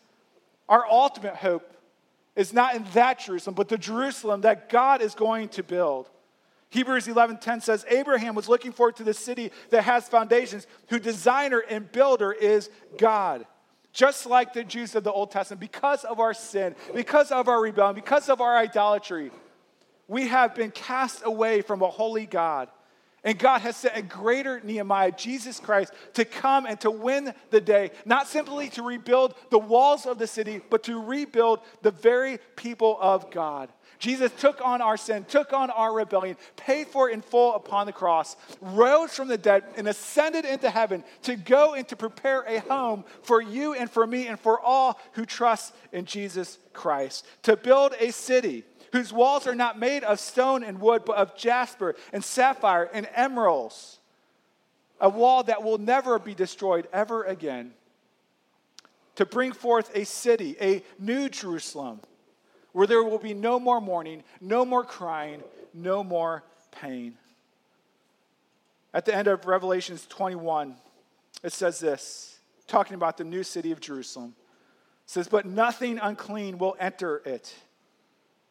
our 0.68 0.86
ultimate 0.90 1.36
hope 1.36 1.72
is 2.36 2.52
not 2.52 2.76
in 2.76 2.86
that 2.94 3.20
Jerusalem, 3.20 3.56
but 3.56 3.70
the 3.70 3.78
Jerusalem 3.78 4.42
that 4.42 4.70
God 4.70 5.02
is 5.02 5.16
going 5.16 5.50
to 5.50 5.64
build. 5.64 6.10
Hebrews 6.70 7.08
11:10 7.08 7.62
says 7.62 7.86
Abraham 7.88 8.36
was 8.36 8.50
looking 8.50 8.74
forward 8.74 8.98
to 8.98 9.04
the 9.04 9.14
city 9.14 9.52
that 9.70 9.84
has 9.84 10.10
foundations, 10.10 10.68
whose 10.90 11.02
designer 11.02 11.60
and 11.60 11.90
builder 11.92 12.32
is 12.34 12.70
God. 12.98 13.46
Just 13.94 14.26
like 14.26 14.52
the 14.52 14.64
Jews 14.64 14.94
of 14.96 15.06
the 15.06 15.12
Old 15.12 15.32
Testament, 15.32 15.62
because 15.62 16.04
of 16.04 16.20
our 16.20 16.34
sin, 16.34 16.76
because 16.94 17.32
of 17.32 17.48
our 17.48 17.62
rebellion, 17.62 17.96
because 17.96 18.28
of 18.28 18.42
our 18.42 18.58
idolatry, 18.58 19.32
we 20.10 20.28
have 20.28 20.54
been 20.54 20.72
cast 20.72 21.22
away 21.24 21.62
from 21.62 21.82
a 21.82 21.90
holy 21.90 22.26
God. 22.26 22.68
And 23.26 23.40
God 23.40 23.62
has 23.62 23.76
sent 23.76 23.98
a 23.98 24.04
greater 24.04 24.62
Nehemiah, 24.64 25.12
Jesus 25.12 25.60
Christ, 25.60 25.92
to 26.14 26.24
come 26.26 26.68
and 26.68 26.80
to 26.82 26.92
win 26.92 27.34
the 27.50 27.60
day, 27.60 27.90
not 28.06 28.28
simply 28.28 28.70
to 28.70 28.84
rebuild 28.84 29.34
the 29.50 29.58
walls 29.58 30.06
of 30.06 30.20
the 30.20 30.28
city, 30.28 30.62
but 30.70 30.84
to 30.84 31.02
rebuild 31.02 31.62
the 31.82 31.90
very 31.90 32.38
people 32.56 33.00
of 33.02 33.32
God. 33.32 33.70
Jesus 33.98 34.32
took 34.38 34.64
on 34.64 34.80
our 34.80 34.96
sin, 34.96 35.24
took 35.24 35.54
on 35.54 35.72
our 35.72 35.92
rebellion, 35.92 36.38
paid 36.56 36.88
for 36.88 37.10
it 37.10 37.14
in 37.14 37.22
full 37.22 37.56
upon 37.56 37.88
the 37.88 37.94
cross, 37.94 38.36
rose 38.62 39.16
from 39.16 39.28
the 39.28 39.40
dead, 39.40 39.64
and 39.76 39.88
ascended 39.88 40.46
into 40.46 40.70
heaven 40.70 41.04
to 41.24 41.36
go 41.36 41.74
and 41.74 41.88
to 41.88 41.96
prepare 41.96 42.42
a 42.42 42.60
home 42.60 43.04
for 43.24 43.42
you 43.42 43.74
and 43.74 43.90
for 43.90 44.06
me 44.06 44.28
and 44.28 44.40
for 44.40 44.60
all 44.60 45.00
who 45.14 45.26
trust 45.26 45.74
in 45.92 46.06
Jesus 46.06 46.60
Christ, 46.74 47.26
to 47.44 47.56
build 47.56 47.96
a 48.00 48.12
city 48.12 48.66
whose 48.96 49.12
walls 49.12 49.46
are 49.46 49.56
not 49.56 49.78
made 49.78 50.06
of 50.06 50.22
stone 50.22 50.64
and 50.64 50.80
wood, 50.80 51.04
but 51.04 51.18
of 51.18 51.36
jasper 51.36 51.96
and 52.14 52.24
sapphire 52.24 52.90
and 52.94 53.10
emeralds. 53.14 54.00
A 55.02 55.10
wall 55.10 55.44
that 55.44 55.64
will 55.64 55.78
never 55.78 56.18
be 56.18 56.34
destroyed 56.34 56.88
ever 56.94 57.26
again. 57.26 57.74
To 59.16 59.26
bring 59.26 59.52
forth 59.52 59.92
a 59.94 60.06
city, 60.06 60.56
a 60.62 60.82
new 60.98 61.28
Jerusalem, 61.28 62.00
where 62.72 62.88
there 62.88 63.04
will 63.04 63.18
be 63.18 63.34
no 63.34 63.60
more 63.60 63.82
mourning, 63.82 64.24
no 64.40 64.64
more 64.64 64.86
crying, 64.86 65.44
no 65.74 66.02
more 66.02 66.46
pain. 66.72 67.18
At 68.94 69.04
the 69.04 69.14
end 69.14 69.28
of 69.28 69.46
Revelations 69.46 70.06
21, 70.08 70.74
it 71.44 71.52
says 71.52 71.82
this, 71.82 72.40
talking 72.66 72.96
about 72.96 73.18
the 73.18 73.26
new 73.26 73.44
city 73.44 73.74
of 73.74 73.82
Jerusalem. 73.82 74.36
It 75.04 75.10
says, 75.10 75.28
But 75.28 75.46
nothing 75.46 76.00
unclean 76.02 76.60
will 76.60 76.78
enter 76.80 77.22
it 77.26 77.54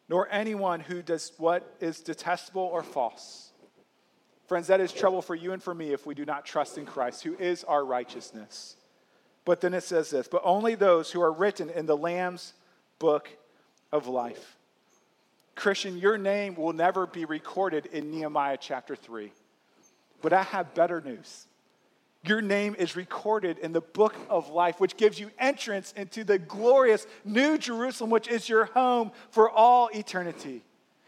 nor 0.08 0.28
anyone 0.30 0.80
who 0.80 1.02
does 1.02 1.32
what 1.38 1.76
is 1.80 2.00
detestable 2.00 2.62
or 2.62 2.82
false. 2.82 3.52
Friends, 4.46 4.66
that 4.66 4.80
is 4.80 4.92
trouble 4.92 5.22
for 5.22 5.34
you 5.34 5.52
and 5.52 5.62
for 5.62 5.74
me 5.74 5.92
if 5.92 6.06
we 6.06 6.14
do 6.14 6.24
not 6.24 6.44
trust 6.44 6.76
in 6.76 6.84
Christ, 6.84 7.22
who 7.22 7.34
is 7.36 7.64
our 7.64 7.84
righteousness. 7.84 8.76
But 9.44 9.60
then 9.60 9.74
it 9.74 9.82
says 9.82 10.10
this 10.10 10.28
but 10.28 10.42
only 10.44 10.74
those 10.74 11.10
who 11.10 11.20
are 11.20 11.32
written 11.32 11.70
in 11.70 11.86
the 11.86 11.96
Lamb's 11.96 12.52
book 12.98 13.28
of 13.92 14.06
life. 14.06 14.56
Christian, 15.54 15.98
your 15.98 16.18
name 16.18 16.56
will 16.56 16.72
never 16.72 17.06
be 17.06 17.24
recorded 17.24 17.86
in 17.86 18.10
Nehemiah 18.10 18.58
chapter 18.60 18.96
3. 18.96 19.32
But 20.20 20.32
I 20.32 20.42
have 20.42 20.74
better 20.74 21.00
news 21.00 21.46
your 22.26 22.40
name 22.40 22.74
is 22.78 22.96
recorded 22.96 23.58
in 23.58 23.72
the 23.72 23.80
book 23.80 24.14
of 24.30 24.48
life, 24.48 24.80
which 24.80 24.96
gives 24.96 25.20
you 25.20 25.30
entrance 25.38 25.92
into 25.96 26.24
the 26.24 26.38
glorious 26.38 27.06
New 27.24 27.58
Jerusalem, 27.58 28.10
which 28.10 28.28
is 28.28 28.48
your 28.48 28.64
home 28.66 29.12
for 29.30 29.50
all 29.50 29.90
eternity. 29.94 30.62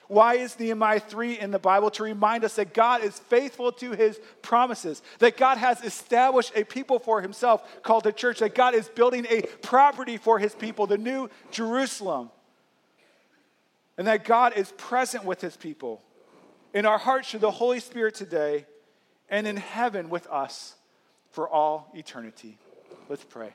Why 0.09 0.35
is 0.35 0.59
Nehemiah 0.61 1.01
3 1.01 1.41
in 1.41 1.51
the 1.51 1.59
Bible? 1.59 1.91
To 1.93 2.05
remind 2.05 2.45
us 2.45 2.55
that 2.57 2.73
God 2.75 3.03
is 3.03 3.19
faithful 3.19 3.73
to 3.73 3.93
his 3.93 4.21
promises, 4.41 5.03
that 5.19 5.37
God 5.37 5.59
has 5.59 5.83
established 5.83 6.53
a 6.55 6.65
people 6.65 6.99
for 6.99 7.21
himself 7.21 7.83
called 7.83 8.05
the 8.05 8.13
church, 8.13 8.39
that 8.39 8.55
God 8.55 8.75
is 8.75 8.89
building 8.89 9.27
a 9.29 9.43
property 9.63 10.17
for 10.17 10.39
his 10.39 10.55
people, 10.55 10.87
the 10.87 10.99
New 10.99 11.29
Jerusalem. 11.51 12.31
and 13.99 14.07
that 14.07 14.25
God 14.25 14.53
is 14.57 14.73
present 14.77 15.25
with 15.25 15.41
his 15.41 15.57
people 15.57 16.03
in 16.75 16.85
our 16.85 16.99
hearts 16.99 17.31
through 17.31 17.41
the 17.41 17.51
Holy 17.51 17.81
Spirit 17.81 18.15
today 18.15 18.67
and 19.31 19.47
in 19.47 19.57
heaven 19.57 20.11
with 20.11 20.27
us 20.27 20.76
for 21.37 21.47
all 21.51 21.93
eternity. 21.95 22.57
Let's 23.11 23.23
pray. 23.23 23.53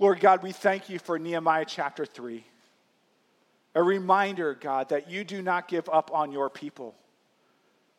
Lord 0.00 0.18
God, 0.18 0.42
we 0.42 0.50
thank 0.50 0.90
you 0.90 0.98
for 0.98 1.20
Nehemiah 1.20 1.66
chapter 1.68 2.04
3. 2.04 2.44
A 3.76 3.82
reminder, 3.82 4.58
God, 4.60 4.88
that 4.88 5.08
you 5.08 5.22
do 5.22 5.40
not 5.40 5.68
give 5.68 5.88
up 5.88 6.10
on 6.12 6.32
your 6.32 6.50
people, 6.50 6.96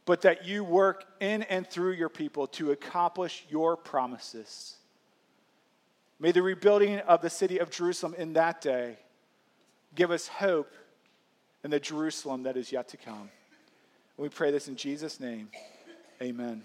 but 0.04 0.24
that 0.24 0.46
you 0.46 0.66
work 0.66 1.06
in 1.22 1.44
and 1.44 1.66
through 1.66 1.94
your 1.94 2.10
people 2.10 2.48
to 2.48 2.72
accomplish 2.72 3.46
your 3.50 3.78
promises. 3.78 4.76
May 6.20 6.34
the 6.34 6.42
rebuilding 6.42 7.00
of 7.00 7.22
the 7.22 7.30
city 7.30 7.60
of 7.60 7.70
Jerusalem 7.70 8.14
in 8.18 8.34
that 8.34 8.60
day 8.60 8.98
give 9.96 10.12
us 10.12 10.28
hope 10.28 10.74
in 11.64 11.72
the 11.72 11.80
Jerusalem 11.80 12.44
that 12.44 12.58
is 12.58 12.74
yet 12.74 12.90
to 12.90 12.98
come. 12.98 13.30
We 14.18 14.28
pray 14.28 14.52
this 14.52 14.68
in 14.68 14.76
Jesus' 14.76 15.18
name. 15.22 15.48
Amen. 16.22 16.64